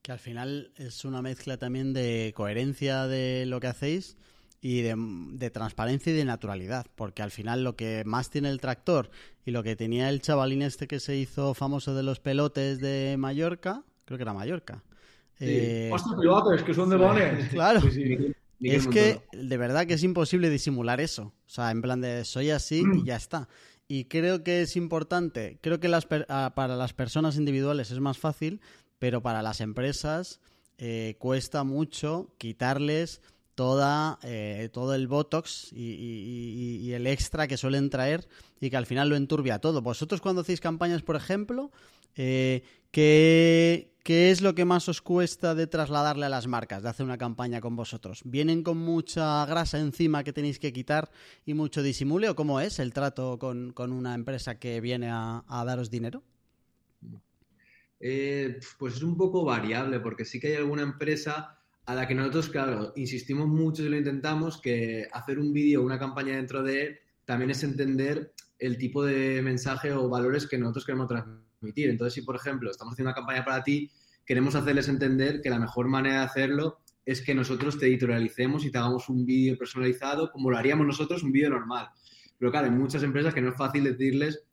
Que 0.06 0.12
al 0.12 0.20
final 0.20 0.70
es 0.76 1.04
una 1.04 1.24
mezcla 1.24 1.58
también 1.58 1.92
de 1.92 2.32
coherencia 2.36 3.08
de 3.08 3.48
lo 3.48 3.60
que 3.60 3.66
hacéis 3.66 4.18
y 4.62 4.84
de, 4.84 5.50
transparencia 5.50 6.14
y 6.14 6.16
de 6.16 6.26
naturalidad, 6.26 6.86
porque 6.94 7.24
al 7.24 7.32
final 7.32 7.64
lo 7.64 7.76
que 7.76 8.04
más 8.06 8.30
tiene 8.30 8.52
el 8.52 8.62
tractor 8.62 9.10
y 9.48 9.50
lo 9.50 9.64
que 9.64 9.76
tenía 9.76 10.10
el 10.10 10.22
chavalín 10.22 10.62
este 10.62 10.88
que 10.88 11.00
se 11.00 11.16
hizo 11.16 11.56
famoso 11.56 11.96
de 11.96 12.04
los 12.04 12.20
pelotes 12.20 12.80
de 12.80 13.16
Mallorca, 13.18 13.82
creo 14.06 14.20
que 14.20 14.22
era 14.22 14.36
Mallorca. 14.36 14.84
Sí. 15.40 15.46
Eh, 15.48 15.92
pelotes, 16.20 16.62
que 16.62 16.76
son 16.76 16.92
de 16.92 16.98
bones. 16.98 17.50
Claro. 17.50 17.82
es 18.60 18.88
que 18.88 19.24
de 19.32 19.58
verdad 19.58 19.88
que 19.88 19.96
es 19.96 20.04
imposible 20.04 20.52
disimular 20.52 21.02
eso. 21.02 21.34
O 21.48 21.50
sea, 21.50 21.72
en 21.72 21.82
plan 21.82 22.00
de 22.00 22.26
soy 22.26 22.52
así 22.52 22.84
y 22.94 23.06
ya 23.06 23.16
está. 23.16 23.50
Y 23.88 24.06
creo 24.06 24.44
que 24.44 24.62
es 24.62 24.76
importante, 24.76 25.58
creo 25.62 25.80
que 25.80 25.88
las, 25.88 26.06
para 26.06 26.76
las 26.76 26.94
personas 26.94 27.38
individuales 27.38 27.90
es 27.90 28.00
más 28.00 28.18
fácil, 28.18 28.62
pero 29.00 29.22
para 29.22 29.42
las 29.42 29.62
empresas 29.62 30.40
eh, 30.78 31.16
cuesta 31.20 31.64
mucho 31.64 32.34
quitarles 32.38 33.22
toda, 33.56 34.20
eh, 34.24 34.70
todo 34.72 34.94
el 34.94 35.08
Botox 35.08 35.72
y, 35.72 36.92
el 36.92 37.08
extra 37.08 37.48
que 37.48 37.58
suelen 37.58 37.90
traer 37.90 38.28
y 38.60 38.70
que 38.70 38.78
al 38.78 38.86
final 38.86 39.10
lo 39.10 39.16
enturbia 39.16 39.60
todo. 39.60 39.82
Vosotros 39.82 40.22
cuando 40.22 40.42
hacéis 40.42 40.60
campañas, 40.62 41.02
por 41.02 41.16
ejemplo, 41.16 41.72
eh, 42.16 42.64
¿qué, 42.92 43.94
¿qué, 44.04 44.32
es 44.32 44.42
lo 44.42 44.56
que 44.56 44.66
más 44.66 44.88
os 44.88 45.02
cuesta 45.02 45.56
de 45.56 45.68
trasladarle 45.68 46.26
a 46.26 46.30
las 46.30 46.48
marcas, 46.48 46.84
de 46.84 46.90
hacer 46.90 47.06
una 47.06 47.18
campaña 47.18 47.62
con 47.62 47.76
vosotros? 47.76 48.22
¿Vienen 48.26 48.64
con 48.64 48.78
mucha 48.78 49.46
grasa 49.46 49.80
encima 49.80 50.24
que 50.24 50.34
tenéis 50.34 50.60
que 50.60 50.74
quitar 50.74 51.10
y 51.46 51.54
mucho 51.54 51.82
disimule 51.82 52.30
o 52.30 52.36
cómo 52.36 52.60
es 52.60 52.80
el 52.80 52.94
trato 52.94 53.40
con, 53.40 53.74
una 53.78 54.14
empresa 54.14 54.60
que 54.60 54.82
viene 54.82 55.10
a, 55.10 55.44
daros 55.66 55.90
dinero? 55.90 56.24
Eh, 58.08 58.60
pues 58.78 58.98
es 58.98 59.02
un 59.02 59.18
poco 59.18 59.44
variable 59.44 60.00
porque 60.00 60.26
sí 60.26 60.40
que 60.40 60.50
hay 60.50 60.54
alguna 60.54 60.84
empresa 60.84 61.58
a 61.88 61.96
la 61.96 62.08
que 62.08 62.14
nosotros, 62.14 62.50
claro, 62.50 62.94
insistimos 62.96 63.48
mucho 63.48 63.82
y 63.82 63.90
lo 63.90 63.98
intentamos, 63.98 64.62
que 64.62 65.08
hacer 65.12 65.40
un 65.40 65.52
vídeo 65.52 65.82
o 65.82 65.86
una 65.86 65.98
campaña 65.98 66.36
dentro 66.36 66.62
de 66.62 67.00
también 67.26 67.50
es 67.50 67.64
entender 67.64 68.32
el 68.60 68.78
tipo 68.78 69.04
de 69.04 69.42
mensaje 69.42 69.92
o 69.92 70.08
valores 70.08 70.46
que 70.46 70.56
nosotros 70.56 70.86
queremos 70.86 71.08
transmitir 71.08 71.90
entonces, 71.90 72.14
si 72.14 72.22
por 72.22 72.36
ejemplo 72.36 72.70
estamos 72.70 72.94
haciendo 72.94 73.10
una 73.10 73.16
campaña 73.16 73.44
para 73.44 73.64
ti, 73.64 73.90
queremos 74.24 74.54
hacerles 74.54 74.88
entender 74.88 75.42
que 75.42 75.50
la 75.50 75.58
mejor 75.58 75.88
manera 75.88 76.20
de 76.20 76.26
hacerlo 76.26 76.82
es 77.08 77.24
que 77.24 77.34
nosotros 77.34 77.80
te 77.80 77.88
editorialicemos 77.88 78.66
y 78.66 78.72
te 78.72 78.78
hagamos 78.78 79.10
un 79.10 79.26
vídeo 79.26 79.58
personalizado 79.58 80.32
como 80.32 80.52
lo 80.52 80.60
haríamos 80.60 80.86
nosotros, 80.86 81.24
un 81.24 81.32
vídeo 81.32 81.50
normal. 81.50 81.90
Pero 82.38 82.52
claro, 82.52 82.68
hay 82.68 82.72
muchas 82.72 83.02
empresas 83.02 83.34
que 83.34 83.42
no 83.42 83.50
es 83.50 83.58
fácil 83.58 83.84
decirles 83.84 84.45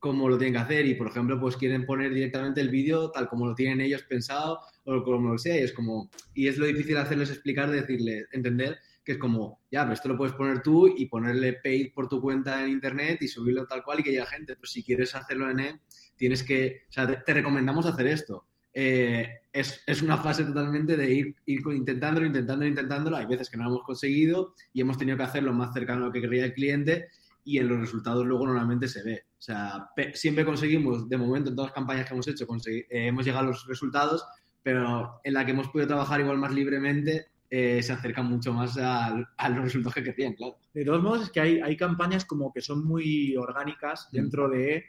cómo 0.00 0.28
lo 0.28 0.38
tienen 0.38 0.54
que 0.54 0.60
hacer 0.60 0.86
y, 0.86 0.94
por 0.94 1.08
ejemplo, 1.08 1.38
pues 1.38 1.56
quieren 1.56 1.84
poner 1.84 2.12
directamente 2.12 2.60
el 2.60 2.70
vídeo 2.70 3.10
tal 3.10 3.28
como 3.28 3.46
lo 3.46 3.54
tienen 3.54 3.82
ellos 3.82 4.02
pensado 4.02 4.60
o 4.84 5.02
como 5.04 5.28
lo 5.28 5.38
sea 5.38 5.60
y 5.60 5.62
es 5.62 5.72
como, 5.72 6.10
y 6.34 6.48
es 6.48 6.56
lo 6.56 6.66
difícil 6.66 6.96
hacerles 6.96 7.30
explicar, 7.30 7.70
decirles, 7.70 8.26
entender 8.32 8.78
que 9.04 9.12
es 9.12 9.18
como, 9.18 9.60
ya, 9.70 9.82
pero 9.82 9.92
esto 9.92 10.08
lo 10.08 10.16
puedes 10.16 10.34
poner 10.34 10.62
tú 10.62 10.88
y 10.88 11.06
ponerle 11.06 11.52
paid 11.62 11.92
por 11.94 12.08
tu 12.08 12.20
cuenta 12.20 12.64
en 12.64 12.70
internet 12.70 13.18
y 13.20 13.28
subirlo 13.28 13.66
tal 13.66 13.82
cual 13.84 14.00
y 14.00 14.02
que 14.02 14.10
llegue 14.10 14.26
gente, 14.26 14.56
pero 14.56 14.66
si 14.66 14.82
quieres 14.82 15.14
hacerlo 15.14 15.50
en 15.50 15.60
él, 15.60 15.80
tienes 16.16 16.42
que, 16.42 16.82
o 16.88 16.92
sea, 16.92 17.22
te, 17.22 17.34
recomendamos 17.34 17.86
hacer 17.86 18.06
esto. 18.06 18.46
Eh, 18.72 19.26
es, 19.52 19.82
es, 19.86 20.00
una 20.00 20.16
fase 20.16 20.44
totalmente 20.44 20.96
de 20.96 21.12
ir, 21.12 21.36
ir 21.44 21.60
intentándolo, 21.74 22.26
intentándolo, 22.26 22.68
intentándolo. 22.68 23.16
Hay 23.16 23.26
veces 23.26 23.50
que 23.50 23.56
no 23.56 23.64
lo 23.64 23.70
hemos 23.70 23.82
conseguido 23.84 24.54
y 24.72 24.80
hemos 24.80 24.96
tenido 24.96 25.16
que 25.16 25.24
hacerlo 25.24 25.52
más 25.52 25.74
cercano 25.74 26.04
a 26.04 26.06
lo 26.06 26.12
que 26.12 26.20
quería 26.20 26.44
el 26.44 26.54
cliente 26.54 27.08
y 27.44 27.58
en 27.58 27.68
los 27.68 27.80
resultados 27.80 28.24
luego 28.26 28.46
normalmente 28.46 28.86
se 28.86 29.02
ve. 29.02 29.24
O 29.40 29.42
sea, 29.42 29.88
siempre 30.12 30.44
conseguimos, 30.44 31.08
de 31.08 31.16
momento 31.16 31.48
en 31.48 31.56
todas 31.56 31.70
las 31.70 31.74
campañas 31.74 32.06
que 32.06 32.12
hemos 32.12 32.28
hecho, 32.28 32.46
eh, 32.66 32.86
hemos 32.90 33.24
llegado 33.24 33.44
a 33.44 33.48
los 33.48 33.66
resultados, 33.66 34.22
pero 34.62 35.18
en 35.24 35.32
la 35.32 35.46
que 35.46 35.52
hemos 35.52 35.68
podido 35.68 35.88
trabajar 35.88 36.20
igual 36.20 36.36
más 36.36 36.52
libremente, 36.52 37.28
eh, 37.48 37.82
se 37.82 37.94
acerca 37.94 38.22
mucho 38.22 38.52
más 38.52 38.76
a, 38.76 39.16
los 39.48 39.64
resultados 39.64 39.94
que 39.94 40.04
querían, 40.04 40.34
claro. 40.34 40.58
De 40.74 40.84
todos 40.84 41.02
modos, 41.02 41.22
es 41.22 41.30
que 41.30 41.40
hay, 41.40 41.58
hay 41.58 41.74
campañas 41.74 42.26
como 42.26 42.52
que 42.52 42.60
son 42.60 42.84
muy 42.84 43.34
orgánicas 43.34 44.10
mm. 44.12 44.16
dentro 44.16 44.50
de 44.50 44.84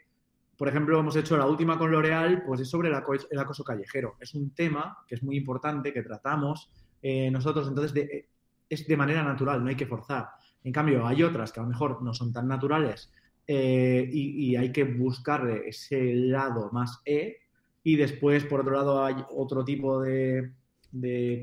por 0.58 0.68
ejemplo, 0.68 1.00
hemos 1.00 1.16
hecho 1.16 1.36
la 1.38 1.48
última 1.48 1.80
con 1.80 1.90
L'Oreal, 1.90 2.44
pues 2.46 2.62
es 2.62 2.70
sobre 2.70 2.90
el 2.90 3.40
acoso 3.40 3.64
callejero. 3.64 4.16
Es 4.20 4.36
un 4.36 4.54
tema 4.54 4.96
que 5.08 5.16
es 5.16 5.24
muy 5.24 5.36
importante, 5.36 5.92
que 5.92 6.04
tratamos 6.04 6.70
eh, 7.02 7.32
nosotros, 7.32 7.68
entonces 7.68 7.96
eh, 7.96 8.30
es 8.70 8.86
de 8.86 8.96
manera 8.96 9.24
natural, 9.24 9.64
no 9.64 9.70
hay 9.70 9.76
que 9.76 9.88
forzar. 9.88 10.28
En 10.64 10.72
cambio, 10.72 11.08
hay 11.08 11.24
otras 11.24 11.52
que 11.52 11.60
a 11.60 11.64
lo 11.64 11.70
mejor 11.70 12.04
no 12.04 12.14
son 12.14 12.32
tan 12.32 12.48
naturales 12.48 13.12
eh, 13.54 14.10
y, 14.10 14.56
hay 14.56 14.72
que 14.72 14.86
buscarle 14.86 15.68
ese 15.68 16.14
lado 16.14 16.70
más 16.72 17.02
E. 17.04 17.36
Y 17.84 17.98
después, 17.98 18.46
por 18.46 18.62
otro 18.62 18.74
lado, 18.74 19.04
hay 19.04 19.16
otro 19.30 19.66
tipo 19.66 20.02
de, 20.02 20.54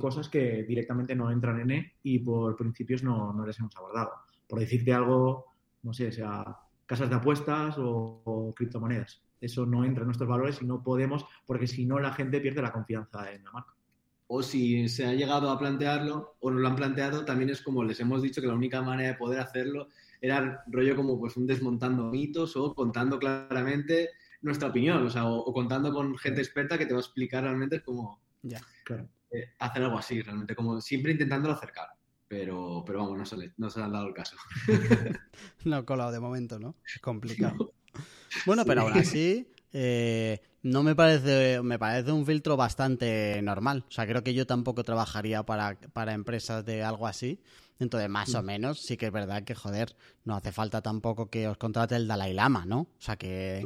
cosas 0.00 0.30
que 0.30 0.62
directamente 0.62 1.14
no 1.14 1.30
entran 1.30 1.60
en 1.60 1.70
E 1.70 1.92
y 2.02 2.20
por 2.20 2.56
principios 2.56 3.02
no, 3.02 3.34
no 3.34 3.44
les 3.44 3.58
hemos 3.58 3.76
abordado. 3.76 4.12
Por 4.48 4.58
decirte 4.58 4.90
algo, 4.94 5.44
no 5.82 5.92
sé, 5.92 6.10
sea 6.10 6.56
casas 6.86 7.10
de 7.10 7.16
apuestas 7.16 7.74
o, 7.76 8.54
criptomonedas. 8.56 9.22
Eso 9.38 9.66
no 9.66 9.84
entra 9.84 10.02
en 10.02 10.06
nuestros 10.06 10.30
valores 10.30 10.62
y 10.62 10.66
no 10.66 10.82
podemos, 10.82 11.26
porque 11.44 11.66
si 11.66 11.84
no 11.84 11.98
la 11.98 12.14
gente 12.14 12.40
pierde 12.40 12.62
la 12.62 12.72
confianza 12.72 13.30
en 13.30 13.44
la 13.44 13.52
marca. 13.52 13.74
O 14.28 14.42
si 14.42 14.88
se 14.88 15.04
ha 15.04 15.12
llegado 15.12 15.50
a 15.50 15.58
plantearlo 15.58 16.36
o 16.40 16.50
no 16.50 16.58
lo 16.58 16.68
han 16.68 16.76
planteado, 16.76 17.26
también 17.26 17.50
es 17.50 17.60
como 17.60 17.84
les 17.84 18.00
hemos 18.00 18.22
dicho 18.22 18.40
que 18.40 18.46
la 18.46 18.54
única 18.54 18.80
manera 18.80 19.10
de 19.10 19.18
poder 19.18 19.40
hacerlo 19.40 19.88
era 20.20 20.64
rollo 20.66 20.96
como 20.96 21.18
pues 21.18 21.36
un 21.36 21.46
desmontando 21.46 22.04
mitos 22.04 22.56
o 22.56 22.74
contando 22.74 23.18
claramente 23.18 24.10
nuestra 24.42 24.68
opinión, 24.68 25.04
o 25.04 25.10
sea, 25.10 25.26
o, 25.26 25.52
contando 25.52 25.92
con 25.92 26.16
gente 26.18 26.40
experta 26.40 26.78
que 26.78 26.86
te 26.86 26.92
va 26.92 27.00
a 27.00 27.02
explicar 27.02 27.42
realmente 27.42 27.82
cómo 27.82 28.20
ya, 28.42 28.60
eh, 29.30 29.52
hacer 29.58 29.82
algo 29.82 29.98
así, 29.98 30.22
realmente, 30.22 30.54
como 30.54 30.80
siempre 30.80 31.12
intentándolo 31.12 31.54
acercar 31.54 31.88
pero, 32.28 32.84
pero 32.86 33.00
vamos, 33.00 33.18
no 33.18 33.24
se, 33.24 33.36
le, 33.38 33.52
no 33.56 33.70
se 33.70 33.82
han 33.82 33.90
dado 33.90 34.06
el 34.06 34.14
caso. 34.14 34.36
no 35.64 35.84
colado 35.84 36.12
de 36.12 36.20
momento, 36.20 36.58
¿no? 36.58 36.76
Es 36.86 37.00
complicado. 37.00 37.72
Bueno, 38.46 38.64
pero 38.66 38.82
aún 38.82 38.92
así, 38.92 39.50
eh, 39.72 40.40
no 40.62 40.82
me 40.82 40.94
parece, 40.94 41.60
me 41.62 41.78
parece 41.78 42.12
un 42.12 42.26
filtro 42.26 42.56
bastante 42.56 43.40
normal. 43.42 43.84
O 43.88 43.90
sea, 43.90 44.06
creo 44.06 44.22
que 44.22 44.34
yo 44.34 44.46
tampoco 44.46 44.84
trabajaría 44.84 45.42
para, 45.44 45.78
para 45.92 46.14
empresas 46.14 46.64
de 46.64 46.82
algo 46.82 47.06
así. 47.06 47.40
Entonces, 47.78 48.08
más 48.08 48.34
o 48.34 48.42
mm. 48.42 48.46
menos, 48.46 48.80
sí 48.80 48.96
que 48.96 49.06
es 49.06 49.12
verdad 49.12 49.44
que, 49.44 49.54
joder, 49.54 49.96
no 50.24 50.34
hace 50.34 50.52
falta 50.52 50.82
tampoco 50.82 51.30
que 51.30 51.48
os 51.48 51.56
contrate 51.58 51.96
el 51.96 52.08
Dalai 52.08 52.34
Lama, 52.34 52.64
¿no? 52.66 52.80
O 52.80 52.88
sea, 52.98 53.16
que, 53.16 53.64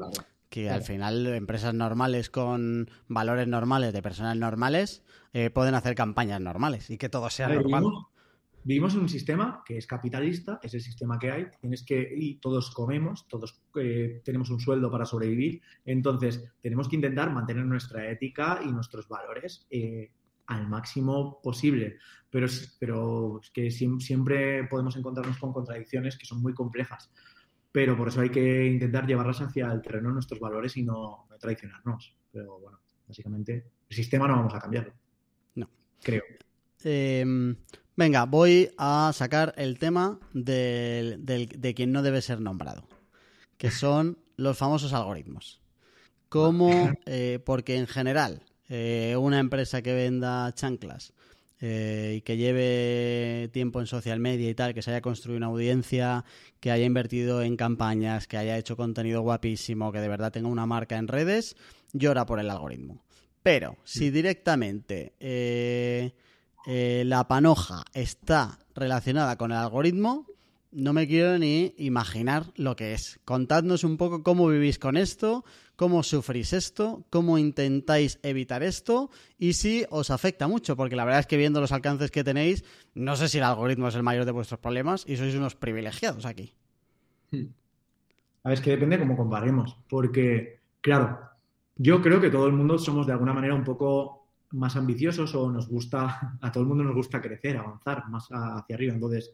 que 0.51 0.69
al 0.69 0.83
final 0.83 1.27
empresas 1.29 1.73
normales 1.73 2.29
con 2.29 2.91
valores 3.09 3.49
normales 3.49 3.93
de 3.93 4.03
personas 4.03 4.37
normales 4.37 5.03
eh, 5.33 5.49
pueden 5.49 5.75
hacer 5.75 5.95
campañas 5.95 6.41
normales 6.43 6.91
y 6.91 6.99
que 6.99 7.09
todo 7.09 7.31
sea 7.31 7.49
normal. 7.49 7.85
Vivimos 8.65 8.95
en 8.95 9.01
un 9.01 9.09
sistema 9.09 9.63
que 9.67 9.77
es 9.77 9.87
capitalista, 9.87 10.61
es 10.63 10.75
el 10.75 10.81
sistema 10.81 11.19
que 11.19 11.31
hay, 11.31 11.47
tienes 11.61 11.83
que, 11.83 12.09
y 12.17 12.37
todos 12.37 12.71
comemos, 12.71 13.27
todos 13.27 13.61
eh, 13.75 14.23
tenemos 14.25 14.51
un 14.51 14.61
sueldo 14.61 14.89
para 14.91 15.05
sobrevivir, 15.05 15.61
entonces 15.85 16.45
tenemos 16.61 16.89
que 16.89 16.97
intentar 16.97 17.33
mantener 17.33 17.65
nuestra 17.65 18.09
ética 18.09 18.61
y 18.65 18.71
nuestros 18.71 19.09
valores 19.09 19.67
eh, 19.69 20.13
al 20.47 20.69
máximo 20.69 21.41
posible, 21.43 21.99
pero, 22.31 22.47
pero 22.79 23.41
es 23.43 23.51
que 23.51 23.71
siempre 23.71 24.65
podemos 24.69 24.97
encontrarnos 24.97 25.39
con 25.39 25.53
contradicciones 25.53 26.17
que 26.17 26.27
son 26.27 26.41
muy 26.41 26.55
complejas, 26.55 27.11
pero 27.73 27.97
por 27.97 28.09
eso 28.09 28.21
hay 28.21 28.31
que 28.31 28.67
intentar 28.67 29.07
llevarlas 29.07 29.41
hacia 29.41 29.73
el 29.73 29.83
terreno 29.83 30.11
de 30.11 30.15
nuestros 30.15 30.39
valores 30.39 30.77
y 30.77 30.85
no, 30.85 31.27
traicionarnos, 31.41 32.17
pero 32.31 32.61
bueno. 32.61 32.79
Básicamente, 33.05 33.73
el 33.91 33.97
sistema 33.97 34.27
no 34.27 34.37
vamos 34.37 34.55
a 34.55 34.61
cambiarlo. 34.61 34.95
No. 35.57 35.69
Creo. 36.01 36.23
Eh, 36.85 37.55
venga, 37.97 38.25
voy 38.25 38.71
a 38.79 39.11
sacar 39.15 39.55
el 39.57 39.79
tema 39.79 40.19
del- 40.33 41.25
del- 41.25 41.49
de 41.49 41.75
quien 41.75 41.93
no 41.93 42.03
debe 42.03 42.23
ser 42.23 42.41
nombrado, 42.41 42.87
que 43.59 43.71
son 43.71 44.19
los 44.37 44.59
famosos 44.59 44.93
algoritmos. 44.93 45.61
Como, 46.29 46.93
eh, 47.07 47.41
porque 47.45 47.77
en 47.77 47.87
general, 47.87 48.43
eh, 48.69 49.17
una 49.19 49.39
empresa 49.39 49.83
que 49.83 49.93
venda 49.95 50.53
chanclas 50.55 51.13
eh, 51.65 52.15
y 52.17 52.21
que 52.23 52.37
lleve 52.37 53.49
tiempo 53.53 53.79
en 53.81 53.87
social 53.87 54.19
media 54.19 54.51
y 54.51 54.55
tal, 54.55 54.75
que 54.75 54.83
se 54.83 54.91
haya 54.91 55.01
construido 55.01 55.37
una 55.37 55.47
audiencia, 55.47 56.25
que 56.59 56.73
haya 56.73 56.85
invertido 56.85 57.41
en 57.43 57.57
campañas, 57.57 58.27
que 58.27 58.37
haya 58.37 58.59
hecho 58.59 58.77
contenido 58.77 59.21
guapísimo, 59.21 59.93
que 59.93 60.01
de 60.01 60.09
verdad 60.09 60.33
tenga 60.33 60.49
una 60.49 60.67
marca 60.67 60.97
en 60.97 61.07
redes, 61.07 61.55
llora 61.93 62.27
por 62.27 62.41
el 62.41 62.51
algoritmo. 62.51 63.05
Pero 63.45 63.77
si 63.85 64.11
directamente 64.11 65.13
eh, 66.67 67.03
la 67.07 67.27
panoja 67.29 67.85
está 67.93 68.59
relacionada 68.75 69.37
con 69.37 69.51
el 69.51 69.59
algoritmo, 69.59 70.27
no 70.73 70.93
me 70.93 71.07
quiero 71.07 71.39
ni 71.39 71.75
imaginar 71.77 72.47
lo 72.57 72.77
que 72.77 72.95
es. 72.95 73.21
Contadnos 73.25 73.85
un 73.85 73.97
poco 73.97 74.23
cómo 74.23 74.49
vivís 74.49 74.79
con 74.79 74.97
esto, 74.97 75.45
cómo 75.77 76.03
sufrís 76.03 76.53
esto, 76.53 77.05
cómo 77.11 77.39
intentáis 77.39 78.19
evitar 78.23 78.63
esto 78.63 79.11
y 79.39 79.53
si 79.55 79.85
os 79.91 80.11
afecta 80.11 80.49
mucho, 80.49 80.77
porque 80.77 80.97
la 80.97 81.05
verdad 81.05 81.21
es 81.21 81.27
que 81.27 81.37
viendo 81.37 81.61
los 81.61 81.73
alcances 81.73 82.11
que 82.11 82.25
tenéis, 82.25 82.65
no 82.95 83.17
sé 83.17 83.29
si 83.29 83.39
el 83.39 83.45
algoritmo 83.45 83.89
es 83.89 83.95
el 83.95 84.03
mayor 84.03 84.25
de 84.25 84.33
vuestros 84.33 84.61
problemas 84.61 85.05
y 85.07 85.17
sois 85.17 85.35
unos 85.35 85.55
privilegiados 85.57 86.25
aquí. 86.25 86.55
A 87.33 88.49
ver, 88.49 88.59
es 88.59 88.61
que 88.61 88.71
depende 88.71 88.99
cómo 88.99 89.17
comparemos, 89.17 89.77
porque, 89.89 90.61
claro, 90.81 91.19
yo 91.77 92.01
creo 92.03 92.21
que 92.21 92.31
todo 92.31 92.47
el 92.47 92.53
mundo 92.53 92.79
somos 92.79 93.07
de 93.07 93.13
alguna 93.13 93.33
manera 93.33 93.55
un 93.55 93.65
poco 93.65 94.22
más 94.53 94.77
ambiciosos 94.77 95.35
o 95.35 95.51
nos 95.51 95.69
gusta, 95.69 96.37
a 96.41 96.53
todo 96.53 96.63
el 96.63 96.69
mundo 96.69 96.85
nos 96.85 96.95
gusta 96.95 97.21
crecer, 97.21 97.57
avanzar 97.57 98.09
más 98.09 98.29
hacia 98.31 98.77
arriba. 98.77 98.95
Entonces, 98.95 99.33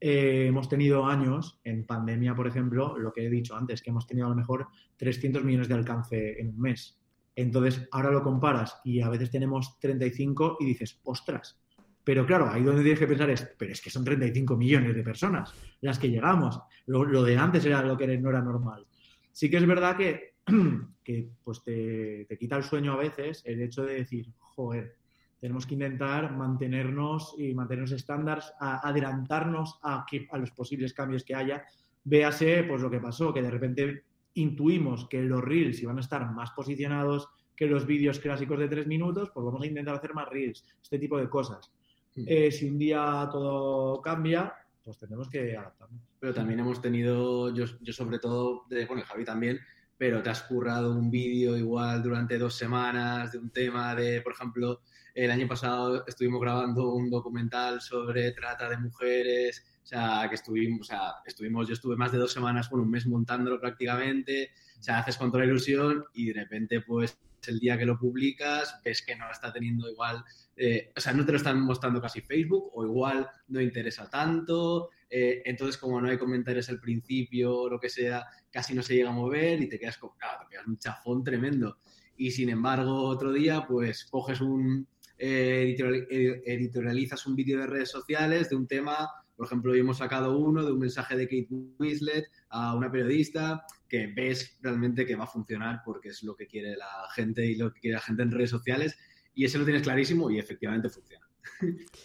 eh, 0.00 0.46
hemos 0.48 0.68
tenido 0.68 1.06
años, 1.06 1.60
en 1.62 1.84
pandemia, 1.84 2.34
por 2.34 2.46
ejemplo, 2.46 2.96
lo 2.96 3.12
que 3.12 3.26
he 3.26 3.30
dicho 3.30 3.54
antes, 3.54 3.82
que 3.82 3.90
hemos 3.90 4.06
tenido 4.06 4.26
a 4.26 4.30
lo 4.30 4.36
mejor 4.36 4.68
300 4.96 5.44
millones 5.44 5.68
de 5.68 5.74
alcance 5.74 6.40
en 6.40 6.48
un 6.48 6.60
mes. 6.60 6.98
Entonces, 7.36 7.86
ahora 7.92 8.10
lo 8.10 8.22
comparas 8.22 8.80
y 8.84 9.00
a 9.00 9.08
veces 9.08 9.30
tenemos 9.30 9.78
35 9.78 10.56
y 10.60 10.66
dices, 10.66 11.00
ostras. 11.04 11.60
Pero 12.02 12.26
claro, 12.26 12.48
ahí 12.50 12.62
donde 12.62 12.82
tienes 12.82 12.98
que 12.98 13.06
pensar 13.06 13.30
es, 13.30 13.48
pero 13.58 13.72
es 13.72 13.80
que 13.80 13.90
son 13.90 14.04
35 14.04 14.56
millones 14.56 14.94
de 14.94 15.02
personas 15.02 15.52
las 15.82 15.98
que 15.98 16.10
llegamos. 16.10 16.60
Lo, 16.86 17.04
lo 17.04 17.22
de 17.22 17.36
antes 17.36 17.64
era 17.66 17.82
lo 17.82 17.96
que 17.96 18.18
no 18.18 18.30
era 18.30 18.40
normal. 18.40 18.86
Sí 19.32 19.50
que 19.50 19.58
es 19.58 19.66
verdad 19.66 19.96
que, 19.96 20.29
que 21.04 21.28
pues 21.44 21.62
te, 21.62 22.26
te 22.28 22.36
quita 22.38 22.56
el 22.56 22.62
sueño 22.62 22.92
a 22.92 22.96
veces 22.96 23.42
el 23.44 23.60
hecho 23.62 23.82
de 23.84 23.94
decir, 23.94 24.32
joder, 24.38 24.96
tenemos 25.40 25.66
que 25.66 25.74
intentar 25.74 26.36
mantenernos 26.36 27.34
y 27.38 27.54
mantenernos 27.54 27.92
estándares, 27.92 28.52
a- 28.60 28.86
adelantarnos 28.88 29.78
a, 29.82 30.04
que- 30.08 30.28
a 30.30 30.38
los 30.38 30.50
posibles 30.50 30.92
cambios 30.92 31.24
que 31.24 31.34
haya. 31.34 31.64
Véase 32.04 32.64
pues 32.64 32.82
lo 32.82 32.90
que 32.90 33.00
pasó, 33.00 33.32
que 33.32 33.42
de 33.42 33.50
repente 33.50 34.04
intuimos 34.34 35.08
que 35.08 35.22
los 35.22 35.42
reels 35.42 35.82
iban 35.82 35.98
a 35.98 36.00
estar 36.00 36.30
más 36.32 36.50
posicionados 36.52 37.28
que 37.56 37.66
los 37.66 37.86
vídeos 37.86 38.18
clásicos 38.20 38.58
de 38.58 38.68
tres 38.68 38.86
minutos, 38.86 39.30
pues 39.34 39.44
vamos 39.44 39.62
a 39.62 39.66
intentar 39.66 39.94
hacer 39.96 40.14
más 40.14 40.28
reels, 40.28 40.64
este 40.82 40.98
tipo 40.98 41.18
de 41.18 41.28
cosas. 41.28 41.70
Mm. 42.16 42.24
Eh, 42.26 42.50
si 42.50 42.68
un 42.68 42.78
día 42.78 43.28
todo 43.30 44.00
cambia, 44.00 44.52
pues 44.82 44.98
tendremos 44.98 45.28
que 45.28 45.56
adaptarnos. 45.56 46.00
Pero 46.18 46.32
también 46.32 46.60
hemos 46.60 46.80
tenido, 46.80 47.54
yo, 47.54 47.66
yo 47.82 47.92
sobre 47.92 48.18
todo, 48.18 48.64
de, 48.70 48.86
bueno, 48.86 49.02
Javi 49.06 49.24
también, 49.24 49.58
pero 50.00 50.22
te 50.22 50.30
has 50.30 50.40
currado 50.44 50.92
un 50.92 51.10
vídeo 51.10 51.58
igual 51.58 52.02
durante 52.02 52.38
dos 52.38 52.54
semanas 52.54 53.32
de 53.32 53.38
un 53.38 53.50
tema 53.50 53.94
de, 53.94 54.22
por 54.22 54.32
ejemplo, 54.32 54.80
el 55.14 55.30
año 55.30 55.46
pasado 55.46 56.06
estuvimos 56.06 56.40
grabando 56.40 56.94
un 56.94 57.10
documental 57.10 57.82
sobre 57.82 58.32
trata 58.32 58.70
de 58.70 58.78
mujeres, 58.78 59.62
o 59.84 59.86
sea, 59.86 60.24
que 60.30 60.36
estuvimos, 60.36 60.80
o 60.80 60.84
sea, 60.84 61.00
estuvimos, 61.26 61.68
yo 61.68 61.74
estuve 61.74 61.96
más 61.96 62.12
de 62.12 62.16
dos 62.16 62.32
semanas, 62.32 62.70
bueno, 62.70 62.84
un 62.84 62.90
mes 62.92 63.06
montándolo 63.06 63.60
prácticamente, 63.60 64.52
o 64.78 64.82
sea, 64.82 65.00
haces 65.00 65.18
con 65.18 65.30
toda 65.30 65.44
la 65.44 65.50
ilusión 65.50 66.02
y 66.14 66.28
de 66.28 66.32
repente, 66.32 66.80
pues, 66.80 67.18
el 67.46 67.58
día 67.58 67.76
que 67.76 67.84
lo 67.84 67.98
publicas, 67.98 68.80
ves 68.82 69.02
que 69.02 69.16
no 69.16 69.30
está 69.30 69.52
teniendo 69.52 69.86
igual, 69.86 70.24
eh, 70.56 70.92
o 70.96 71.00
sea, 71.00 71.12
no 71.12 71.26
te 71.26 71.32
lo 71.32 71.36
están 71.36 71.60
mostrando 71.60 72.00
casi 72.00 72.22
Facebook 72.22 72.70
o 72.72 72.86
igual 72.86 73.28
no 73.48 73.60
interesa 73.60 74.08
tanto, 74.08 74.88
eh, 75.10 75.42
entonces 75.44 75.76
como 75.76 76.00
no 76.00 76.08
hay 76.08 76.16
comentarios 76.16 76.68
al 76.68 76.80
principio 76.80 77.54
o 77.54 77.68
lo 77.68 77.80
que 77.80 77.90
sea, 77.90 78.26
casi 78.50 78.74
no 78.74 78.82
se 78.82 78.94
llega 78.94 79.10
a 79.10 79.12
mover 79.12 79.60
y 79.62 79.68
te 79.68 79.78
quedas 79.78 79.98
con, 79.98 80.10
claro, 80.18 80.40
te 80.40 80.46
pegas 80.50 80.66
un 80.66 80.78
chafón 80.78 81.22
tremendo. 81.24 81.78
Y 82.16 82.30
sin 82.32 82.48
embargo, 82.50 83.04
otro 83.04 83.32
día, 83.32 83.64
pues 83.66 84.04
coges 84.04 84.40
un, 84.40 84.86
eh, 85.18 85.62
editorial- 85.62 86.06
ed- 86.10 86.42
editorializas 86.46 87.26
un 87.26 87.36
vídeo 87.36 87.58
de 87.60 87.66
redes 87.66 87.90
sociales 87.90 88.50
de 88.50 88.56
un 88.56 88.66
tema, 88.66 89.08
por 89.36 89.46
ejemplo, 89.46 89.72
hoy 89.72 89.80
hemos 89.80 89.98
sacado 89.98 90.36
uno 90.36 90.64
de 90.64 90.72
un 90.72 90.78
mensaje 90.80 91.16
de 91.16 91.24
Kate 91.26 91.48
Winslet 91.78 92.26
a 92.50 92.74
una 92.74 92.90
periodista 92.90 93.64
que 93.88 94.06
ves 94.08 94.58
realmente 94.60 95.06
que 95.06 95.16
va 95.16 95.24
a 95.24 95.28
funcionar 95.28 95.80
porque 95.84 96.10
es 96.10 96.22
lo 96.22 96.36
que 96.36 96.46
quiere 96.46 96.76
la 96.76 97.08
gente 97.14 97.46
y 97.46 97.56
lo 97.56 97.72
que 97.72 97.80
quiere 97.80 97.94
la 97.94 98.02
gente 98.02 98.22
en 98.22 98.32
redes 98.32 98.50
sociales 98.50 98.98
y 99.34 99.44
ese 99.46 99.56
lo 99.58 99.64
tienes 99.64 99.82
clarísimo 99.82 100.30
y 100.30 100.38
efectivamente 100.38 100.90
funciona. 100.90 101.26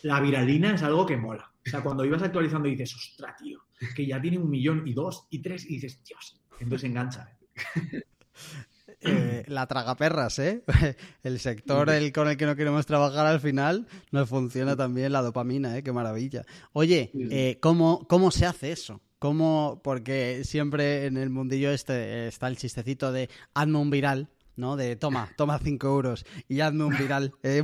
La 0.03 0.19
viralina 0.19 0.75
es 0.75 0.83
algo 0.83 1.05
que 1.05 1.17
mola. 1.17 1.51
O 1.65 1.69
sea, 1.69 1.81
cuando 1.81 2.05
ibas 2.05 2.21
actualizando 2.21 2.67
y 2.67 2.71
dices, 2.71 2.95
ostras, 2.95 3.35
tío, 3.37 3.59
que 3.95 4.05
ya 4.05 4.21
tiene 4.21 4.37
un 4.37 4.49
millón 4.49 4.87
y 4.87 4.93
dos 4.93 5.27
y 5.29 5.41
tres 5.41 5.65
y 5.65 5.75
dices, 5.75 6.03
Dios, 6.03 6.39
entonces 6.59 6.89
engancha. 6.89 7.37
¿eh? 9.01 9.43
La 9.47 9.67
tragaperras, 9.67 10.39
¿eh? 10.39 10.63
El 11.23 11.39
sector 11.39 11.89
el 11.89 12.11
con 12.11 12.27
el 12.27 12.37
que 12.37 12.45
no 12.45 12.55
queremos 12.55 12.85
trabajar 12.85 13.25
al 13.25 13.39
final 13.39 13.87
nos 14.11 14.29
funciona 14.29 14.75
también 14.75 15.11
la 15.11 15.21
dopamina, 15.21 15.77
¿eh? 15.77 15.83
Qué 15.83 15.91
maravilla. 15.91 16.43
Oye, 16.73 17.11
eh, 17.13 17.57
¿cómo, 17.61 18.05
¿cómo 18.07 18.31
se 18.31 18.45
hace 18.45 18.71
eso? 18.71 19.01
¿Cómo? 19.19 19.81
Porque 19.83 20.43
siempre 20.43 21.05
en 21.05 21.17
el 21.17 21.29
mundillo 21.29 21.71
este 21.71 21.93
eh, 21.93 22.27
está 22.27 22.47
el 22.47 22.57
chistecito 22.57 23.11
de 23.11 23.29
hazme 23.53 23.77
un 23.77 23.89
viral, 23.89 24.29
¿no? 24.55 24.75
De 24.75 24.95
toma, 24.95 25.29
toma 25.35 25.59
5 25.59 25.87
euros 25.87 26.25
y 26.47 26.59
hazme 26.61 26.83
un 26.83 26.97
viral, 26.97 27.33
eh, 27.43 27.63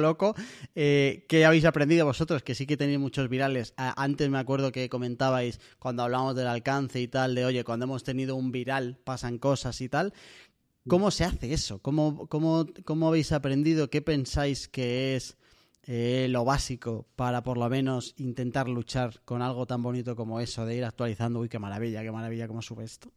loco. 0.00 0.34
Eh, 0.74 1.24
¿Qué 1.28 1.44
habéis 1.44 1.64
aprendido 1.64 2.06
vosotros? 2.06 2.42
Que 2.42 2.54
sí 2.54 2.66
que 2.66 2.76
tenéis 2.76 2.98
muchos 2.98 3.28
virales. 3.28 3.74
Antes 3.76 4.28
me 4.30 4.38
acuerdo 4.38 4.72
que 4.72 4.88
comentabais 4.88 5.60
cuando 5.78 6.02
hablábamos 6.02 6.36
del 6.36 6.46
alcance 6.46 7.00
y 7.00 7.08
tal, 7.08 7.34
de 7.34 7.44
oye, 7.44 7.64
cuando 7.64 7.84
hemos 7.84 8.04
tenido 8.04 8.36
un 8.36 8.52
viral 8.52 8.98
pasan 9.04 9.38
cosas 9.38 9.80
y 9.80 9.88
tal. 9.88 10.12
¿Cómo 10.88 11.10
se 11.10 11.24
hace 11.24 11.52
eso? 11.52 11.80
¿Cómo, 11.80 12.28
cómo, 12.28 12.66
cómo 12.84 13.08
habéis 13.08 13.32
aprendido? 13.32 13.90
¿Qué 13.90 14.02
pensáis 14.02 14.68
que 14.68 15.16
es 15.16 15.36
eh, 15.82 16.28
lo 16.30 16.44
básico 16.44 17.08
para 17.16 17.42
por 17.42 17.58
lo 17.58 17.68
menos 17.68 18.14
intentar 18.18 18.68
luchar 18.68 19.20
con 19.24 19.42
algo 19.42 19.66
tan 19.66 19.82
bonito 19.82 20.14
como 20.14 20.38
eso 20.38 20.64
de 20.64 20.76
ir 20.76 20.84
actualizando? 20.84 21.40
Uy, 21.40 21.48
qué 21.48 21.58
maravilla, 21.58 22.02
qué 22.02 22.12
maravilla, 22.12 22.46
cómo 22.46 22.62
sube 22.62 22.84
esto. 22.84 23.10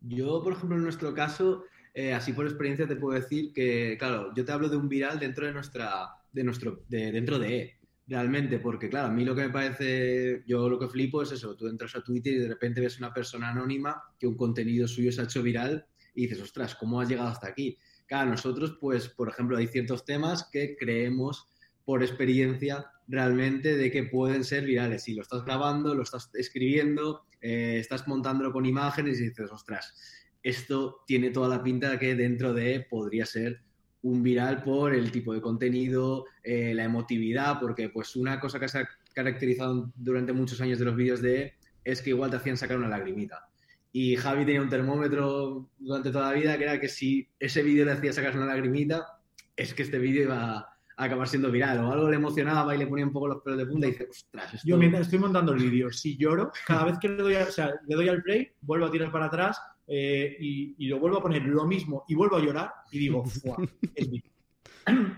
Yo, 0.00 0.42
por 0.42 0.54
ejemplo, 0.54 0.76
en 0.76 0.82
nuestro 0.82 1.14
caso, 1.14 1.64
eh, 1.94 2.12
así 2.12 2.32
por 2.32 2.46
experiencia 2.46 2.86
te 2.86 2.96
puedo 2.96 3.20
decir 3.20 3.52
que, 3.52 3.96
claro, 3.98 4.32
yo 4.34 4.44
te 4.44 4.52
hablo 4.52 4.68
de 4.68 4.76
un 4.76 4.88
viral 4.88 5.18
dentro 5.18 5.46
de 5.46 5.52
nuestra, 5.52 6.08
de 6.32 6.44
nuestro, 6.44 6.84
de, 6.88 7.12
dentro 7.12 7.38
de 7.38 7.58
E, 7.58 7.80
realmente, 8.06 8.58
porque, 8.58 8.88
claro, 8.88 9.08
a 9.08 9.10
mí 9.10 9.24
lo 9.24 9.34
que 9.34 9.42
me 9.42 9.50
parece, 9.50 10.42
yo 10.46 10.68
lo 10.68 10.78
que 10.78 10.88
flipo 10.88 11.22
es 11.22 11.32
eso, 11.32 11.54
tú 11.56 11.68
entras 11.68 11.94
a 11.96 12.02
Twitter 12.02 12.32
y 12.32 12.38
de 12.38 12.48
repente 12.48 12.80
ves 12.80 12.98
una 12.98 13.12
persona 13.12 13.50
anónima 13.50 14.02
que 14.18 14.26
un 14.26 14.36
contenido 14.36 14.88
suyo 14.88 15.12
se 15.12 15.20
ha 15.20 15.24
hecho 15.24 15.42
viral 15.42 15.86
y 16.14 16.22
dices, 16.22 16.40
ostras, 16.40 16.74
¿cómo 16.74 17.00
has 17.00 17.08
llegado 17.08 17.28
hasta 17.28 17.48
aquí? 17.48 17.78
Claro, 18.06 18.30
nosotros, 18.30 18.76
pues, 18.80 19.08
por 19.08 19.28
ejemplo, 19.28 19.56
hay 19.56 19.68
ciertos 19.68 20.04
temas 20.04 20.48
que 20.50 20.76
creemos 20.76 21.46
por 21.84 22.02
experiencia 22.02 22.86
realmente 23.06 23.76
de 23.76 23.90
que 23.90 24.04
pueden 24.04 24.44
ser 24.44 24.64
virales. 24.64 25.04
Si 25.04 25.14
lo 25.14 25.22
estás 25.22 25.44
grabando, 25.44 25.94
lo 25.94 26.02
estás 26.02 26.30
escribiendo, 26.34 27.24
eh, 27.40 27.78
estás 27.78 28.06
montándolo 28.08 28.52
con 28.52 28.66
imágenes 28.66 29.20
y 29.20 29.28
dices, 29.28 29.50
ostras, 29.50 29.94
esto 30.42 31.02
tiene 31.06 31.30
toda 31.30 31.48
la 31.48 31.62
pinta 31.62 31.90
de 31.90 31.98
que 31.98 32.14
dentro 32.14 32.52
de 32.52 32.86
podría 32.88 33.26
ser 33.26 33.62
un 34.02 34.22
viral 34.22 34.62
por 34.62 34.94
el 34.94 35.10
tipo 35.10 35.34
de 35.34 35.40
contenido, 35.40 36.24
eh, 36.42 36.72
la 36.74 36.84
emotividad, 36.84 37.60
porque 37.60 37.90
pues 37.90 38.16
una 38.16 38.40
cosa 38.40 38.58
que 38.58 38.68
se 38.68 38.78
ha 38.78 38.88
caracterizado 39.14 39.92
durante 39.96 40.32
muchos 40.32 40.60
años 40.60 40.78
de 40.78 40.84
los 40.86 40.96
vídeos 40.96 41.20
de 41.20 41.54
es 41.84 42.00
que 42.00 42.10
igual 42.10 42.30
te 42.30 42.36
hacían 42.36 42.56
sacar 42.56 42.78
una 42.78 42.88
lagrimita. 42.88 43.48
Y 43.92 44.16
Javi 44.16 44.46
tenía 44.46 44.62
un 44.62 44.68
termómetro 44.68 45.68
durante 45.78 46.10
toda 46.10 46.30
la 46.30 46.38
vida 46.38 46.56
que 46.56 46.64
era 46.64 46.80
que 46.80 46.88
si 46.88 47.28
ese 47.38 47.62
vídeo 47.62 47.84
le 47.84 47.92
hacía 47.92 48.12
sacar 48.12 48.36
una 48.36 48.46
lagrimita, 48.46 49.18
es 49.56 49.74
que 49.74 49.82
este 49.82 49.98
vídeo 49.98 50.22
iba 50.22 50.69
acabar 51.04 51.28
siendo 51.28 51.50
viral. 51.50 51.78
O 51.84 51.92
algo 51.92 52.10
le 52.10 52.16
emocionaba 52.16 52.74
y 52.74 52.78
le 52.78 52.86
ponía 52.86 53.06
un 53.06 53.12
poco 53.12 53.28
los 53.28 53.42
pelos 53.42 53.58
de 53.58 53.66
punta 53.66 53.86
y 53.86 53.90
dice, 53.92 54.08
ostras, 54.10 54.54
esto... 54.54 54.68
Yo 54.68 54.76
mientras 54.76 55.02
estoy 55.02 55.18
montando 55.18 55.52
el 55.52 55.58
vídeo, 55.60 55.90
si 55.90 56.16
lloro, 56.16 56.50
cada 56.66 56.84
vez 56.84 56.98
que 56.98 57.08
le 57.08 57.16
doy, 57.22 57.34
a- 57.34 57.44
o 57.44 57.50
sea, 57.50 57.72
le 57.86 57.94
doy 57.96 58.08
al 58.08 58.22
play, 58.22 58.48
vuelvo 58.60 58.86
a 58.86 58.90
tirar 58.90 59.10
para 59.12 59.26
atrás 59.26 59.60
eh, 59.86 60.36
y, 60.38 60.74
y 60.78 60.88
lo 60.88 60.98
vuelvo 60.98 61.18
a 61.18 61.22
poner 61.22 61.42
lo 61.42 61.66
mismo 61.66 62.04
y 62.08 62.14
vuelvo 62.14 62.36
a 62.36 62.40
llorar 62.40 62.70
y 62.92 62.98
digo, 62.98 63.24
"Fua, 63.24 63.56
es 63.94 64.08
mi". 64.08 64.22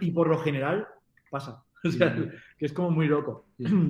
Y 0.01 0.11
por 0.11 0.28
lo 0.28 0.39
general 0.39 0.87
pasa. 1.30 1.62
O 1.85 1.91
sea, 1.91 2.14
que 2.57 2.64
es 2.66 2.72
como 2.72 2.91
muy 2.93 3.09
loco. 3.09 3.49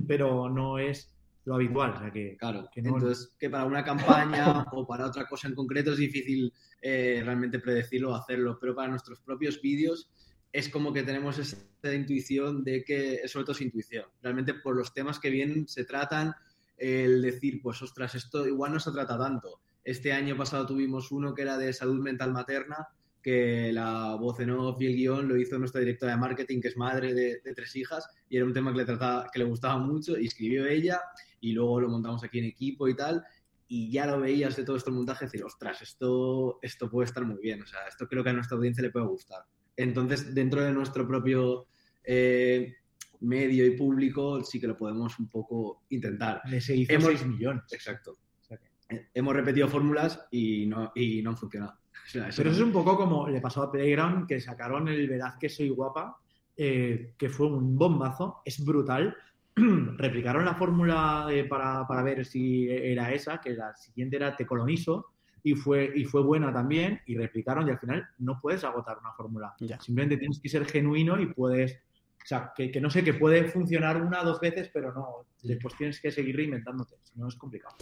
Pero 0.09 0.49
no 0.49 0.78
es 0.78 1.14
lo 1.45 1.57
habitual. 1.57 1.93
O 1.93 1.99
sea 1.99 2.11
que, 2.11 2.36
Claro, 2.38 2.68
que 2.72 2.80
no- 2.80 2.95
entonces 2.97 3.36
que 3.38 3.51
para 3.51 3.64
una 3.66 3.84
campaña 3.84 4.64
o 4.72 4.86
para 4.86 5.07
otra 5.07 5.26
cosa 5.26 5.49
en 5.49 5.55
concreto 5.55 5.93
es 5.93 5.99
difícil 5.99 6.53
eh, 6.80 7.20
realmente 7.24 7.59
predecirlo 7.59 8.12
o 8.12 8.14
hacerlo, 8.14 8.57
pero 8.61 8.74
para 8.74 8.88
nuestros 8.88 9.20
propios 9.20 9.61
vídeos 9.61 10.11
es 10.53 10.68
como 10.68 10.92
que 10.92 11.03
tenemos 11.03 11.38
esa 11.38 11.94
intuición 11.94 12.62
de 12.62 12.84
que, 12.84 13.26
sobre 13.26 13.44
todo 13.44 13.57
es 13.57 13.62
intuición, 13.62 14.05
realmente 14.22 14.55
por 14.55 14.76
los 14.76 14.92
temas 14.92 15.18
que 15.18 15.30
bien 15.30 15.66
se 15.66 15.84
tratan, 15.84 16.34
el 16.76 17.22
decir, 17.22 17.61
pues 17.62 17.80
ostras, 17.80 18.14
esto 18.14 18.46
igual 18.46 18.72
no 18.72 18.80
se 18.80 18.92
trata 18.92 19.16
tanto. 19.16 19.61
Este 19.84 20.12
año 20.12 20.36
pasado 20.36 20.66
tuvimos 20.66 21.11
uno 21.11 21.34
que 21.34 21.42
era 21.42 21.57
de 21.57 21.72
salud 21.72 22.00
mental 22.00 22.32
materna, 22.32 22.88
que 23.22 23.72
la 23.72 24.16
voz 24.16 24.40
en 24.40 24.50
off 24.50 24.80
y 24.80 24.86
el 24.86 24.96
guion 24.96 25.28
lo 25.28 25.36
hizo 25.36 25.59
nuestra 25.59 25.80
directora 25.80 26.12
de 26.12 26.18
marketing, 26.18 26.61
que 26.61 26.68
es 26.68 26.76
madre 26.76 27.14
de, 27.14 27.40
tres 27.55 27.74
hijas, 27.76 28.09
y 28.28 28.36
era 28.36 28.44
un 28.44 28.53
tema 28.53 28.72
que 28.72 28.78
le, 28.78 28.84
trataba, 28.84 29.30
que 29.32 29.38
le 29.38 29.44
gustaba 29.44 29.78
mucho, 29.78 30.18
y 30.18 30.26
escribió 30.26 30.66
ella, 30.66 31.00
y 31.40 31.53
luego 31.53 31.80
lo 31.80 31.88
montamos 31.88 32.22
aquí 32.24 32.40
en 32.40 32.46
equipo 32.46 32.88
y 32.88 32.96
tal, 32.96 33.24
y 33.68 33.90
ya 33.90 34.07
lo 34.07 34.20
veías 34.20 34.57
de 34.57 34.64
todo 34.64 34.76
este 34.76 34.90
montaje 34.90 35.26
decir, 35.26 35.44
ostras, 35.44 35.80
esto, 35.80 36.59
esto 36.61 36.90
puede 36.90 37.07
estar 37.07 37.24
muy 37.24 37.40
bien, 37.40 37.62
o 37.62 37.66
sea, 37.66 37.86
esto 37.88 38.07
creo 38.07 38.22
que 38.22 38.30
a 38.30 38.34
nuestra 38.34 38.57
audiencia 38.57 38.82
le 38.82 38.90
puede 38.90 39.07
gustar. 39.07 39.44
Entonces, 39.77 40.35
dentro 40.35 40.62
de 40.62 40.73
nuestro 40.73 41.07
propio 41.07 41.66
eh, 42.05 42.75
medio 43.20 43.64
y 43.66 43.70
público, 43.77 44.43
sí 44.45 44.61
que 44.61 44.66
lo 44.66 44.77
podemos 44.77 45.18
un 45.18 45.29
poco 45.29 45.83
intentar. 45.91 46.41
le 46.47 46.61
se 46.61 46.75
hizo 46.77 46.93
Hemos- 46.93 47.09
6 47.09 47.27
millones. 47.27 47.62
Exacto. 47.73 48.12
O 48.12 48.45
sea 48.45 48.57
que- 48.59 48.95
Eh, 48.95 49.09
Hemos 49.14 49.35
repetido 49.35 49.68
fórmulas 49.68 50.27
y 50.31 50.66
no, 50.66 50.91
y 50.95 51.23
no 51.23 51.31
han 51.31 51.37
funcionado. 51.37 51.75
O 52.07 52.09
sea, 52.09 52.29
eso 52.29 52.37
Pero 52.39 52.51
no- 52.51 52.55
eso 52.57 52.62
es 52.62 52.66
un 52.66 52.73
poco 52.73 52.97
como 52.97 53.29
le 53.29 53.41
pasó 53.41 53.62
a 53.62 53.70
Playground, 53.73 54.27
que 54.27 54.41
sacaron 54.41 54.89
el 54.89 55.09
Verás 55.09 55.37
que 55.39 55.49
soy 55.49 55.68
guapa, 55.70 56.16
eh, 56.57 57.14
que 57.16 57.29
fue 57.29 57.47
un 57.47 57.79
bombazo, 57.79 58.43
es 58.45 58.62
brutal. 58.64 59.16
Replicaron 59.57 60.45
la 60.45 60.55
fórmula 60.55 61.29
eh, 61.31 61.45
para, 61.45 61.87
para 61.87 62.03
ver 62.03 62.25
si 62.27 62.68
era 62.68 63.12
esa, 63.12 63.41
que 63.41 63.51
la 63.51 63.75
siguiente 63.77 64.16
era 64.16 64.35
Te 64.37 64.45
colonizo, 64.47 65.12
y 65.43 65.55
fue, 65.55 65.93
y 65.95 66.05
fue 66.05 66.22
buena 66.22 66.53
también, 66.53 67.01
y 67.07 67.16
replicaron, 67.16 67.66
y 67.66 67.70
al 67.70 67.78
final 67.78 68.07
no 68.18 68.40
puedes 68.40 68.62
agotar 68.64 68.99
una 68.99 69.12
fórmula. 69.12 69.55
Ya. 69.61 69.80
Simplemente 69.80 70.16
tienes 70.16 70.40
que 70.40 70.49
ser 70.49 70.64
genuino 70.66 71.20
y 71.20 71.26
puedes. 71.26 71.72
O 71.72 72.26
sea, 72.26 72.53
que, 72.55 72.70
que 72.70 72.80
no 72.80 72.88
sé, 72.88 73.03
que 73.03 73.14
puede 73.14 73.49
funcionar 73.49 74.01
una 74.01 74.22
o 74.22 74.24
dos 74.24 74.40
veces, 74.40 74.70
pero 74.72 74.93
no. 74.93 75.26
Después 75.43 75.74
tienes 75.76 76.01
que 76.01 76.12
seguir 76.12 76.36
reinventándote, 76.36 76.97
si 77.03 77.18
no 77.18 77.26
es 77.26 77.34
complicado. 77.34 77.74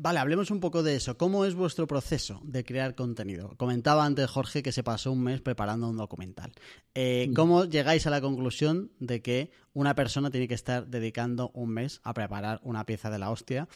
Vale, 0.00 0.20
hablemos 0.20 0.52
un 0.52 0.60
poco 0.60 0.84
de 0.84 0.94
eso. 0.94 1.18
¿Cómo 1.18 1.44
es 1.44 1.56
vuestro 1.56 1.88
proceso 1.88 2.40
de 2.44 2.64
crear 2.64 2.94
contenido? 2.94 3.54
Comentaba 3.56 4.04
antes 4.04 4.30
Jorge 4.30 4.62
que 4.62 4.70
se 4.70 4.84
pasó 4.84 5.10
un 5.10 5.24
mes 5.24 5.40
preparando 5.40 5.88
un 5.88 5.96
documental. 5.96 6.52
Eh, 6.94 7.26
Mm. 7.28 7.34
¿Cómo 7.34 7.64
llegáis 7.64 8.06
a 8.06 8.10
la 8.10 8.20
conclusión 8.20 8.92
de 9.00 9.22
que 9.22 9.50
una 9.74 9.96
persona 9.96 10.30
tiene 10.30 10.46
que 10.46 10.54
estar 10.54 10.86
dedicando 10.86 11.50
un 11.52 11.70
mes 11.70 12.00
a 12.04 12.14
preparar 12.14 12.60
una 12.62 12.86
pieza 12.86 13.10
de 13.10 13.18
la 13.18 13.30
hostia? 13.30 13.68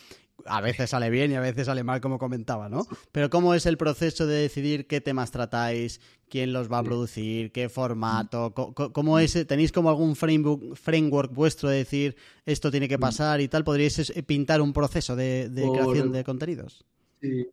A 0.47 0.61
veces 0.61 0.91
sale 0.91 1.11
bien 1.11 1.31
y 1.33 1.35
a 1.35 1.41
veces 1.41 1.67
sale 1.67 1.85
mal, 1.85 2.01
como 2.01 2.19
comentaba, 2.19 2.69
¿no? 2.69 2.87
Pero 3.13 3.31
¿cómo 3.31 3.55
es 3.55 3.67
el 3.67 3.77
proceso 3.77 4.27
de 4.27 4.37
decidir 4.37 4.87
qué 4.87 5.01
temas 5.01 5.31
tratáis, 5.31 6.01
quién 6.29 6.53
los 6.53 6.71
va 6.71 6.79
a 6.79 6.83
producir, 6.85 7.53
qué 7.53 7.69
formato? 7.69 8.53
Co- 8.55 8.73
¿Cómo 8.93 9.19
es? 9.19 9.47
¿Tenéis 9.47 9.73
como 9.73 9.89
algún 9.91 10.17
framework, 10.17 10.75
framework 10.77 11.33
vuestro 11.33 11.69
de 11.69 11.79
decir 11.79 12.17
esto 12.47 12.71
tiene 12.71 12.89
que 12.89 12.99
pasar 12.99 13.41
y 13.41 13.49
tal? 13.49 13.65
¿Podríais 13.65 14.11
eh, 14.11 14.23
pintar 14.23 14.61
un 14.61 14.73
proceso 14.73 15.17
de, 15.17 15.49
de 15.49 15.63
Por- 15.63 15.73
creación 15.73 16.13
de 16.13 16.25
contenidos? 16.25 16.85
Sí. 17.21 17.47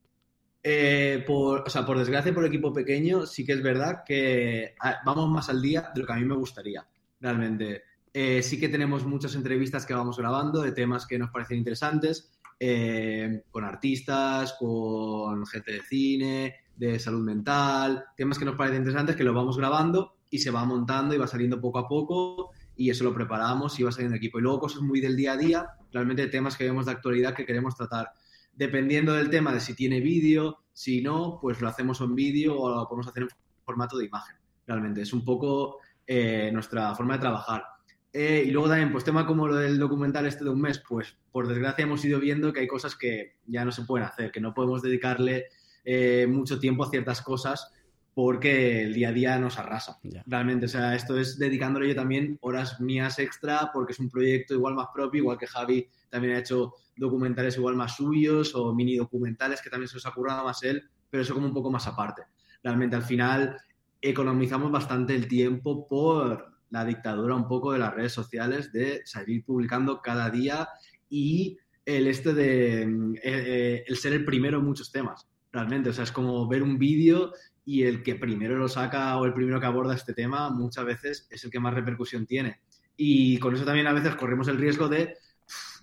Eh, 0.61 1.23
por, 1.25 1.61
o 1.65 1.69
sea, 1.69 1.85
por 1.85 1.97
desgracia, 1.97 2.33
por 2.33 2.45
equipo 2.45 2.73
pequeño, 2.73 3.25
sí 3.25 3.45
que 3.45 3.53
es 3.53 3.63
verdad 3.63 4.03
que 4.05 4.75
vamos 5.05 5.29
más 5.29 5.49
al 5.49 5.61
día 5.61 5.89
de 5.93 6.01
lo 6.01 6.05
que 6.07 6.13
a 6.13 6.17
mí 6.17 6.25
me 6.25 6.35
gustaría, 6.35 6.85
realmente. 7.21 7.83
Eh, 8.13 8.41
sí 8.43 8.59
que 8.59 8.67
tenemos 8.67 9.05
muchas 9.05 9.35
entrevistas 9.35 9.85
que 9.85 9.93
vamos 9.93 10.17
grabando 10.17 10.61
de 10.61 10.71
temas 10.73 11.05
que 11.05 11.17
nos 11.19 11.29
parecen 11.29 11.59
interesantes, 11.59 12.31
eh, 12.59 13.43
con 13.51 13.63
artistas, 13.63 14.55
con 14.59 15.45
gente 15.45 15.73
de 15.73 15.81
cine, 15.81 16.55
de 16.75 16.99
salud 16.99 17.23
mental, 17.23 18.05
temas 18.15 18.37
que 18.37 18.45
nos 18.45 18.55
parecen 18.55 18.79
interesantes 18.79 19.15
que 19.15 19.23
los 19.23 19.35
vamos 19.35 19.57
grabando 19.57 20.15
y 20.29 20.39
se 20.39 20.51
va 20.51 20.65
montando 20.65 21.13
y 21.13 21.17
va 21.17 21.27
saliendo 21.27 21.59
poco 21.59 21.79
a 21.79 21.87
poco 21.87 22.51
y 22.75 22.89
eso 22.89 23.03
lo 23.03 23.13
preparamos 23.13 23.79
y 23.79 23.83
va 23.83 23.91
saliendo 23.91 24.17
equipo. 24.17 24.39
Y 24.39 24.41
luego 24.41 24.59
cosas 24.59 24.81
muy 24.81 25.01
del 25.01 25.15
día 25.15 25.33
a 25.33 25.37
día, 25.37 25.67
realmente 25.91 26.27
temas 26.27 26.55
que 26.55 26.63
vemos 26.63 26.85
de 26.85 26.93
actualidad 26.93 27.33
que 27.33 27.45
queremos 27.45 27.75
tratar 27.75 28.13
dependiendo 28.59 29.13
del 29.13 29.29
tema 29.29 29.53
de 29.53 29.61
si 29.61 29.73
tiene 29.73 30.01
vídeo, 30.01 30.65
si 30.73 31.01
no, 31.01 31.39
pues 31.41 31.61
lo 31.61 31.69
hacemos 31.69 32.01
en 32.01 32.13
vídeo 32.13 32.59
o 32.59 32.69
lo 32.69 32.87
podemos 32.89 33.07
hacer 33.07 33.23
en 33.23 33.29
formato 33.63 33.97
de 33.97 34.05
imagen. 34.05 34.35
Realmente 34.67 35.01
es 35.01 35.13
un 35.13 35.23
poco 35.23 35.77
eh, 36.05 36.49
nuestra 36.51 36.93
forma 36.93 37.13
de 37.13 37.19
trabajar. 37.21 37.63
Eh, 38.11 38.43
y 38.47 38.51
luego 38.51 38.69
también, 38.69 38.91
pues 38.91 39.03
tema 39.03 39.25
como 39.25 39.47
lo 39.47 39.55
del 39.55 39.77
documental 39.77 40.25
este 40.25 40.43
de 40.43 40.49
un 40.49 40.61
mes, 40.61 40.81
pues 40.87 41.15
por 41.31 41.47
desgracia 41.47 41.83
hemos 41.83 42.03
ido 42.03 42.19
viendo 42.19 42.51
que 42.51 42.61
hay 42.61 42.67
cosas 42.67 42.95
que 42.95 43.35
ya 43.45 43.63
no 43.63 43.71
se 43.71 43.83
pueden 43.83 44.07
hacer, 44.07 44.31
que 44.31 44.41
no 44.41 44.53
podemos 44.53 44.81
dedicarle 44.81 45.45
eh, 45.85 46.25
mucho 46.27 46.59
tiempo 46.59 46.83
a 46.83 46.89
ciertas 46.89 47.21
cosas 47.21 47.71
porque 48.15 48.81
el 48.83 48.93
día 48.93 49.09
a 49.09 49.13
día 49.13 49.37
nos 49.37 49.59
arrasa. 49.59 49.99
Realmente, 50.25 50.65
o 50.65 50.69
sea, 50.69 50.95
esto 50.95 51.17
es 51.17 51.37
dedicándole 51.37 51.87
yo 51.87 51.95
también 51.95 52.37
horas 52.41 52.81
mías 52.81 53.19
extra 53.19 53.69
porque 53.73 53.93
es 53.93 53.99
un 53.99 54.09
proyecto 54.09 54.55
igual 54.55 54.73
más 54.73 54.87
propio, 54.93 55.19
igual 55.19 55.37
que 55.37 55.47
Javi 55.47 55.87
también 56.09 56.35
ha 56.35 56.39
hecho 56.39 56.73
documentales 56.97 57.55
igual 57.57 57.75
más 57.75 57.95
suyos 57.95 58.53
o 58.55 58.73
mini 58.73 58.97
documentales 58.97 59.61
que 59.61 59.69
también 59.69 59.87
se 59.87 59.95
los 59.95 60.05
ha 60.05 60.11
currado 60.11 60.43
más 60.43 60.63
él, 60.63 60.83
pero 61.09 61.23
eso 61.23 61.33
como 61.33 61.47
un 61.47 61.53
poco 61.53 61.71
más 61.71 61.87
aparte. 61.87 62.23
Realmente 62.61 62.95
al 62.95 63.03
final 63.03 63.57
economizamos 64.01 64.71
bastante 64.71 65.15
el 65.15 65.27
tiempo 65.27 65.87
por 65.87 66.58
la 66.69 66.85
dictadura 66.85 67.35
un 67.35 67.47
poco 67.47 67.73
de 67.73 67.79
las 67.79 67.93
redes 67.93 68.13
sociales 68.13 68.71
de 68.71 69.01
salir 69.05 69.43
publicando 69.43 70.01
cada 70.01 70.29
día 70.29 70.69
y 71.09 71.57
el 71.85 72.07
este 72.07 72.33
de 72.33 72.83
eh, 72.83 73.19
eh, 73.23 73.83
el 73.87 73.97
ser 73.97 74.13
el 74.13 74.25
primero 74.25 74.59
en 74.59 74.65
muchos 74.65 74.91
temas. 74.91 75.27
Realmente, 75.51 75.89
o 75.89 75.93
sea, 75.93 76.03
es 76.03 76.11
como 76.11 76.47
ver 76.47 76.61
un 76.61 76.77
vídeo 76.77 77.33
y 77.65 77.83
el 77.83 78.03
que 78.03 78.15
primero 78.15 78.57
lo 78.57 78.67
saca 78.67 79.17
o 79.17 79.25
el 79.25 79.33
primero 79.33 79.59
que 79.59 79.65
aborda 79.65 79.95
este 79.95 80.13
tema 80.13 80.49
muchas 80.49 80.85
veces 80.85 81.27
es 81.29 81.43
el 81.43 81.49
que 81.49 81.59
más 81.59 81.73
repercusión 81.73 82.25
tiene. 82.27 82.59
Y 82.95 83.39
con 83.39 83.55
eso 83.55 83.65
también 83.65 83.87
a 83.87 83.93
veces 83.93 84.15
corremos 84.15 84.47
el 84.47 84.57
riesgo 84.57 84.87
de 84.87 85.15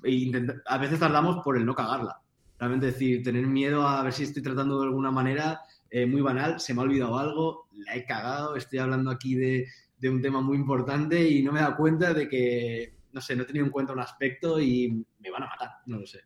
e 0.05 0.33
a 0.67 0.79
veces 0.79 1.01
tardamos 1.01 1.43
por 1.43 1.57
el 1.57 1.67
no 1.67 1.75
cagarla. 1.75 2.21
Realmente 2.59 2.87
decir, 2.87 3.23
tener 3.23 3.47
miedo 3.47 3.87
a 3.87 4.03
ver 4.03 4.13
si 4.13 4.23
estoy 4.23 4.43
tratando 4.43 4.81
de 4.81 4.87
alguna 4.87 5.11
manera 5.11 5.61
eh, 5.91 6.07
muy 6.07 6.21
banal, 6.21 6.61
se 6.61 6.75
me 6.75 6.81
ha 6.81 6.85
olvidado 6.85 7.19
algo, 7.19 7.69
la 7.73 7.97
he 7.97 8.05
cagado, 8.05 8.57
estoy 8.57 8.79
hablando 8.79 9.11
aquí 9.11 9.35
de, 9.35 9.67
de 9.99 10.11
un 10.11 10.21
tema 10.21 10.41
muy 10.41 10.57
importante 10.57 11.29
y 11.29 11.43
no 11.43 11.53
me 11.53 11.61
he 11.61 11.63
dado 11.63 11.77
cuenta 11.77 12.13
de 12.13 12.29
que, 12.29 12.95
no 13.13 13.21
sé, 13.21 13.35
no 13.35 13.43
he 13.43 13.47
tenido 13.47 13.65
en 13.65 13.73
cuenta 13.73 13.93
un 13.93 14.01
aspecto 14.01 14.61
y 14.61 15.05
me 15.21 15.31
van 15.31 15.45
a 15.45 15.47
matar, 15.47 15.71
no 15.87 15.99
lo 15.99 16.07
sé. 16.07 16.21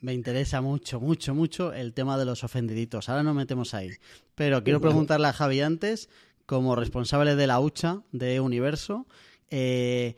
Me 0.00 0.14
interesa 0.14 0.62
mucho, 0.62 0.98
mucho, 0.98 1.34
mucho 1.34 1.74
el 1.74 1.92
tema 1.92 2.16
de 2.16 2.24
los 2.24 2.42
ofendiditos. 2.42 3.10
Ahora 3.10 3.22
nos 3.22 3.34
metemos 3.34 3.74
ahí. 3.74 3.90
Pero 4.34 4.64
quiero 4.64 4.80
preguntarle 4.80 5.26
a 5.26 5.32
Javi 5.34 5.60
antes, 5.60 6.08
como 6.46 6.74
responsable 6.74 7.36
de 7.36 7.46
la 7.46 7.60
hucha 7.60 8.02
de 8.10 8.40
Universo, 8.40 9.06
eh, 9.50 10.16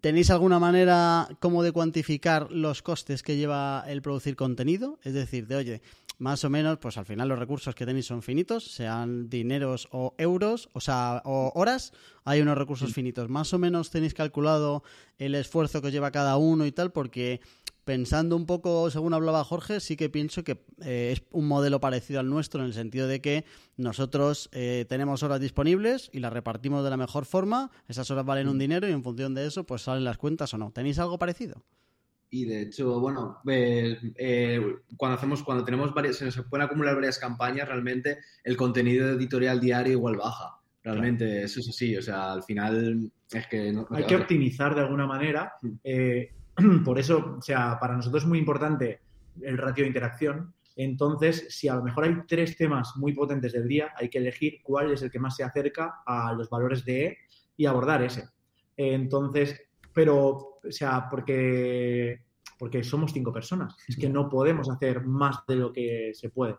¿tenéis 0.00 0.30
alguna 0.30 0.58
manera 0.58 1.28
como 1.38 1.62
de 1.62 1.70
cuantificar 1.70 2.50
los 2.50 2.82
costes 2.82 3.22
que 3.22 3.36
lleva 3.36 3.84
el 3.86 4.02
producir 4.02 4.34
contenido? 4.34 4.98
Es 5.04 5.14
decir, 5.14 5.46
de 5.46 5.56
oye, 5.56 5.82
más 6.18 6.44
o 6.44 6.50
menos, 6.50 6.78
pues 6.78 6.96
al 6.96 7.06
final 7.06 7.28
los 7.28 7.38
recursos 7.38 7.74
que 7.74 7.86
tenéis 7.86 8.06
son 8.06 8.22
finitos, 8.22 8.64
sean 8.64 9.28
dineros 9.28 9.88
o 9.90 10.14
euros, 10.18 10.68
o 10.72 10.80
sea, 10.80 11.22
o 11.24 11.52
horas, 11.54 11.92
hay 12.24 12.40
unos 12.40 12.56
recursos 12.56 12.92
finitos. 12.92 13.28
Más 13.28 13.52
o 13.52 13.58
menos 13.58 13.90
tenéis 13.90 14.14
calculado 14.14 14.82
el 15.18 15.34
esfuerzo 15.34 15.82
que 15.82 15.90
lleva 15.90 16.10
cada 16.10 16.36
uno 16.36 16.66
y 16.66 16.72
tal, 16.72 16.92
porque 16.92 17.40
pensando 17.84 18.36
un 18.36 18.46
poco, 18.46 18.90
según 18.90 19.14
hablaba 19.14 19.44
Jorge, 19.44 19.80
sí 19.80 19.96
que 19.96 20.08
pienso 20.08 20.42
que 20.44 20.64
eh, 20.82 21.10
es 21.12 21.22
un 21.30 21.46
modelo 21.46 21.80
parecido 21.80 22.20
al 22.20 22.28
nuestro 22.28 22.60
en 22.60 22.66
el 22.66 22.74
sentido 22.74 23.06
de 23.06 23.20
que 23.20 23.44
nosotros 23.76 24.48
eh, 24.52 24.86
tenemos 24.88 25.22
horas 25.22 25.40
disponibles 25.40 26.10
y 26.12 26.20
las 26.20 26.32
repartimos 26.32 26.84
de 26.84 26.90
la 26.90 26.96
mejor 26.96 27.26
forma, 27.26 27.70
esas 27.88 28.10
horas 28.10 28.24
valen 28.24 28.48
un 28.48 28.58
dinero 28.58 28.88
y 28.88 28.92
en 28.92 29.02
función 29.02 29.34
de 29.34 29.46
eso 29.46 29.64
pues 29.64 29.82
salen 29.82 30.04
las 30.04 30.18
cuentas 30.18 30.54
o 30.54 30.58
no. 30.58 30.70
¿Tenéis 30.70 30.98
algo 30.98 31.18
parecido? 31.18 31.62
Y 32.34 32.46
de 32.46 32.62
hecho, 32.62 32.98
bueno, 32.98 33.38
eh, 33.46 33.96
eh, 34.16 34.60
cuando 34.96 35.16
hacemos, 35.16 35.44
cuando 35.44 35.64
tenemos 35.64 35.94
varias, 35.94 36.16
se 36.16 36.24
nos 36.24 36.36
pueden 36.46 36.66
acumular 36.66 36.96
varias 36.96 37.16
campañas, 37.16 37.68
realmente 37.68 38.18
el 38.42 38.56
contenido 38.56 39.10
editorial 39.10 39.60
diario 39.60 39.92
igual 39.92 40.16
baja. 40.16 40.58
Realmente, 40.82 41.44
eso 41.44 41.60
es 41.60 41.68
así. 41.68 41.96
O 41.96 42.02
sea, 42.02 42.32
al 42.32 42.42
final 42.42 43.08
es 43.30 43.46
que 43.46 43.72
no, 43.72 43.86
no 43.88 43.96
Hay 43.96 44.04
que 44.06 44.16
optimizar 44.16 44.74
de 44.74 44.80
alguna 44.80 45.06
manera. 45.06 45.52
Mm. 45.62 45.68
eh, 45.84 46.32
por 46.84 46.98
eso, 46.98 47.36
o 47.38 47.42
sea, 47.42 47.78
para 47.78 47.94
nosotros 47.94 48.24
es 48.24 48.28
muy 48.28 48.40
importante 48.40 48.98
el 49.40 49.56
ratio 49.56 49.84
de 49.84 49.88
interacción. 49.88 50.52
Entonces, 50.74 51.46
si 51.50 51.68
a 51.68 51.76
lo 51.76 51.84
mejor 51.84 52.02
hay 52.02 52.16
tres 52.26 52.56
temas 52.56 52.96
muy 52.96 53.12
potentes 53.12 53.52
del 53.52 53.68
día, 53.68 53.92
hay 53.96 54.08
que 54.08 54.18
elegir 54.18 54.58
cuál 54.64 54.90
es 54.90 55.02
el 55.02 55.12
que 55.12 55.20
más 55.20 55.36
se 55.36 55.44
acerca 55.44 56.02
a 56.04 56.32
los 56.32 56.50
valores 56.50 56.84
de 56.84 57.06
E 57.06 57.18
y 57.56 57.66
abordar 57.66 58.02
ese. 58.02 58.24
Entonces, 58.76 59.54
pero, 59.94 60.58
o 60.64 60.70
sea, 60.72 61.08
porque, 61.08 62.23
porque 62.58 62.82
somos 62.84 63.12
cinco 63.12 63.32
personas. 63.32 63.76
Es 63.88 63.96
que 63.96 64.08
no 64.08 64.28
podemos 64.28 64.68
hacer 64.70 65.04
más 65.04 65.46
de 65.46 65.56
lo 65.56 65.72
que 65.72 66.12
se 66.14 66.30
puede. 66.30 66.56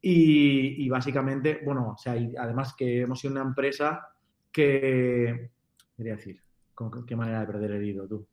Y, 0.00 0.84
y 0.84 0.88
básicamente, 0.88 1.60
bueno, 1.64 1.92
o 1.92 1.96
sea, 1.96 2.16
y 2.16 2.34
además 2.36 2.74
que 2.76 3.02
hemos 3.02 3.20
sido 3.20 3.32
una 3.32 3.42
empresa 3.42 4.08
que, 4.50 5.50
quería 5.96 6.16
decir, 6.16 6.40
¿con 6.74 7.06
qué 7.06 7.16
manera 7.16 7.40
de 7.40 7.46
perder 7.46 7.70
el 7.72 7.84
hilo 7.84 8.08
tú? 8.08 8.26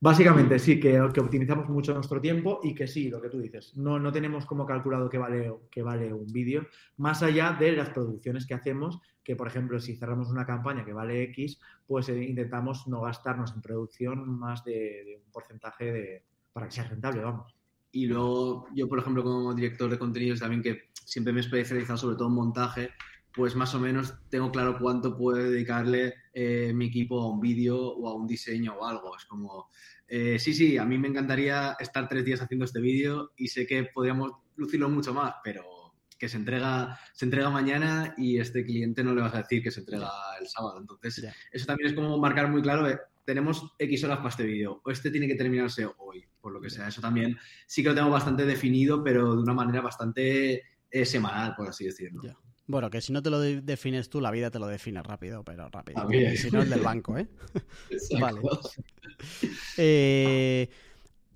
Básicamente, 0.00 0.58
sí, 0.60 0.78
que, 0.78 0.92
que, 1.12 1.20
optimizamos 1.20 1.68
mucho 1.68 1.92
nuestro 1.92 2.20
tiempo 2.20 2.60
y 2.62 2.72
que 2.74 2.86
sí, 2.86 3.10
lo 3.10 3.20
que 3.20 3.28
tú 3.28 3.40
dices, 3.40 3.76
no, 3.76 3.98
no 3.98 4.12
tenemos 4.12 4.46
como 4.46 4.64
calculado 4.64 5.08
que 5.08 5.18
vale, 5.18 5.52
que 5.70 5.82
vale 5.82 6.12
un 6.12 6.32
vídeo, 6.32 6.66
más 6.98 7.22
allá 7.22 7.56
de 7.58 7.72
las 7.72 7.90
producciones 7.90 8.46
que 8.46 8.54
hacemos, 8.54 9.00
que 9.28 9.36
por 9.36 9.46
ejemplo, 9.46 9.78
si 9.78 9.94
cerramos 9.94 10.30
una 10.30 10.46
campaña 10.46 10.86
que 10.86 10.94
vale 10.94 11.22
X, 11.24 11.60
pues 11.86 12.08
eh, 12.08 12.24
intentamos 12.24 12.88
no 12.88 13.02
gastarnos 13.02 13.52
en 13.54 13.60
producción 13.60 14.26
más 14.38 14.64
de, 14.64 15.04
de 15.04 15.20
un 15.22 15.30
porcentaje 15.30 15.92
de, 15.92 16.24
para 16.50 16.66
que 16.66 16.72
sea 16.72 16.84
rentable, 16.84 17.20
vamos. 17.20 17.54
Y 17.92 18.06
luego, 18.06 18.68
yo, 18.74 18.88
por 18.88 19.00
ejemplo, 19.00 19.22
como 19.22 19.52
director 19.52 19.90
de 19.90 19.98
contenidos 19.98 20.40
también, 20.40 20.62
que 20.62 20.84
siempre 21.04 21.34
me 21.34 21.40
he 21.40 21.42
especializado 21.42 21.98
sobre 21.98 22.16
todo 22.16 22.28
en 22.28 22.36
montaje, 22.36 22.88
pues 23.34 23.54
más 23.54 23.74
o 23.74 23.78
menos 23.78 24.14
tengo 24.30 24.50
claro 24.50 24.78
cuánto 24.80 25.14
puede 25.14 25.50
dedicarle 25.50 26.14
eh, 26.32 26.72
mi 26.74 26.86
equipo 26.86 27.20
a 27.20 27.30
un 27.30 27.38
vídeo 27.38 27.76
o 27.78 28.08
a 28.08 28.14
un 28.14 28.26
diseño 28.26 28.76
o 28.78 28.86
algo. 28.86 29.14
Es 29.14 29.26
como, 29.26 29.68
eh, 30.06 30.38
sí, 30.38 30.54
sí, 30.54 30.78
a 30.78 30.86
mí 30.86 30.96
me 30.96 31.08
encantaría 31.08 31.76
estar 31.78 32.08
tres 32.08 32.24
días 32.24 32.40
haciendo 32.40 32.64
este 32.64 32.80
vídeo 32.80 33.32
y 33.36 33.48
sé 33.48 33.66
que 33.66 33.84
podríamos 33.92 34.32
lucirlo 34.56 34.88
mucho 34.88 35.12
más, 35.12 35.34
pero 35.44 35.77
que 36.18 36.28
se 36.28 36.36
entrega, 36.36 36.98
se 37.12 37.24
entrega 37.24 37.50
mañana 37.50 38.14
y 38.16 38.38
este 38.38 38.64
cliente 38.64 39.04
no 39.04 39.14
le 39.14 39.22
vas 39.22 39.34
a 39.34 39.38
decir 39.38 39.62
que 39.62 39.70
se 39.70 39.80
entrega 39.80 40.10
el 40.40 40.48
sábado. 40.48 40.78
Entonces, 40.80 41.26
eso 41.52 41.66
también 41.66 41.90
es 41.90 41.94
como 41.94 42.18
marcar 42.18 42.50
muy 42.50 42.60
claro, 42.60 42.86
tenemos 43.24 43.74
X 43.78 44.04
horas 44.04 44.18
para 44.18 44.30
este 44.30 44.44
vídeo, 44.44 44.80
o 44.84 44.90
este 44.90 45.10
tiene 45.10 45.28
que 45.28 45.34
terminarse 45.34 45.86
hoy, 45.98 46.24
por 46.40 46.52
lo 46.52 46.60
que 46.60 46.70
sea. 46.70 46.88
Eso 46.88 47.00
también 47.00 47.36
sí 47.66 47.82
que 47.82 47.90
lo 47.90 47.94
tengo 47.94 48.10
bastante 48.10 48.44
definido, 48.44 49.04
pero 49.04 49.36
de 49.36 49.42
una 49.42 49.54
manera 49.54 49.80
bastante 49.80 50.62
eh, 50.90 51.04
semanal, 51.04 51.54
por 51.54 51.68
así 51.68 51.84
decirlo. 51.84 52.22
Bueno, 52.66 52.90
que 52.90 53.00
si 53.00 53.12
no 53.12 53.22
te 53.22 53.30
lo 53.30 53.40
defines 53.40 54.10
tú, 54.10 54.20
la 54.20 54.30
vida 54.30 54.50
te 54.50 54.58
lo 54.58 54.66
define 54.66 55.02
rápido, 55.02 55.42
pero 55.42 55.68
rápido. 55.70 56.06
Y 56.12 56.36
si 56.36 56.50
no, 56.50 56.60
el 56.60 56.68
del 56.68 56.80
banco, 56.80 57.16
¿eh? 57.16 57.26
vale. 58.20 58.40
Eh, 59.76 60.68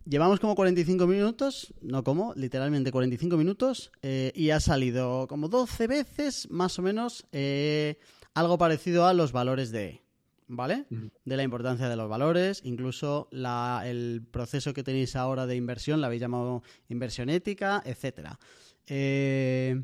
llevamos 0.04 0.40
como 0.40 0.54
45 0.54 1.06
minutos, 1.06 1.74
no 1.80 2.02
como, 2.04 2.34
literalmente 2.34 2.92
45 2.92 3.36
minutos, 3.36 3.92
eh, 4.02 4.32
y 4.34 4.50
ha 4.50 4.60
salido 4.60 5.26
como 5.28 5.48
12 5.48 5.86
veces, 5.86 6.50
más 6.50 6.78
o 6.78 6.82
menos, 6.82 7.26
eh, 7.32 7.98
algo 8.34 8.58
parecido 8.58 9.06
a 9.06 9.14
los 9.14 9.32
valores 9.32 9.70
de 9.70 10.02
¿vale? 10.48 10.84
De 11.24 11.36
la 11.36 11.42
importancia 11.42 11.88
de 11.88 11.96
los 11.96 12.08
valores, 12.08 12.60
incluso 12.64 13.28
la, 13.30 13.82
el 13.86 14.22
proceso 14.30 14.74
que 14.74 14.82
tenéis 14.82 15.16
ahora 15.16 15.46
de 15.46 15.56
inversión, 15.56 16.00
la 16.00 16.08
habéis 16.08 16.20
llamado 16.20 16.62
inversión 16.88 17.30
ética, 17.30 17.82
etcétera. 17.86 18.38
Eh, 18.86 19.82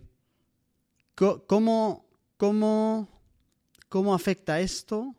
¿Cómo, 1.14 2.06
cómo, 2.36 3.08
cómo 3.88 4.14
afecta 4.14 4.60
esto 4.60 5.14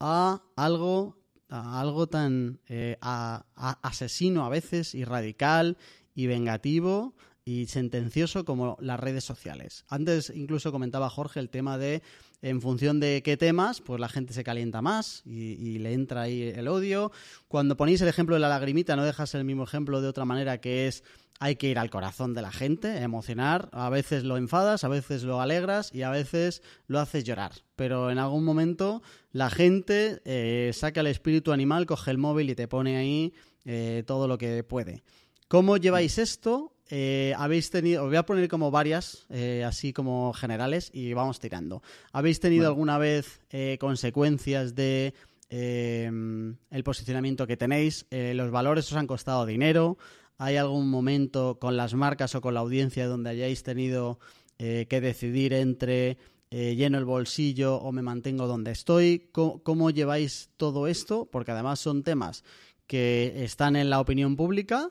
a 0.00 0.42
algo, 0.56 1.18
a 1.48 1.80
algo 1.80 2.06
tan 2.06 2.60
eh, 2.68 2.96
asesino 3.00 4.44
a 4.44 4.48
veces 4.48 4.94
y 4.94 5.04
radical 5.04 5.76
y 6.14 6.26
vengativo 6.26 7.14
y 7.44 7.66
sentencioso 7.66 8.44
como 8.44 8.76
las 8.80 8.98
redes 9.00 9.24
sociales? 9.24 9.84
Antes 9.88 10.30
incluso 10.34 10.72
comentaba 10.72 11.10
Jorge 11.10 11.40
el 11.40 11.50
tema 11.50 11.78
de 11.78 12.02
en 12.48 12.60
función 12.60 13.00
de 13.00 13.22
qué 13.24 13.36
temas, 13.36 13.80
pues 13.80 13.98
la 13.98 14.08
gente 14.08 14.32
se 14.32 14.44
calienta 14.44 14.80
más 14.80 15.22
y, 15.26 15.78
le 15.80 15.92
entra 15.92 16.22
ahí 16.22 16.42
el 16.42 16.68
odio. 16.68 17.10
Cuando 17.48 17.76
ponéis 17.76 18.00
el 18.02 18.08
ejemplo 18.08 18.36
de 18.36 18.40
la 18.40 18.48
lagrimita, 18.48 18.94
no 18.94 19.04
dejas 19.04 19.34
el 19.34 19.44
mismo 19.44 19.64
ejemplo 19.64 20.00
de 20.00 20.06
otra 20.06 20.24
manera 20.24 20.60
que 20.60 20.86
es 20.86 21.02
hay 21.40 21.56
que 21.56 21.68
ir 21.68 21.78
al 21.78 21.90
corazón 21.90 22.34
de 22.34 22.42
la 22.42 22.52
gente, 22.52 23.02
emocionar. 23.02 23.68
A 23.72 23.90
veces 23.90 24.22
lo 24.22 24.36
enfadas, 24.36 24.84
a 24.84 24.88
veces 24.88 25.24
lo 25.24 25.40
alegras 25.40 25.92
y 25.92 26.02
a 26.02 26.10
veces 26.10 26.62
lo 26.86 27.00
haces 27.00 27.24
llorar. 27.24 27.50
Pero 27.74 28.12
en 28.12 28.18
algún 28.18 28.44
momento 28.44 29.02
la 29.32 29.50
gente 29.50 30.22
eh, 30.24 30.70
saca 30.72 31.00
el 31.00 31.08
espíritu 31.08 31.52
animal, 31.52 31.84
coge 31.84 32.12
el 32.12 32.18
móvil 32.18 32.48
y 32.50 32.54
te 32.54 32.68
pone 32.68 32.96
ahí 32.96 33.34
eh, 33.64 34.04
todo 34.06 34.28
lo 34.28 34.38
que 34.38 34.62
puede. 34.62 35.02
¿Cómo 35.48 35.78
lleváis 35.78 36.16
esto? 36.18 36.75
Eh, 36.88 37.34
habéis 37.36 37.70
tenido, 37.70 38.04
os 38.04 38.08
voy 38.08 38.16
a 38.16 38.26
poner 38.26 38.48
como 38.48 38.70
varias, 38.70 39.26
así 39.64 39.92
como 39.92 40.32
generales, 40.32 40.90
y 40.92 41.12
vamos 41.12 41.40
tirando. 41.40 41.82
¿Habéis 42.12 42.40
tenido 42.40 42.66
alguna 42.66 42.98
vez 42.98 43.40
consecuencias 43.80 44.74
de 44.74 45.14
el 45.48 46.82
posicionamiento 46.84 47.46
que 47.46 47.56
tenéis? 47.56 48.06
¿Los 48.10 48.50
valores 48.50 48.90
os 48.92 48.98
han 48.98 49.06
costado 49.06 49.46
dinero? 49.46 49.98
¿Hay 50.38 50.56
algún 50.56 50.90
momento 50.90 51.58
con 51.58 51.76
las 51.76 51.94
marcas 51.94 52.34
o 52.34 52.40
con 52.40 52.54
la 52.54 52.60
audiencia 52.60 53.06
donde 53.06 53.30
hayáis 53.30 53.62
tenido 53.62 54.18
eh, 54.58 54.86
que 54.88 55.00
decidir 55.00 55.54
entre 55.54 56.18
eh, 56.50 56.76
lleno 56.76 56.98
el 56.98 57.06
bolsillo 57.06 57.76
o 57.76 57.90
me 57.90 58.02
mantengo 58.02 58.46
donde 58.46 58.72
estoy? 58.72 59.30
¿Cómo, 59.32 59.90
lleváis 59.90 60.50
todo 60.58 60.88
esto? 60.88 61.26
Porque 61.30 61.52
además 61.52 61.80
son 61.80 62.02
temas 62.02 62.44
que 62.86 63.44
están 63.44 63.76
en 63.76 63.88
la 63.88 63.98
opinión 63.98 64.36
pública, 64.36 64.90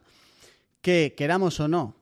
que 0.85 1.15
queramos 1.17 1.59
o 1.59 1.67
no, 1.67 1.95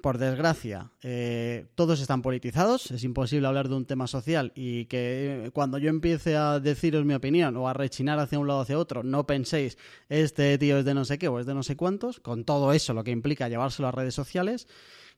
por 0.00 0.16
desgracia, 0.16 0.92
eh, 1.02 1.66
todos 1.74 2.00
están 2.00 2.22
politizados. 2.22 2.92
Es 2.92 3.02
imposible 3.02 3.48
hablar 3.48 3.68
de 3.68 3.74
un 3.74 3.86
tema 3.86 4.06
social 4.06 4.52
y 4.54 4.84
que 4.84 5.50
cuando 5.52 5.78
yo 5.78 5.90
empiece 5.90 6.36
a 6.36 6.60
deciros 6.60 7.04
mi 7.04 7.14
opinión 7.14 7.56
o 7.56 7.68
a 7.68 7.72
rechinar 7.72 8.20
hacia 8.20 8.38
un 8.38 8.46
lado 8.46 8.60
o 8.60 8.62
hacia 8.62 8.78
otro, 8.78 9.02
no 9.02 9.26
penséis, 9.26 9.78
este 10.08 10.56
tío 10.58 10.78
es 10.78 10.84
de 10.84 10.94
no 10.94 11.04
sé 11.04 11.18
qué 11.18 11.26
o 11.26 11.40
es 11.40 11.46
de 11.46 11.54
no 11.54 11.64
sé 11.64 11.74
cuántos, 11.74 12.20
con 12.20 12.44
todo 12.44 12.72
eso, 12.72 12.94
lo 12.94 13.02
que 13.02 13.10
implica 13.10 13.48
llevárselo 13.48 13.88
a 13.88 13.90
redes 13.90 14.14
sociales. 14.14 14.68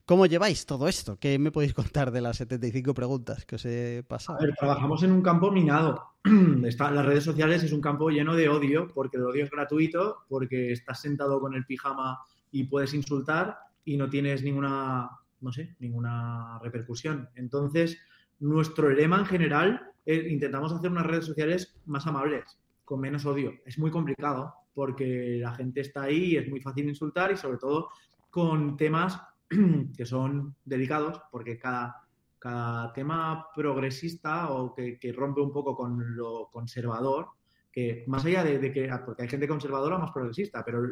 ¿Cómo 0.06 0.24
lleváis 0.24 0.64
todo 0.64 0.88
esto? 0.88 1.18
¿Qué 1.20 1.38
me 1.38 1.52
podéis 1.52 1.74
contar 1.74 2.12
de 2.12 2.22
las 2.22 2.38
75 2.38 2.94
preguntas 2.94 3.44
que 3.44 3.56
os 3.56 3.64
he 3.66 4.04
pasado? 4.08 4.38
A 4.38 4.42
ver, 4.42 4.54
trabajamos 4.54 5.02
en 5.02 5.12
un 5.12 5.20
campo 5.20 5.50
minado. 5.50 6.02
las 6.24 7.04
redes 7.04 7.24
sociales 7.24 7.62
es 7.62 7.72
un 7.72 7.82
campo 7.82 8.08
lleno 8.08 8.34
de 8.34 8.48
odio, 8.48 8.88
porque 8.88 9.18
el 9.18 9.26
odio 9.26 9.44
es 9.44 9.50
gratuito, 9.50 10.24
porque 10.30 10.72
estás 10.72 11.02
sentado 11.02 11.38
con 11.40 11.52
el 11.52 11.66
pijama 11.66 12.18
y 12.52 12.64
puedes 12.64 12.94
insultar, 12.94 13.58
y 13.84 13.96
no 13.96 14.08
tienes 14.08 14.44
ninguna, 14.44 15.10
no 15.40 15.52
sé, 15.52 15.74
ninguna 15.80 16.60
repercusión. 16.62 17.28
Entonces, 17.34 17.98
nuestro 18.38 18.90
lema 18.90 19.18
en 19.18 19.26
general 19.26 19.92
es 20.04 20.30
intentamos 20.30 20.72
hacer 20.72 20.90
unas 20.90 21.06
redes 21.06 21.26
sociales 21.26 21.76
más 21.86 22.06
amables, 22.06 22.58
con 22.84 23.00
menos 23.00 23.26
odio. 23.26 23.52
Es 23.64 23.78
muy 23.78 23.90
complicado 23.90 24.54
porque 24.74 25.38
la 25.40 25.54
gente 25.54 25.80
está 25.80 26.02
ahí 26.02 26.32
y 26.32 26.36
es 26.36 26.48
muy 26.48 26.60
fácil 26.60 26.88
insultar 26.88 27.32
y 27.32 27.36
sobre 27.36 27.58
todo 27.58 27.88
con 28.30 28.76
temas 28.76 29.20
que 29.96 30.06
son 30.06 30.56
delicados 30.64 31.20
porque 31.30 31.58
cada, 31.58 32.02
cada 32.38 32.92
tema 32.92 33.46
progresista 33.54 34.50
o 34.50 34.74
que, 34.74 34.98
rompe 35.14 35.40
un 35.40 35.52
poco 35.52 35.76
con 35.76 36.16
lo 36.16 36.48
conservador, 36.50 37.28
que 37.72 38.04
más 38.06 38.24
allá 38.24 38.44
de, 38.44 38.72
que, 38.72 38.90
ah, 38.90 39.02
porque 39.04 39.22
hay 39.22 39.28
gente 39.28 39.48
conservadora 39.48 39.98
más 39.98 40.12
progresista, 40.12 40.62
pero 40.64 40.82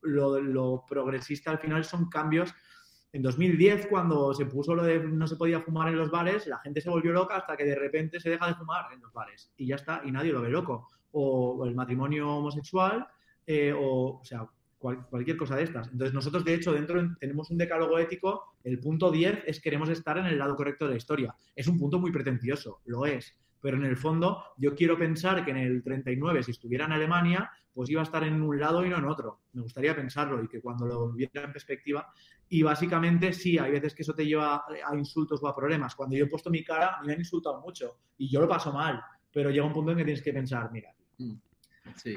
lo, 0.00 0.84
progresista 0.88 1.50
al 1.50 1.58
final 1.58 1.84
son 1.84 2.08
cambios. 2.08 2.54
En 3.12 3.22
2010, 3.22 3.88
cuando 3.88 4.32
se 4.32 4.46
puso 4.46 4.74
lo 4.74 4.84
de 4.84 5.00
no 5.00 5.26
se 5.26 5.36
podía 5.36 5.60
fumar 5.60 5.88
en 5.88 5.98
los 5.98 6.10
bares, 6.10 6.46
la 6.46 6.58
gente 6.60 6.80
se 6.80 6.88
volvió 6.88 7.12
loca 7.12 7.36
hasta 7.36 7.56
que 7.56 7.64
de 7.64 7.74
repente 7.74 8.20
se 8.20 8.30
deja 8.30 8.46
de 8.46 8.54
fumar 8.54 8.86
en 8.92 9.00
los 9.00 9.12
bares 9.12 9.52
y 9.56 9.66
ya 9.66 9.74
está, 9.74 10.00
y 10.04 10.10
nadie 10.10 10.32
lo 10.32 10.40
ve 10.40 10.48
loco. 10.48 10.88
O, 11.12 11.66
el 11.66 11.74
matrimonio 11.74 12.36
homosexual, 12.36 13.06
eh, 13.46 13.74
o, 13.76 14.20
o 14.20 14.24
sea, 14.24 14.48
cualquier 14.78 15.36
cosa 15.36 15.56
de 15.56 15.64
estas. 15.64 15.88
Entonces, 15.88 16.14
nosotros, 16.14 16.44
de 16.44 16.54
hecho, 16.54 16.72
dentro 16.72 17.02
tenemos 17.18 17.50
un 17.50 17.58
decálogo 17.58 17.98
ético. 17.98 18.54
El 18.64 18.78
punto 18.78 19.10
10 19.10 19.42
es 19.46 19.60
queremos 19.60 19.90
estar 19.90 20.16
en 20.16 20.26
el 20.26 20.38
lado 20.38 20.56
correcto 20.56 20.86
de 20.86 20.92
la 20.92 20.96
historia. 20.96 21.34
Es 21.54 21.66
un 21.66 21.78
punto 21.78 21.98
muy 21.98 22.12
pretencioso, 22.12 22.80
lo 22.86 23.04
es 23.04 23.36
pero 23.60 23.76
en 23.76 23.84
el 23.84 23.96
fondo 23.96 24.42
yo 24.56 24.74
quiero 24.74 24.98
pensar 24.98 25.44
que 25.44 25.50
en 25.50 25.58
el 25.58 25.82
39, 25.82 26.42
si 26.42 26.50
estuviera 26.52 26.86
en 26.86 26.92
Alemania, 26.92 27.50
pues 27.72 27.90
iba 27.90 28.00
a 28.00 28.04
estar 28.04 28.24
en 28.24 28.42
un 28.42 28.58
lado 28.58 28.84
y 28.84 28.88
no 28.88 28.98
en 28.98 29.04
otro. 29.04 29.40
Me 29.52 29.62
gustaría 29.62 29.94
pensarlo 29.94 30.42
y 30.42 30.48
que 30.48 30.60
cuando 30.60 30.86
lo 30.86 31.12
viera 31.12 31.44
en 31.44 31.52
perspectiva. 31.52 32.12
Y 32.48 32.62
básicamente 32.62 33.32
sí, 33.32 33.58
hay 33.58 33.70
veces 33.70 33.94
que 33.94 34.02
eso 34.02 34.14
te 34.14 34.26
lleva 34.26 34.64
a 34.66 34.96
insultos 34.96 35.42
o 35.42 35.48
a 35.48 35.54
problemas. 35.54 35.94
Cuando 35.94 36.16
yo 36.16 36.24
he 36.24 36.28
puesto 36.28 36.50
mi 36.50 36.64
cara, 36.64 36.98
me 37.04 37.12
han 37.12 37.20
insultado 37.20 37.60
mucho 37.60 37.98
y 38.18 38.28
yo 38.28 38.40
lo 38.40 38.48
paso 38.48 38.72
mal, 38.72 39.00
pero 39.32 39.50
llega 39.50 39.64
un 39.64 39.72
punto 39.72 39.92
en 39.92 39.98
que 39.98 40.04
tienes 40.04 40.22
que 40.22 40.32
pensar, 40.32 40.70
mira. 40.72 40.92
Sí. 41.96 42.16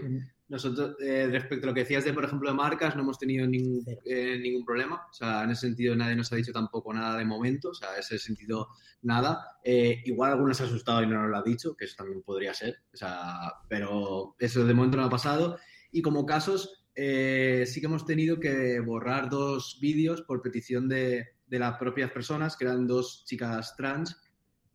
Nosotros, 0.50 0.96
eh, 1.00 1.28
respecto 1.32 1.66
a 1.66 1.70
lo 1.70 1.74
que 1.74 1.82
decías 1.82 2.04
de, 2.04 2.14
por 2.14 2.26
ejemplo, 2.26 2.50
de 2.50 2.56
marcas, 2.56 2.96
no 2.96 3.02
hemos 3.02 3.18
tenido 3.18 3.48
ningún, 3.48 3.84
eh, 4.06 4.38
ningún 4.40 4.64
problema. 4.64 5.08
O 5.10 5.14
sea, 5.14 5.44
en 5.44 5.52
ese 5.52 5.68
sentido 5.68 5.96
nadie 5.96 6.16
nos 6.16 6.32
ha 6.32 6.36
dicho 6.36 6.52
tampoco 6.52 6.94
nada 6.94 7.18
de 7.18 7.26
momento. 7.26 7.70
O 7.70 7.74
sea, 7.74 7.94
en 7.94 8.00
ese 8.02 8.20
sentido, 8.20 8.68
nada. 9.02 9.58
Eh, 9.64 10.04
igual 10.06 10.34
algunos 10.34 10.58
se 10.58 10.64
ha 10.64 10.66
asustado 10.68 11.02
y 11.02 11.08
no 11.08 11.22
nos 11.22 11.32
lo 11.32 11.38
ha 11.38 11.44
dicho, 11.44 11.76
que 11.76 11.86
eso 11.86 11.96
también 11.98 12.22
podría 12.22 12.54
ser. 12.54 12.78
O 12.94 12.98
sea, 12.98 13.54
pero 13.68 14.36
eso 14.38 14.64
de 14.66 14.74
momento 14.74 14.98
no 14.98 15.06
ha 15.06 15.10
pasado. 15.10 15.58
Y 15.92 16.02
como 16.02 16.26
casos, 16.26 16.86
sí 16.96 17.82
que 17.82 17.86
hemos 17.86 18.06
tenido 18.06 18.40
que 18.40 18.80
borrar 18.80 19.30
dos 19.30 19.80
vídeos 19.82 20.22
por 20.22 20.42
petición 20.42 20.88
de, 20.88 21.30
de 21.48 21.60
las 21.60 21.78
propias 21.78 22.12
personas, 22.12 22.58
que 22.58 22.66
eran 22.66 22.86
dos 22.86 23.26
chicas 23.26 23.76
trans, 23.76 24.20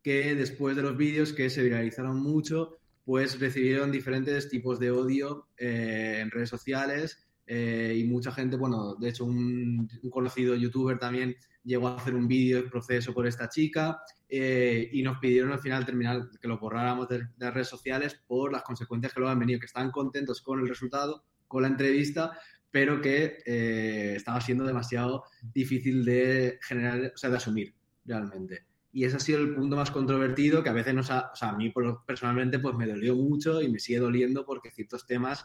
que 0.02 0.34
después 0.34 0.74
de 0.76 0.82
los 0.82 0.96
vídeos 0.96 1.32
que 1.32 1.50
se 1.50 1.62
viralizaron 1.62 2.20
mucho, 2.20 2.77
pues 3.08 3.40
recibieron 3.40 3.90
diferentes 3.90 4.50
tipos 4.50 4.78
de 4.78 4.90
odio 4.90 5.48
eh, 5.56 6.18
en 6.20 6.30
redes 6.30 6.50
sociales 6.50 7.26
eh, 7.46 7.96
y 7.96 8.04
mucha 8.04 8.30
gente, 8.32 8.58
bueno, 8.58 8.96
de 8.96 9.08
hecho 9.08 9.24
un, 9.24 9.88
conocido 10.10 10.54
youtuber 10.54 10.98
también 10.98 11.34
llegó 11.64 11.88
a 11.88 11.96
hacer 11.96 12.14
un 12.14 12.28
vídeo 12.28 12.62
de 12.62 12.68
proceso 12.68 13.14
por 13.14 13.26
esta 13.26 13.48
chica 13.48 13.98
eh, 14.28 14.90
y 14.92 15.02
nos 15.02 15.16
pidieron 15.20 15.52
al 15.52 15.58
final 15.58 15.86
terminar 15.86 16.28
que 16.38 16.48
lo 16.48 16.58
borráramos 16.58 17.08
de, 17.08 17.26
las 17.38 17.54
redes 17.54 17.68
sociales 17.68 18.20
por 18.26 18.52
las 18.52 18.62
consecuencias 18.62 19.14
que 19.14 19.20
luego 19.20 19.32
han 19.32 19.38
venido, 19.38 19.58
que 19.58 19.64
están 19.64 19.90
contentos 19.90 20.42
con 20.42 20.60
el 20.60 20.68
resultado, 20.68 21.24
con 21.46 21.62
la 21.62 21.68
entrevista, 21.68 22.38
pero 22.70 23.00
que 23.00 23.38
estaba 24.16 24.42
siendo 24.42 24.66
demasiado 24.66 25.24
difícil 25.40 26.04
de 26.04 26.58
generar, 26.60 27.10
o 27.14 27.16
sea, 27.16 27.30
de 27.30 27.36
asumir 27.38 27.74
realmente. 28.04 28.66
Y 28.92 29.04
ese 29.04 29.16
ha 29.16 29.20
sido 29.20 29.40
el 29.40 29.54
punto 29.54 29.76
más 29.76 29.90
controvertido 29.90 30.62
que 30.62 30.70
a 30.70 30.72
veces 30.72 30.94
nos 30.94 31.10
ha, 31.10 31.30
o 31.32 31.36
sea, 31.36 31.50
a 31.50 31.56
mí 31.56 31.72
personalmente 32.06 32.58
pues 32.58 32.74
me 32.74 32.86
dolió 32.86 33.14
mucho 33.14 33.60
y 33.60 33.68
me 33.68 33.78
sigue 33.78 33.98
doliendo 33.98 34.44
porque 34.46 34.70
ciertos 34.70 35.06
temas 35.06 35.44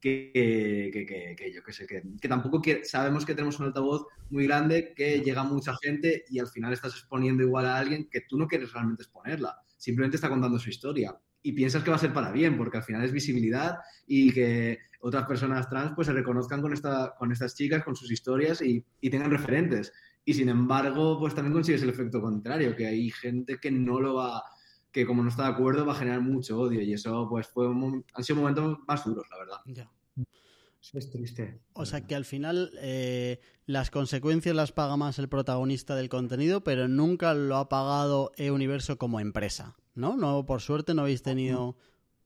que, 0.00 0.90
que, 0.92 1.34
que, 1.36 1.52
yo 1.52 1.62
que 1.62 1.72
sé, 1.72 1.86
que, 1.86 2.28
tampoco 2.28 2.62
sabemos 2.82 3.24
que 3.24 3.34
tenemos 3.34 3.58
un 3.58 3.66
altavoz 3.66 4.06
muy 4.30 4.46
grande, 4.46 4.92
que 4.94 5.20
llega 5.20 5.44
mucha 5.44 5.74
gente 5.82 6.24
y 6.28 6.38
al 6.38 6.48
final 6.48 6.72
estás 6.72 6.92
exponiendo 6.92 7.42
igual 7.42 7.66
a 7.66 7.78
alguien 7.78 8.08
que 8.10 8.20
tú 8.28 8.36
no 8.36 8.46
quieres 8.46 8.72
realmente 8.72 9.02
exponerla, 9.02 9.56
simplemente 9.76 10.16
está 10.16 10.28
contando 10.28 10.58
su 10.58 10.68
historia 10.68 11.18
y 11.42 11.52
piensas 11.52 11.82
que 11.82 11.90
va 11.90 11.96
a 11.96 12.00
ser 12.00 12.12
para 12.12 12.32
bien, 12.32 12.56
porque 12.56 12.78
al 12.78 12.82
final 12.82 13.02
es 13.02 13.12
visibilidad 13.12 13.78
y 14.06 14.32
que 14.32 14.78
otras 15.00 15.26
personas 15.26 15.68
trans 15.68 15.92
pues 15.94 16.06
se 16.06 16.12
reconozcan 16.12 16.62
con, 16.62 16.72
esta, 16.72 17.14
con 17.18 17.32
estas 17.32 17.54
chicas, 17.54 17.84
con 17.84 17.94
sus 17.96 18.10
historias 18.10 18.62
y, 18.62 18.84
y 19.00 19.10
tengan 19.10 19.30
referentes. 19.30 19.92
Y 20.24 20.34
sin 20.34 20.48
embargo, 20.48 21.18
pues 21.18 21.34
también 21.34 21.52
consigues 21.52 21.82
el 21.82 21.90
efecto 21.90 22.20
contrario, 22.20 22.74
que 22.74 22.86
hay 22.86 23.10
gente 23.10 23.58
que 23.60 23.70
no 23.70 24.00
lo 24.00 24.14
va, 24.14 24.42
que 24.90 25.04
como 25.04 25.22
no 25.22 25.28
está 25.28 25.44
de 25.44 25.50
acuerdo 25.50 25.84
va 25.84 25.92
a 25.92 25.96
generar 25.96 26.20
mucho 26.20 26.58
odio 26.58 26.80
y 26.80 26.92
eso 26.92 27.26
pues 27.28 27.46
fue 27.48 27.68
un, 27.68 28.04
han 28.14 28.24
sido 28.24 28.40
momentos 28.40 28.78
más 28.86 29.04
duros, 29.04 29.26
la 29.30 29.38
verdad. 29.38 29.56
Ya. 29.66 29.90
Es 30.92 31.10
triste. 31.10 31.60
O 31.72 31.86
sea 31.86 32.06
que 32.06 32.14
al 32.14 32.24
final 32.24 32.70
eh, 32.80 33.40
las 33.66 33.90
consecuencias 33.90 34.54
las 34.54 34.72
paga 34.72 34.96
más 34.96 35.18
el 35.18 35.28
protagonista 35.28 35.96
del 35.96 36.10
contenido, 36.10 36.62
pero 36.62 36.88
nunca 36.88 37.32
lo 37.34 37.56
ha 37.56 37.68
pagado 37.68 38.32
E-Universo 38.36 38.98
como 38.98 39.18
empresa, 39.18 39.76
¿no? 39.94 40.16
No, 40.16 40.44
por 40.44 40.60
suerte 40.60 40.94
no 40.94 41.02
habéis 41.02 41.22
tenido. 41.22 41.76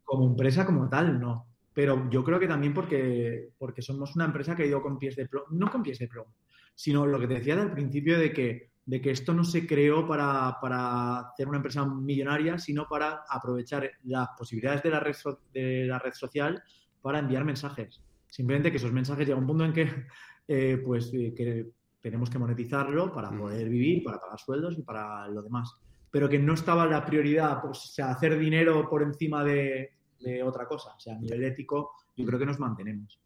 Como 0.05 0.27
empresa 0.27 0.67
como 0.67 0.89
tal, 0.89 1.21
no. 1.21 1.47
Pero 1.73 2.11
yo 2.11 2.25
creo 2.25 2.41
que 2.41 2.49
también 2.49 2.75
porque, 2.75 3.53
porque 3.59 3.81
somos 3.81 4.17
una 4.17 4.25
empresa 4.25 4.57
que 4.57 4.65
ha 4.65 4.67
ido 4.67 4.83
con 4.83 4.99
pies 4.99 5.15
de 5.15 5.29
plomo, 5.29 5.47
no 5.53 5.71
con 5.71 5.83
pies 5.83 6.01
de 6.01 6.09
plomo, 6.09 6.35
sino 6.79 7.05
lo 7.09 7.19
que 7.19 7.27
te 7.27 7.35
decía 7.35 7.61
al 7.61 7.73
principio 7.73 8.21
de 8.21 8.33
que, 8.33 8.71
de 8.87 9.01
que 9.01 9.11
esto 9.11 9.35
no 9.35 9.43
se 9.43 9.67
creó 9.67 10.07
para, 10.07 10.59
para 10.61 11.19
hacer 11.19 11.49
una 11.49 11.57
empresa 11.57 11.85
millonaria, 11.85 12.57
sino 12.57 12.87
para 12.87 13.25
aprovechar 13.29 13.91
las 14.05 14.29
posibilidades 14.39 14.85
de 14.85 14.91
la 14.91 15.01
red, 15.01 15.17
de 15.53 15.87
la 15.89 15.99
red 15.99 16.13
social 16.13 16.63
para 17.03 17.19
enviar 17.19 17.45
mensajes. 17.45 18.01
Simplemente 18.29 18.71
que 18.71 18.77
esos 18.77 18.93
mensajes 18.93 19.27
llegan 19.27 19.39
a 19.39 19.41
un 19.41 19.49
punto 19.49 19.65
en 19.65 19.73
que, 19.73 20.07
eh, 20.47 20.81
pues, 20.87 21.11
eh, 21.15 21.35
que 21.37 21.67
tenemos 22.01 22.31
que 22.31 22.39
monetizarlo 22.39 23.13
para 23.13 23.33
mm. 23.33 23.39
poder 23.41 23.69
vivir, 23.69 24.05
para 24.05 24.21
pagar 24.21 24.39
sueldos 24.39 24.79
y 24.79 24.83
para 24.83 25.27
lo 25.27 25.43
demás. 25.43 25.75
Pero 26.13 26.29
que 26.29 26.39
no 26.39 26.55
estaba 26.55 26.87
la 26.87 27.05
prioridad, 27.05 27.61
pues, 27.61 27.79
o 27.79 27.89
sea, 27.89 28.11
hacer 28.13 28.39
dinero 28.39 28.89
por 28.89 29.03
encima 29.03 29.43
de, 29.43 29.95
de 30.21 30.45
otra 30.45 30.69
cosa. 30.69 30.95
O 30.97 31.01
sea, 31.01 31.17
a 31.17 31.19
nivel 31.19 31.43
ético, 31.43 31.91
yo 32.17 32.25
creo 32.25 32.39
que 32.39 32.47
nos 32.47 32.61
mantenemos. 32.61 33.21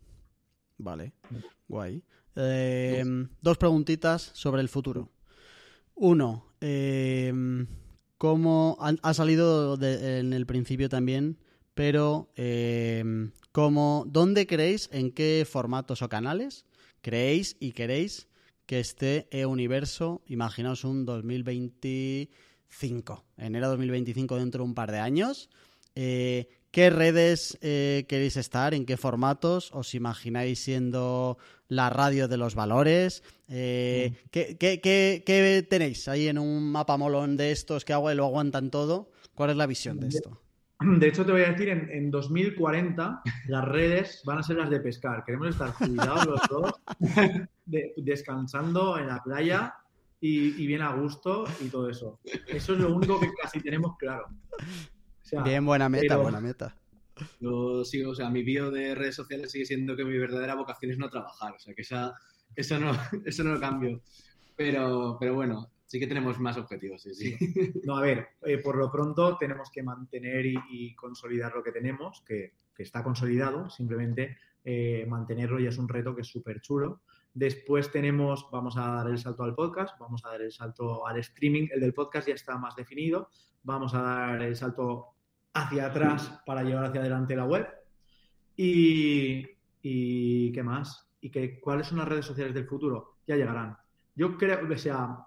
Vale, 0.78 1.12
guay. 1.68 2.02
Em, 2.36 3.28
dos 3.40 3.58
preguntitas 3.58 4.30
sobre 4.34 4.62
el 4.62 4.68
futuro. 4.68 5.10
Uno, 5.94 6.46
eh, 6.60 7.32
¿cómo 8.18 8.76
ha, 8.80 9.14
salido 9.14 9.78
en 9.82 10.32
el 10.32 10.46
principio 10.46 10.88
también? 10.88 11.38
Pero, 11.74 12.30
em, 12.36 13.32
¿cómo, 13.52 14.04
¿dónde 14.08 14.46
creéis, 14.46 14.88
en 14.92 15.10
qué 15.10 15.44
formatos 15.48 16.02
o 16.02 16.08
canales 16.08 16.66
creéis 17.00 17.56
y 17.60 17.72
queréis 17.72 18.28
que 18.66 18.80
esté 18.80 19.28
E-Universo? 19.30 20.22
Imaginaos 20.26 20.84
un 20.84 21.04
2025, 21.04 23.24
enero 23.36 23.68
2025 23.68 24.36
dentro 24.36 24.64
de 24.64 24.68
un 24.68 24.74
par 24.74 24.92
de 24.92 24.98
años. 24.98 25.50
Eh, 25.94 26.48
¿Qué 26.72 26.88
redes 26.88 27.58
eh, 27.60 28.06
queréis 28.08 28.38
estar? 28.38 28.72
¿En 28.72 28.86
qué 28.86 28.96
formatos? 28.96 29.70
¿Os 29.74 29.94
imagináis 29.94 30.58
siendo 30.58 31.36
la 31.68 31.90
radio 31.90 32.28
de 32.28 32.38
los 32.38 32.54
valores? 32.54 33.22
Eh, 33.48 34.12
mm. 34.14 34.28
¿qué, 34.30 35.66
tenéis 35.68 36.08
ahí 36.08 36.28
en 36.28 36.38
un 36.38 36.72
mapa 36.72 36.96
molón 36.96 37.36
de 37.36 37.52
estos 37.52 37.84
que 37.84 37.92
lo 37.92 38.24
aguantan 38.24 38.70
todo? 38.70 39.10
¿Cuál 39.34 39.50
es 39.50 39.56
la 39.56 39.66
visión 39.66 40.00
de 40.00 40.08
esto? 40.08 40.40
De 40.80 41.08
hecho, 41.08 41.26
te 41.26 41.32
voy 41.32 41.42
a 41.42 41.50
decir, 41.52 41.68
en, 41.68 42.10
2040 42.10 43.20
las 43.48 43.64
redes 43.66 44.22
van 44.24 44.38
a 44.38 44.42
ser 44.42 44.56
las 44.56 44.70
de 44.70 44.80
pescar. 44.80 45.24
Queremos 45.26 45.48
estar 45.48 45.72
jubilados 45.72 46.26
los 46.26 46.40
dos, 46.48 46.72
descansando 47.98 48.98
en 48.98 49.08
la 49.08 49.22
playa 49.22 49.74
y, 50.22 50.62
y 50.62 50.66
bien 50.66 50.80
a 50.80 50.96
gusto 50.96 51.44
y 51.60 51.68
todo 51.68 51.90
eso. 51.90 52.18
Eso 52.48 52.72
es 52.72 52.78
lo 52.78 52.96
único 52.96 53.20
que 53.20 53.28
casi 53.42 53.60
tenemos 53.60 53.94
claro. 53.98 54.26
Bien, 55.44 55.64
buena 55.64 55.88
meta, 55.88 56.16
buena 56.16 56.40
meta. 56.40 56.74
Yo 57.40 57.84
sigo, 57.84 58.10
o 58.10 58.14
sea, 58.14 58.30
mi 58.30 58.42
bio 58.42 58.70
de 58.70 58.94
redes 58.94 59.14
sociales 59.14 59.52
sigue 59.52 59.66
siendo 59.66 59.96
que 59.96 60.04
mi 60.04 60.16
verdadera 60.18 60.54
vocación 60.54 60.92
es 60.92 60.98
no 60.98 61.08
trabajar, 61.08 61.54
o 61.54 61.58
sea, 61.58 61.74
que 61.74 61.82
esa, 61.82 62.14
eso, 62.56 62.78
no, 62.78 62.92
eso 63.24 63.44
no 63.44 63.54
lo 63.54 63.60
cambio. 63.60 64.00
Pero, 64.56 65.16
pero 65.18 65.34
bueno, 65.34 65.70
sí 65.86 65.98
que 65.98 66.06
tenemos 66.06 66.38
más 66.38 66.56
objetivos, 66.56 67.02
sí, 67.02 67.14
sí. 67.14 67.36
No, 67.84 67.96
a 67.96 68.02
ver, 68.02 68.28
eh, 68.42 68.58
por 68.58 68.76
lo 68.76 68.90
pronto 68.90 69.36
tenemos 69.38 69.70
que 69.70 69.82
mantener 69.82 70.46
y, 70.46 70.94
consolidar 70.94 71.54
lo 71.54 71.62
que 71.62 71.72
tenemos, 71.72 72.22
que, 72.26 72.52
que 72.74 72.82
está 72.82 73.02
consolidado, 73.02 73.70
simplemente 73.70 74.36
eh, 74.64 75.04
mantenerlo 75.08 75.58
ya 75.58 75.70
es 75.70 75.78
un 75.78 75.88
reto 75.88 76.14
que 76.14 76.22
es 76.22 76.28
súper 76.28 76.60
chulo. 76.60 77.02
Después 77.34 77.90
tenemos, 77.90 78.48
vamos 78.50 78.76
a 78.76 78.86
dar 78.88 79.08
el 79.08 79.18
salto 79.18 79.44
al 79.44 79.54
podcast, 79.54 79.98
vamos 79.98 80.24
a 80.24 80.30
dar 80.30 80.42
el 80.42 80.52
salto 80.52 81.06
al 81.06 81.18
streaming, 81.18 81.68
el 81.72 81.80
del 81.80 81.94
podcast 81.94 82.28
ya 82.28 82.34
está 82.34 82.58
más 82.58 82.76
definido, 82.76 83.30
vamos 83.62 83.94
a 83.94 84.02
dar 84.02 84.42
el 84.42 84.54
salto 84.54 85.14
hacia 85.54 85.86
atrás 85.86 86.42
para 86.44 86.62
llevar 86.62 86.86
hacia 86.86 87.00
adelante 87.00 87.36
la 87.36 87.46
web. 87.46 87.66
Y, 88.56 89.46
y 89.80 90.52
¿qué 90.52 90.62
más? 90.62 91.10
¿Y 91.20 91.30
que, 91.30 91.60
cuáles 91.60 91.86
son 91.86 91.98
las 91.98 92.08
redes 92.08 92.26
sociales 92.26 92.54
del 92.54 92.66
futuro? 92.66 93.16
Ya 93.26 93.36
llegarán. 93.36 93.76
Yo 94.14 94.36
creo 94.36 94.68
que 94.68 94.76
sea 94.76 95.26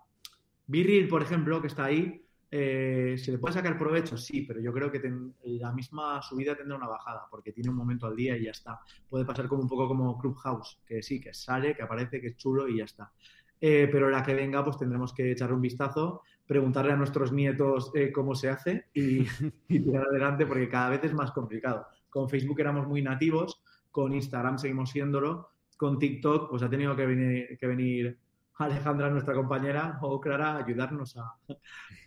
Virril, 0.68 1.08
por 1.08 1.22
ejemplo, 1.22 1.62
que 1.62 1.68
está 1.68 1.86
ahí, 1.86 2.25
eh, 2.52 3.16
¿se 3.18 3.32
le 3.32 3.38
puede 3.38 3.56
sacar 3.56 3.78
provecho? 3.78 4.18
Sí, 4.18 4.44
pero 4.44 4.60
yo 4.60 4.72
creo 4.72 4.92
que 4.92 5.02
la 5.44 5.72
misma 5.72 6.22
subida 6.22 6.56
tendrá 6.56 6.78
una 6.78 6.88
bajada, 6.88 7.28
porque 7.30 7.52
tiene 7.52 7.70
un 7.70 7.76
momento 7.76 8.08
al 8.08 8.16
día 8.16 8.38
y 8.38 8.46
ya 8.46 8.52
está. 8.52 8.80
Puede 9.10 9.26
pasar 9.26 9.48
como 9.48 9.64
un 9.64 9.70
poco 9.70 9.88
como 9.88 10.18
Clubhouse, 10.18 10.80
que 10.86 11.02
sí, 11.02 11.20
que 11.20 11.34
sale, 11.34 11.76
que 11.76 11.84
aparece, 11.84 12.22
que 12.22 12.28
es 12.28 12.38
chulo 12.38 12.68
y 12.68 12.78
ya 12.78 12.86
está. 12.86 13.12
Eh, 13.60 13.90
pero 13.92 14.10
la 14.10 14.24
que 14.24 14.34
venga, 14.34 14.64
pues 14.64 14.78
tendremos 14.78 15.14
que 15.14 15.32
echarle 15.32 15.56
un 15.56 15.62
vistazo, 15.62 16.22
preguntarle 16.46 16.94
a 16.94 16.98
nuestros 16.98 17.32
nietos 17.32 17.92
eh, 17.96 18.12
cómo 18.12 18.36
se 18.36 18.50
hace 18.50 18.86
y, 18.94 19.24
tirar 19.68 20.08
adelante 20.08 20.46
porque 20.46 20.70
cada 20.70 20.90
vez 20.90 21.04
es 21.04 21.14
más 21.14 21.32
complicado. 21.32 21.88
Con 22.10 22.30
Facebook 22.30 22.60
éramos 22.60 22.88
muy 22.88 23.02
nativos, 23.02 23.62
con 23.92 24.14
Instagram 24.14 24.58
seguimos 24.58 24.92
siéndolo, 24.92 25.50
con 25.78 26.00
TikTok 26.00 26.50
pues 26.50 26.64
ha 26.64 26.70
tenido 26.70 26.96
que 26.96 27.06
venir, 27.06 27.58
que 27.58 27.68
venir 27.68 28.18
Alejandra, 28.58 29.10
nuestra 29.10 29.34
compañera, 29.34 30.00
o 30.02 30.20
Clara, 30.20 30.58
ayudarnos 30.58 31.16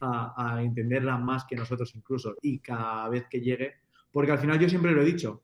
a, 0.01 0.63
entenderla 0.63 1.19
más 1.19 1.45
que 1.45 1.57
nosotros 1.57 1.95
incluso 1.95 2.35
y 2.43 2.61
cada 2.61 3.09
vez 3.09 3.27
que 3.29 3.41
llegue, 3.41 3.75
porque 4.11 4.33
al 4.33 4.39
final 4.39 4.59
yo 4.59 4.69
siempre 4.69 4.93
lo 4.93 5.03
he 5.03 5.05
dicho, 5.05 5.43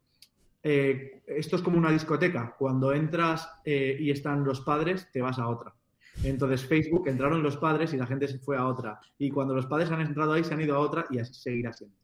eh, 0.62 1.22
esto 1.26 1.56
es 1.56 1.62
como 1.62 1.76
una 1.76 1.90
discoteca, 1.90 2.54
cuando 2.58 2.92
entras 2.92 3.50
y 3.64 4.10
están 4.10 4.44
los 4.44 4.60
padres, 4.62 5.10
te 5.12 5.20
vas 5.20 5.38
a 5.38 5.48
otra. 5.48 5.74
Entonces 6.22 6.64
Facebook 6.64 7.08
entraron 7.08 7.42
los 7.42 7.56
padres 7.56 7.92
y 7.92 7.96
la 7.96 8.06
gente 8.06 8.28
se 8.28 8.38
fue 8.38 8.56
a 8.56 8.66
otra. 8.66 9.00
Y 9.18 9.30
cuando 9.30 9.54
los 9.54 9.66
padres 9.66 9.90
han 9.90 10.00
entrado 10.00 10.32
ahí, 10.32 10.44
se 10.44 10.54
han 10.54 10.60
ido 10.60 10.76
a 10.76 10.80
otra 10.80 11.06
y 11.10 11.18
así 11.18 11.34
seguirá 11.34 11.72
siendo. 11.72 11.96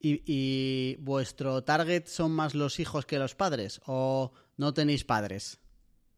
¿Y, 0.00 0.96
vuestro 0.96 1.62
target 1.62 2.06
son 2.06 2.32
más 2.32 2.54
los 2.54 2.80
hijos 2.80 3.06
que 3.06 3.18
los 3.18 3.34
padres? 3.34 3.80
¿O 3.86 4.32
no 4.56 4.74
tenéis 4.74 5.04
padres 5.04 5.60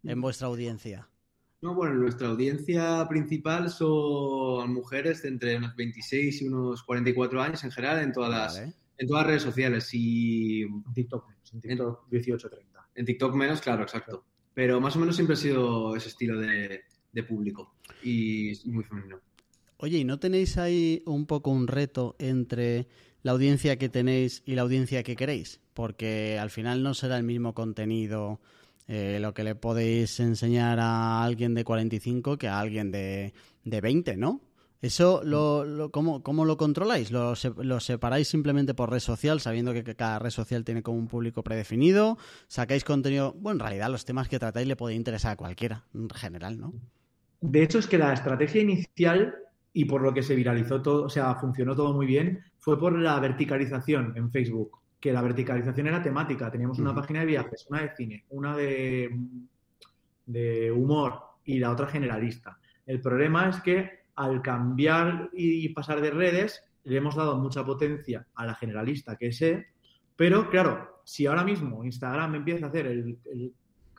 en 0.02 0.20
vuestra 0.20 0.48
audiencia? 0.48 1.08
No, 1.64 1.74
bueno, 1.74 1.94
nuestra 1.94 2.28
audiencia 2.28 3.06
principal 3.08 3.70
son 3.70 4.70
mujeres 4.74 5.22
de 5.22 5.30
entre 5.30 5.56
unos 5.56 5.74
26 5.74 6.42
y 6.42 6.46
unos 6.46 6.82
44 6.82 7.40
años 7.40 7.64
en 7.64 7.70
general 7.70 8.02
en 8.02 8.12
todas 8.12 8.30
las, 8.30 8.58
en 8.98 9.08
todas 9.08 9.22
las 9.22 9.26
redes 9.28 9.42
sociales. 9.44 9.88
Y... 9.94 10.60
En 10.60 10.92
TikTok 10.92 11.24
en 11.54 11.60
TikTok 11.62 12.10
18-30. 12.10 12.50
En 12.96 13.06
TikTok 13.06 13.34
menos, 13.34 13.62
claro, 13.62 13.82
exacto. 13.82 14.26
Pero 14.52 14.78
más 14.78 14.94
o 14.96 14.98
menos 14.98 15.16
siempre 15.16 15.32
ha 15.32 15.38
sido 15.38 15.96
ese 15.96 16.10
estilo 16.10 16.38
de, 16.38 16.82
público 17.26 17.76
y 18.02 18.52
muy 18.66 18.84
femenino. 18.84 19.20
Oye, 19.78 19.96
¿y 19.96 20.04
no 20.04 20.18
tenéis 20.18 20.58
ahí 20.58 21.02
un 21.06 21.24
poco 21.24 21.50
un 21.50 21.66
reto 21.66 22.14
entre 22.18 22.88
la 23.22 23.32
audiencia 23.32 23.78
que 23.78 23.88
tenéis 23.88 24.42
y 24.44 24.54
la 24.54 24.62
audiencia 24.62 25.02
que 25.02 25.16
queréis? 25.16 25.62
Porque 25.72 26.38
al 26.38 26.50
final 26.50 26.82
no 26.82 26.92
será 26.92 27.16
el 27.16 27.24
mismo 27.24 27.54
contenido 27.54 28.38
eh, 28.86 29.18
lo 29.20 29.34
que 29.34 29.44
le 29.44 29.54
podéis 29.54 30.20
enseñar 30.20 30.78
a 30.80 31.22
alguien 31.22 31.54
de 31.54 31.64
45 31.64 32.36
que 32.36 32.48
a 32.48 32.60
alguien 32.60 32.90
de, 32.90 33.32
de 33.64 33.80
20, 33.80 34.16
¿no? 34.16 34.40
¿Eso 34.84 35.22
lo, 35.24 35.64
lo 35.64 35.90
¿cómo, 35.90 36.44
lo 36.44 36.56
controláis? 36.58 37.10
¿Lo, 37.10 37.34
separáis 37.80 38.28
simplemente 38.28 38.74
por 38.74 38.90
red 38.90 38.98
social, 38.98 39.40
sabiendo 39.40 39.72
que, 39.72 39.82
cada 39.82 40.18
red 40.18 40.28
social 40.28 40.62
tiene 40.62 40.82
como 40.82 40.98
un 40.98 41.08
público 41.08 41.42
predefinido? 41.42 42.18
¿Sacáis 42.48 42.84
contenido? 42.84 43.32
Bueno, 43.32 43.56
en 43.56 43.60
realidad 43.60 43.88
los 43.88 44.04
temas 44.04 44.28
que 44.28 44.38
tratáis 44.38 44.68
le 44.68 44.76
pueden 44.76 44.98
interesar 44.98 45.32
a 45.32 45.36
cualquiera, 45.36 45.86
en 45.94 46.10
general, 46.10 46.60
¿no? 46.60 46.74
De 47.40 47.62
hecho, 47.62 47.78
es 47.78 47.86
que 47.86 47.96
la 47.96 48.12
estrategia 48.12 48.60
inicial 48.60 49.34
y 49.72 49.86
por 49.86 50.02
lo 50.02 50.12
que 50.12 50.22
se 50.22 50.34
viralizó 50.34 50.82
todo, 50.82 51.04
o 51.04 51.08
sea, 51.08 51.34
funcionó 51.36 51.74
todo 51.74 51.94
muy 51.94 52.04
bien, 52.04 52.44
fue 52.58 52.78
por 52.78 52.98
la 52.98 53.18
verticalización 53.20 54.12
en 54.16 54.30
Facebook 54.30 54.80
que 55.04 55.12
la 55.12 55.20
verticalización 55.20 55.86
era 55.86 56.02
temática. 56.02 56.50
Teníamos 56.50 56.78
una 56.78 56.94
página 56.94 57.20
de 57.20 57.26
viajes, 57.26 57.66
una 57.68 57.82
de 57.82 57.94
cine, 57.94 58.24
una 58.30 58.56
de, 58.56 59.14
de 60.24 60.72
humor 60.72 61.20
y 61.44 61.58
la 61.58 61.70
otra 61.70 61.88
generalista. 61.88 62.58
El 62.86 63.02
problema 63.02 63.50
es 63.50 63.60
que 63.60 64.04
al 64.14 64.40
cambiar 64.40 65.28
y 65.34 65.68
pasar 65.74 66.00
de 66.00 66.10
redes, 66.10 66.64
le 66.84 66.96
hemos 66.96 67.16
dado 67.16 67.36
mucha 67.36 67.62
potencia 67.66 68.26
a 68.34 68.46
la 68.46 68.54
generalista, 68.54 69.16
que 69.16 69.26
es 69.26 69.42
E, 69.42 69.66
pero 70.16 70.48
claro, 70.48 71.02
si 71.04 71.26
ahora 71.26 71.44
mismo 71.44 71.84
Instagram 71.84 72.36
empieza 72.36 72.64
a 72.64 72.68
hacer 72.70 72.86
el, 72.86 73.18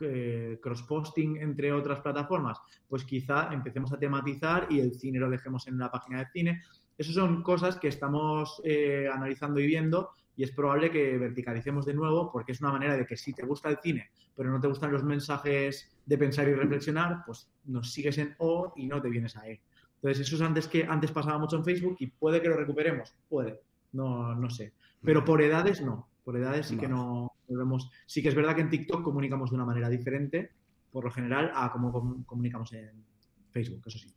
eh, 0.00 0.58
cross-posting 0.60 1.36
entre 1.36 1.72
otras 1.72 2.00
plataformas, 2.00 2.58
pues 2.88 3.04
quizá 3.04 3.50
empecemos 3.52 3.92
a 3.92 3.98
tematizar 4.00 4.66
y 4.70 4.80
el 4.80 4.98
cine 4.98 5.20
lo 5.20 5.30
dejemos 5.30 5.68
en 5.68 5.78
la 5.78 5.88
página 5.88 6.18
de 6.18 6.30
cine. 6.32 6.62
Esas 6.98 7.14
son 7.14 7.44
cosas 7.44 7.76
que 7.76 7.86
estamos 7.86 8.60
eh, 8.64 9.08
analizando 9.08 9.60
y 9.60 9.68
viendo 9.68 10.10
y 10.36 10.44
es 10.44 10.52
probable 10.52 10.90
que 10.90 11.16
verticalicemos 11.18 11.86
de 11.86 11.94
nuevo 11.94 12.30
porque 12.30 12.52
es 12.52 12.60
una 12.60 12.72
manera 12.72 12.96
de 12.96 13.06
que 13.06 13.16
si 13.16 13.32
te 13.32 13.44
gusta 13.44 13.70
el 13.70 13.78
cine, 13.78 14.10
pero 14.34 14.50
no 14.50 14.60
te 14.60 14.68
gustan 14.68 14.92
los 14.92 15.02
mensajes 15.02 15.90
de 16.04 16.18
pensar 16.18 16.48
y 16.48 16.54
reflexionar, 16.54 17.22
pues 17.24 17.50
nos 17.64 17.92
sigues 17.92 18.18
en 18.18 18.34
O 18.38 18.72
y 18.76 18.86
no 18.86 19.00
te 19.00 19.08
vienes 19.08 19.36
a 19.36 19.48
E. 19.48 19.62
Entonces, 19.96 20.26
eso 20.26 20.36
es 20.36 20.42
antes 20.42 20.68
que 20.68 20.84
antes 20.84 21.10
pasaba 21.10 21.38
mucho 21.38 21.56
en 21.56 21.64
Facebook 21.64 21.96
y 21.98 22.08
puede 22.08 22.42
que 22.42 22.48
lo 22.48 22.56
recuperemos, 22.56 23.14
puede, 23.28 23.60
no, 23.92 24.34
no 24.34 24.50
sé. 24.50 24.74
Pero 25.02 25.24
por 25.24 25.40
edades 25.40 25.80
no, 25.80 26.08
por 26.22 26.36
edades 26.36 26.66
sí 26.66 26.76
que 26.76 26.88
no 26.88 27.32
vemos. 27.48 27.90
Sí 28.06 28.22
que 28.22 28.28
es 28.28 28.34
verdad 28.34 28.54
que 28.54 28.60
en 28.60 28.70
TikTok 28.70 29.02
comunicamos 29.02 29.50
de 29.50 29.56
una 29.56 29.64
manera 29.64 29.88
diferente, 29.88 30.50
por 30.92 31.04
lo 31.04 31.10
general, 31.10 31.50
a 31.54 31.72
cómo 31.72 32.24
comunicamos 32.26 32.72
en 32.72 33.04
Facebook, 33.50 33.82
eso 33.86 33.98
sí. 33.98 34.12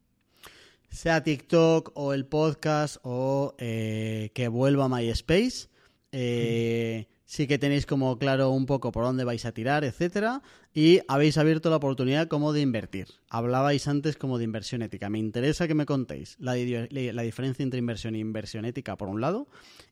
Sea 0.90 1.24
TikTok 1.24 1.92
o 1.94 2.14
el 2.14 2.26
podcast 2.26 2.98
o 3.04 3.54
eh, 3.60 4.32
que 4.34 4.48
vuelva 4.48 4.86
a 4.86 4.90
MySpace. 4.90 5.70
Eh, 6.12 7.08
sí 7.26 7.46
que 7.46 7.60
tenéis 7.60 7.86
como 7.86 8.18
claro 8.18 8.50
un 8.50 8.66
poco 8.66 8.92
por 8.92 9.04
dónde 9.04 9.24
vais 9.24 9.46
a 9.46 9.52
tirar, 9.52 9.84
etcétera, 9.84 10.42
y 10.74 11.02
habéis 11.08 11.38
abierto 11.38 11.70
la 11.70 11.76
oportunidad 11.76 12.28
como 12.28 12.54
de 12.54 12.62
invertir. 12.62 13.08
Hablabais 13.30 13.88
antes 13.88 14.18
como 14.18 14.40
de 14.40 14.46
inversión 14.46 14.82
ética. 14.82 15.12
Me 15.12 15.20
interesa 15.20 15.68
que 15.68 15.76
me 15.76 15.86
contéis 15.86 16.38
la, 16.40 16.54
diferencia 16.54 17.62
entre 17.62 17.78
inversión 17.78 18.16
e 18.16 18.20
inversión 18.20 18.66
ética 18.66 18.98
por 18.98 19.10
un 19.10 19.22
lado, 19.22 19.48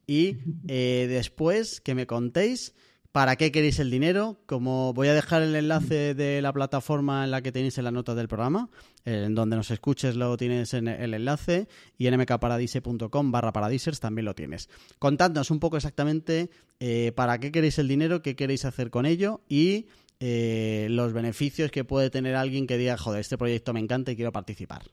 y 0.07 0.37
eh, 0.67 1.05
después 1.07 1.79
que 1.79 1.93
me 1.93 2.07
contéis 2.07 2.73
para 3.17 3.35
qué 3.35 3.51
queréis 3.51 3.79
el 3.79 3.89
dinero. 3.89 4.37
Como 4.45 4.93
voy 4.93 5.07
a 5.07 5.15
dejar 5.15 5.41
el 5.41 5.55
enlace 5.55 6.13
de 6.13 6.39
la 6.39 6.53
plataforma 6.53 7.23
en 7.23 7.31
la 7.31 7.41
que 7.41 7.51
tenéis 7.51 7.79
en 7.79 7.85
la 7.85 7.89
nota 7.89 8.13
del 8.13 8.27
programa, 8.27 8.69
en 9.05 9.33
donde 9.33 9.55
nos 9.55 9.71
escuches 9.71 10.15
lo 10.15 10.37
tienes 10.37 10.75
en 10.75 10.87
el 10.87 11.15
enlace 11.15 11.67
y 11.97 12.05
en 12.05 12.15
mkparadise.com 12.19 13.31
barra 13.31 13.51
paradisers 13.51 13.99
también 13.99 14.25
lo 14.25 14.35
tienes. 14.35 14.69
Contadnos 14.99 15.49
un 15.49 15.59
poco 15.59 15.77
exactamente 15.77 16.51
eh, 16.79 17.11
para 17.15 17.39
qué 17.39 17.51
queréis 17.51 17.79
el 17.79 17.87
dinero, 17.87 18.21
qué 18.21 18.35
queréis 18.35 18.65
hacer 18.65 18.91
con 18.91 19.07
ello 19.07 19.41
y 19.49 19.87
eh, 20.19 20.85
los 20.91 21.11
beneficios 21.11 21.71
que 21.71 21.83
puede 21.83 22.11
tener 22.11 22.35
alguien 22.35 22.67
que 22.67 22.77
diga, 22.77 22.97
joder, 22.97 23.21
este 23.21 23.35
proyecto 23.35 23.73
me 23.73 23.79
encanta 23.79 24.11
y 24.11 24.15
quiero 24.15 24.31
participar. 24.31 24.83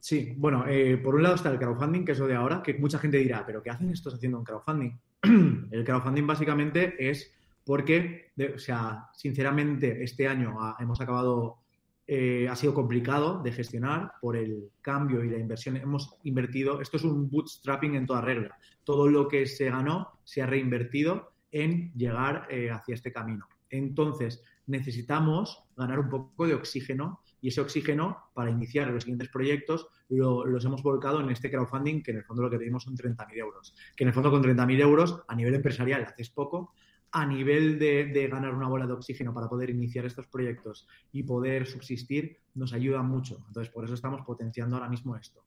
Sí, 0.00 0.34
bueno, 0.36 0.64
eh, 0.66 0.96
por 0.96 1.14
un 1.14 1.22
lado 1.22 1.36
está 1.36 1.52
el 1.52 1.58
crowdfunding, 1.60 2.04
que 2.04 2.10
es 2.10 2.18
lo 2.18 2.26
de 2.26 2.34
ahora, 2.34 2.64
que 2.64 2.74
mucha 2.74 2.98
gente 2.98 3.18
dirá, 3.18 3.46
pero 3.46 3.62
¿qué 3.62 3.70
hacen 3.70 3.90
estos 3.90 4.12
haciendo 4.12 4.38
un 4.38 4.44
crowdfunding? 4.44 4.98
el 5.70 5.84
crowdfunding 5.84 6.26
básicamente 6.26 6.96
es 6.98 7.32
porque, 7.64 8.32
o 8.54 8.58
sea, 8.58 9.08
sinceramente, 9.14 10.02
este 10.02 10.26
año 10.26 10.56
hemos 10.80 11.00
acabado, 11.00 11.58
eh, 12.06 12.48
ha 12.50 12.56
sido 12.56 12.74
complicado 12.74 13.40
de 13.40 13.52
gestionar 13.52 14.14
por 14.20 14.36
el 14.36 14.70
cambio 14.80 15.22
y 15.22 15.30
la 15.30 15.38
inversión. 15.38 15.76
Hemos 15.76 16.16
invertido, 16.24 16.80
esto 16.80 16.96
es 16.96 17.04
un 17.04 17.30
bootstrapping 17.30 17.94
en 17.94 18.06
toda 18.06 18.20
regla. 18.20 18.56
Todo 18.82 19.06
lo 19.06 19.28
que 19.28 19.46
se 19.46 19.70
ganó 19.70 20.18
se 20.24 20.42
ha 20.42 20.46
reinvertido 20.46 21.32
en 21.52 21.92
llegar 21.94 22.48
eh, 22.50 22.70
hacia 22.70 22.94
este 22.94 23.12
camino. 23.12 23.46
Entonces, 23.70 24.42
necesitamos 24.66 25.62
ganar 25.76 26.00
un 26.00 26.08
poco 26.08 26.46
de 26.46 26.54
oxígeno 26.54 27.20
y 27.42 27.48
ese 27.48 27.60
oxígeno 27.60 28.30
para 28.32 28.50
iniciar 28.50 28.88
los 28.88 29.02
siguientes 29.02 29.28
proyectos 29.28 29.88
lo, 30.08 30.46
los 30.46 30.64
hemos 30.64 30.82
volcado 30.82 31.20
en 31.20 31.28
este 31.30 31.50
crowdfunding 31.50 32.02
que 32.02 32.12
en 32.12 32.18
el 32.18 32.24
fondo 32.24 32.42
lo 32.42 32.48
que 32.48 32.58
pedimos 32.58 32.84
son 32.84 32.96
30.000 32.96 33.36
euros. 33.36 33.74
Que 33.96 34.04
en 34.04 34.08
el 34.08 34.14
fondo 34.14 34.30
con 34.30 34.42
30.000 34.42 34.80
euros 34.80 35.22
a 35.26 35.34
nivel 35.34 35.56
empresarial 35.56 36.04
haces 36.04 36.30
poco, 36.30 36.72
a 37.12 37.26
nivel 37.26 37.78
de, 37.78 38.28
ganar 38.30 38.54
una 38.54 38.68
bola 38.68 38.86
de 38.86 38.94
oxígeno 38.94 39.34
para 39.34 39.48
poder 39.48 39.70
iniciar 39.70 40.06
estos 40.06 40.26
proyectos 40.28 40.88
y 41.12 41.22
poder 41.24 41.66
subsistir 41.66 42.38
nos 42.54 42.72
ayuda 42.72 43.02
mucho. 43.02 43.44
Entonces 43.48 43.72
por 43.72 43.84
eso 43.84 43.94
estamos 43.94 44.22
potenciando 44.22 44.76
ahora 44.76 44.88
mismo 44.88 45.16
esto. 45.16 45.44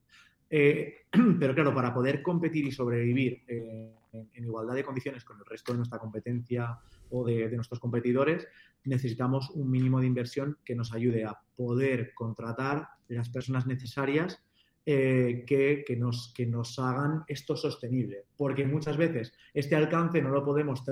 Eh, 0.50 1.06
pero 1.40 1.56
claro, 1.56 1.74
para 1.74 1.94
poder 1.94 2.22
competir 2.22 2.66
y 2.66 2.72
sobrevivir 2.72 3.42
eh, 3.48 3.96
en, 4.34 4.44
igualdad 4.44 4.76
de 4.76 4.84
condiciones 4.84 5.24
con 5.24 5.38
el 5.38 5.46
resto 5.46 5.72
de 5.72 5.78
nuestra 5.78 6.00
competencia 6.00 6.78
o 7.10 7.26
de, 7.26 7.50
nuestros 7.56 7.80
competidores, 7.80 8.48
necesitamos 8.84 9.50
un 9.52 9.70
mínimo 9.70 10.00
de 10.00 10.08
inversión 10.08 10.58
que 10.64 10.76
nos 10.76 10.94
ayude 10.94 11.26
a 11.26 11.40
poder 11.56 12.14
contratar 12.14 12.88
las 13.08 13.30
personas 13.30 13.66
necesarias 13.68 14.44
eh, 14.86 15.44
que, 15.48 15.98
nos, 15.98 16.34
que 16.36 16.46
nos 16.46 16.78
hagan 16.80 17.24
esto 17.28 17.56
sostenible. 17.56 18.26
Porque 18.38 18.66
muchas 18.66 18.98
veces 18.98 19.34
este 19.54 19.76
alcance 19.76 20.22
no 20.22 20.30
lo 20.30 20.46
podemos 20.46 20.84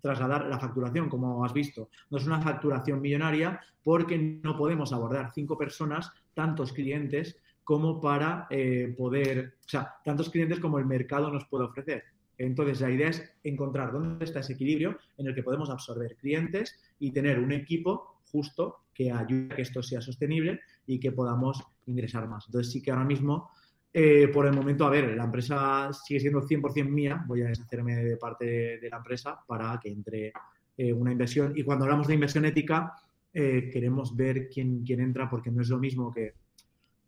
trasladar 0.00 0.46
la 0.46 0.58
facturación, 0.58 1.08
como 1.08 1.44
has 1.44 1.52
visto. 1.52 1.90
No 2.10 2.18
es 2.18 2.26
una 2.26 2.40
facturación 2.40 3.00
millonaria 3.00 3.60
porque 3.82 4.18
no 4.18 4.56
podemos 4.56 4.92
abordar 4.92 5.30
cinco 5.34 5.56
personas, 5.56 6.10
tantos 6.34 6.72
clientes, 6.72 7.40
como 7.68 8.00
para 8.00 8.46
eh, 8.48 8.94
poder, 8.96 9.58
o 9.60 9.68
sea, 9.68 9.96
tantos 10.02 10.30
clientes 10.30 10.58
como 10.58 10.78
el 10.78 10.86
mercado 10.86 11.30
nos 11.30 11.44
puede 11.44 11.66
ofrecer. 11.66 12.02
Entonces, 12.38 12.80
la 12.80 12.90
idea 12.90 13.08
es 13.08 13.22
encontrar 13.42 13.92
dónde 13.92 14.24
está 14.24 14.40
ese 14.40 14.52
equilibrio 14.52 14.96
en 15.18 15.26
el 15.26 15.34
que 15.34 15.42
podemos 15.42 15.68
absorber 15.68 16.16
clientes 16.16 16.78
y 17.00 17.10
tener 17.10 17.40
un 17.40 17.52
equipo 17.52 18.20
justo 18.30 18.84
que 18.94 19.10
ayude 19.10 19.48
a 19.52 19.56
que 19.56 19.62
esto 19.62 19.82
sea 19.82 20.00
sostenible 20.00 20.60
y 20.86 21.00
que 21.00 21.12
podamos 21.12 21.62
ingresar 21.86 22.28
más. 22.28 22.46
Entonces, 22.46 22.72
sí 22.72 22.80
que 22.80 22.90
ahora 22.90 23.04
mismo, 23.04 23.50
eh, 23.92 24.28
por 24.28 24.46
el 24.46 24.54
momento, 24.54 24.86
a 24.86 24.90
ver, 24.90 25.16
la 25.16 25.24
empresa 25.24 25.90
sigue 25.92 26.20
siendo 26.20 26.42
100% 26.42 26.88
mía, 26.88 27.24
voy 27.26 27.42
a 27.42 27.48
deshacerme 27.48 27.96
de 27.96 28.16
parte 28.16 28.78
de 28.78 28.88
la 28.90 28.98
empresa 28.98 29.38
para 29.46 29.78
que 29.82 29.90
entre 29.90 30.32
eh, 30.76 30.92
una 30.92 31.10
inversión. 31.10 31.52
Y 31.56 31.64
cuando 31.64 31.84
hablamos 31.84 32.06
de 32.06 32.14
inversión 32.14 32.44
ética, 32.44 32.92
eh, 33.32 33.68
queremos 33.72 34.16
ver 34.16 34.48
quién, 34.48 34.84
quién 34.84 35.00
entra, 35.00 35.28
porque 35.28 35.50
no 35.50 35.62
es 35.62 35.68
lo 35.68 35.78
mismo 35.78 36.12
que, 36.12 36.34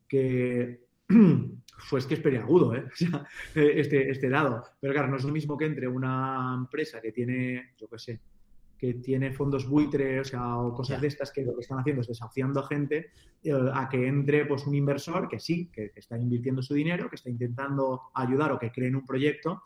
que 0.09 0.81
pues 1.89 2.07
que 2.07 2.15
es 2.15 2.21
periagudo, 2.21 2.75
¿eh? 2.75 2.85
este, 3.55 4.11
este 4.11 4.29
lado. 4.29 4.65
Pero 4.81 4.93
claro, 4.93 5.09
no 5.09 5.17
es 5.17 5.25
lo 5.25 5.33
mismo 5.33 5.57
que 5.57 5.67
entre 5.67 5.89
una 5.89 6.55
empresa 6.59 7.01
que 7.01 7.13
tiene, 7.13 7.73
yo 7.79 7.89
qué 7.89 7.99
sé, 7.99 8.21
que 8.81 8.95
tiene 8.95 9.31
fondos 9.33 9.69
buitres 9.69 10.21
o, 10.21 10.25
sea, 10.25 10.57
o 10.57 10.73
cosas 10.73 11.03
de 11.03 11.09
estas 11.09 11.31
que 11.31 11.45
lo 11.45 11.55
que 11.55 11.61
están 11.61 11.79
haciendo 11.79 12.01
es 12.01 12.09
desafiando 12.09 12.61
a 12.61 12.67
gente 12.67 13.11
eh, 13.45 13.53
a 13.75 13.87
que 13.91 14.07
entre 14.07 14.47
pues 14.47 14.67
un 14.67 14.75
inversor 14.75 15.29
que 15.29 15.39
sí, 15.39 15.71
que, 15.71 15.93
está 15.95 16.17
invirtiendo 16.17 16.63
su 16.63 16.73
dinero, 16.73 17.11
que 17.11 17.17
está 17.17 17.29
intentando 17.29 18.11
ayudar 18.15 18.53
o 18.53 18.59
que 18.59 18.73
creen 18.73 18.97
un 18.97 19.05
proyecto 19.05 19.65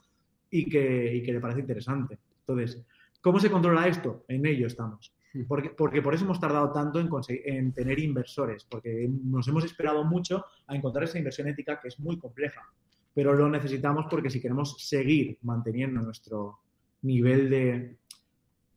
y 0.51 0.69
que, 0.69 1.15
y 1.15 1.23
que 1.23 1.33
le 1.33 1.41
parece 1.41 1.61
interesante. 1.61 2.19
Entonces, 2.41 2.85
¿cómo 3.21 3.39
se 3.39 3.51
controla 3.51 3.87
esto? 3.87 4.25
En 4.27 4.45
ello 4.47 4.67
estamos. 4.67 5.15
Porque, 5.49 5.71
porque 5.71 6.01
por 6.01 6.15
eso 6.15 6.25
hemos 6.25 6.39
tardado 6.39 6.71
tanto 6.71 7.01
en, 7.01 7.09
en 7.45 7.73
tener 7.73 7.99
inversores, 7.99 8.65
porque 8.65 9.09
nos 9.09 9.49
hemos 9.49 9.65
esperado 9.65 10.05
mucho 10.05 10.45
a 10.67 10.77
encontrar 10.77 11.05
esa 11.05 11.19
inversión 11.19 11.49
ética 11.49 11.81
que 11.81 11.89
es 11.89 11.99
muy 11.99 12.19
compleja, 12.19 12.63
pero 13.13 13.33
lo 13.33 13.49
necesitamos 13.49 14.07
porque 14.09 14.31
si 14.31 14.41
queremos 14.41 14.77
seguir 14.79 15.39
manteniendo 15.43 16.01
nuestro 16.03 16.61
nivel 17.03 17.51
de, 17.51 17.97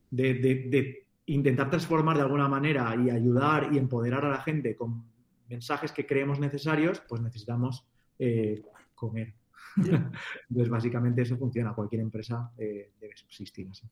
de, 0.09 1.07
intentar 1.27 1.69
transformar 1.69 2.17
de 2.17 2.23
alguna 2.23 2.47
manera 2.47 2.95
y 2.95 3.09
ayudar 3.09 3.69
y 3.71 3.77
empoderar 3.77 4.25
a 4.25 4.29
la 4.29 4.41
gente 4.41 4.75
con 4.75 5.03
mensajes 5.49 5.91
que 5.91 6.05
creemos 6.05 6.39
necesarios, 6.39 7.01
pues 7.07 7.21
necesitamos 7.21 7.85
eh, 8.19 8.63
comer. 8.95 9.33
Entonces, 9.77 10.69
básicamente 10.69 11.21
eso 11.21 11.37
funciona. 11.37 11.73
Cualquier 11.73 12.01
empresa 12.01 12.51
eh, 12.57 12.93
debe 12.99 13.15
subsistir 13.15 13.67
así. 13.69 13.87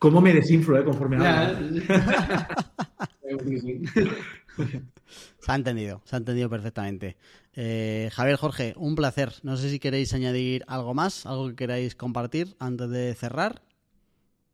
¿Cómo 0.00 0.22
me 0.22 0.32
desinflo, 0.32 0.78
eh, 0.78 0.84
conforme 0.84 1.18
a... 1.18 1.54
Se 5.38 5.52
ha 5.52 5.54
entendido, 5.54 6.00
se 6.04 6.16
ha 6.16 6.18
entendido 6.18 6.48
perfectamente. 6.48 7.16
Eh, 7.52 8.08
Javier 8.12 8.36
Jorge, 8.36 8.72
un 8.76 8.94
placer. 8.94 9.34
No 9.42 9.56
sé 9.58 9.68
si 9.68 9.78
queréis 9.78 10.14
añadir 10.14 10.64
algo 10.68 10.94
más, 10.94 11.26
algo 11.26 11.48
que 11.48 11.56
queráis 11.56 11.94
compartir 11.94 12.56
antes 12.58 12.88
de 12.88 13.14
cerrar. 13.14 13.62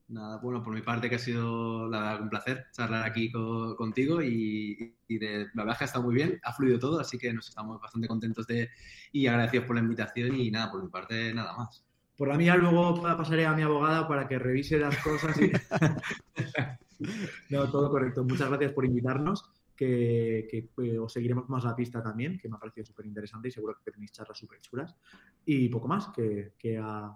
Nada, 0.08 0.38
bueno, 0.38 0.62
por 0.64 0.74
mi 0.74 0.82
parte 0.82 1.08
que 1.08 1.16
ha 1.16 1.20
sido 1.20 1.88
la 1.88 2.00
verdad 2.00 2.22
un 2.22 2.30
placer 2.30 2.66
charlar 2.72 3.04
aquí 3.04 3.30
contigo 3.30 4.22
y, 4.22 4.96
de, 5.08 5.46
la 5.54 5.62
verdad 5.62 5.78
que 5.78 5.84
ha 5.84 5.86
estado 5.86 6.04
muy 6.04 6.14
bien, 6.14 6.40
ha 6.42 6.52
fluido 6.52 6.78
todo, 6.78 6.98
así 7.00 7.18
que 7.18 7.32
nos 7.32 7.48
estamos 7.48 7.80
bastante 7.80 8.08
contentos 8.08 8.46
de 8.46 8.70
y 9.12 9.26
agradecidos 9.26 9.66
por 9.66 9.76
la 9.76 9.82
invitación 9.82 10.40
y 10.40 10.50
nada, 10.50 10.70
por 10.72 10.82
mi 10.82 10.88
parte 10.88 11.32
nada 11.34 11.56
más. 11.56 11.85
Por 12.16 12.28
la 12.28 12.36
mía 12.36 12.56
luego 12.56 13.02
pasaré 13.02 13.44
a 13.46 13.52
mi 13.52 13.62
abogada 13.62 14.08
para 14.08 14.26
que 14.26 14.38
revise 14.38 14.78
las 14.78 14.96
cosas. 14.98 15.36
Y... 15.40 15.52
no, 17.50 17.70
todo 17.70 17.90
correcto. 17.90 18.24
Muchas 18.24 18.48
gracias 18.48 18.72
por 18.72 18.86
invitarnos, 18.86 19.50
que, 19.76 20.48
eh, 20.50 20.98
os 20.98 21.12
seguiremos 21.12 21.48
más 21.48 21.64
la 21.64 21.76
pista 21.76 22.02
también, 22.02 22.38
que 22.38 22.48
me 22.48 22.56
ha 22.56 22.58
parecido 22.58 22.86
súper 22.86 23.06
interesante 23.06 23.48
y 23.48 23.50
seguro 23.50 23.76
que 23.84 23.90
tenéis 23.90 24.12
charlas 24.12 24.38
súper 24.38 24.60
chulas. 24.60 24.96
Y 25.44 25.68
poco 25.68 25.88
más, 25.88 26.08
que, 26.08 26.78
a, 26.78 27.14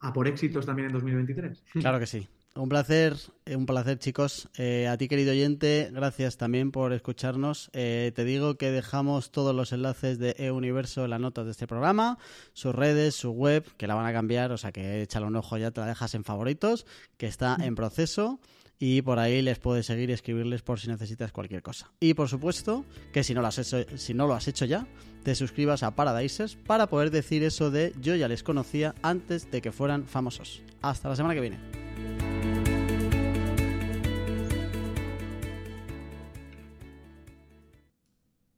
a 0.00 0.12
por 0.12 0.28
éxitos 0.28 0.66
también 0.66 0.88
en 0.88 0.92
2023. 0.92 1.64
Claro 1.80 1.98
que 1.98 2.06
sí. 2.06 2.28
Un 2.56 2.68
placer, 2.68 3.16
eh, 3.46 3.56
un 3.56 3.66
placer 3.66 3.98
chicos. 3.98 4.48
Eh, 4.56 4.86
a 4.86 4.96
ti 4.96 5.08
querido 5.08 5.32
oyente, 5.32 5.90
gracias 5.92 6.36
también 6.36 6.70
por 6.70 6.92
escucharnos. 6.92 7.68
Eh, 7.72 8.12
te 8.14 8.24
digo 8.24 8.54
que 8.54 8.70
dejamos 8.70 9.32
todos 9.32 9.52
los 9.52 9.72
enlaces 9.72 10.20
de 10.20 10.36
eUniverso 10.38 11.02
en 11.04 11.10
las 11.10 11.20
notas 11.20 11.46
de 11.46 11.50
este 11.50 11.66
programa, 11.66 12.16
sus 12.52 12.72
redes, 12.72 13.16
su 13.16 13.32
web, 13.32 13.64
que 13.76 13.88
la 13.88 13.96
van 13.96 14.06
a 14.06 14.12
cambiar, 14.12 14.52
o 14.52 14.56
sea 14.56 14.70
que 14.70 15.02
échale 15.02 15.26
un 15.26 15.34
ojo 15.34 15.58
ya, 15.58 15.72
te 15.72 15.80
la 15.80 15.88
dejas 15.88 16.14
en 16.14 16.22
favoritos, 16.22 16.86
que 17.16 17.26
está 17.26 17.56
en 17.60 17.74
proceso 17.74 18.38
y 18.78 19.02
por 19.02 19.18
ahí 19.18 19.42
les 19.42 19.58
puedes 19.58 19.86
seguir 19.86 20.10
y 20.10 20.12
escribirles 20.12 20.62
por 20.62 20.78
si 20.78 20.86
necesitas 20.86 21.32
cualquier 21.32 21.62
cosa. 21.62 21.90
Y 21.98 22.14
por 22.14 22.28
supuesto 22.28 22.84
que 23.12 23.24
si 23.24 23.34
no 23.34 23.40
lo 23.40 23.48
has 23.48 23.58
hecho, 23.58 23.84
si 23.96 24.14
no 24.14 24.28
lo 24.28 24.34
has 24.34 24.46
hecho 24.46 24.64
ya, 24.64 24.86
te 25.24 25.34
suscribas 25.34 25.82
a 25.82 25.96
Paradisers 25.96 26.54
para 26.54 26.86
poder 26.86 27.10
decir 27.10 27.42
eso 27.42 27.72
de 27.72 27.92
yo 28.00 28.14
ya 28.14 28.28
les 28.28 28.44
conocía 28.44 28.94
antes 29.02 29.50
de 29.50 29.60
que 29.60 29.72
fueran 29.72 30.06
famosos. 30.06 30.62
Hasta 30.82 31.08
la 31.08 31.16
semana 31.16 31.34
que 31.34 31.40
viene. 31.40 31.58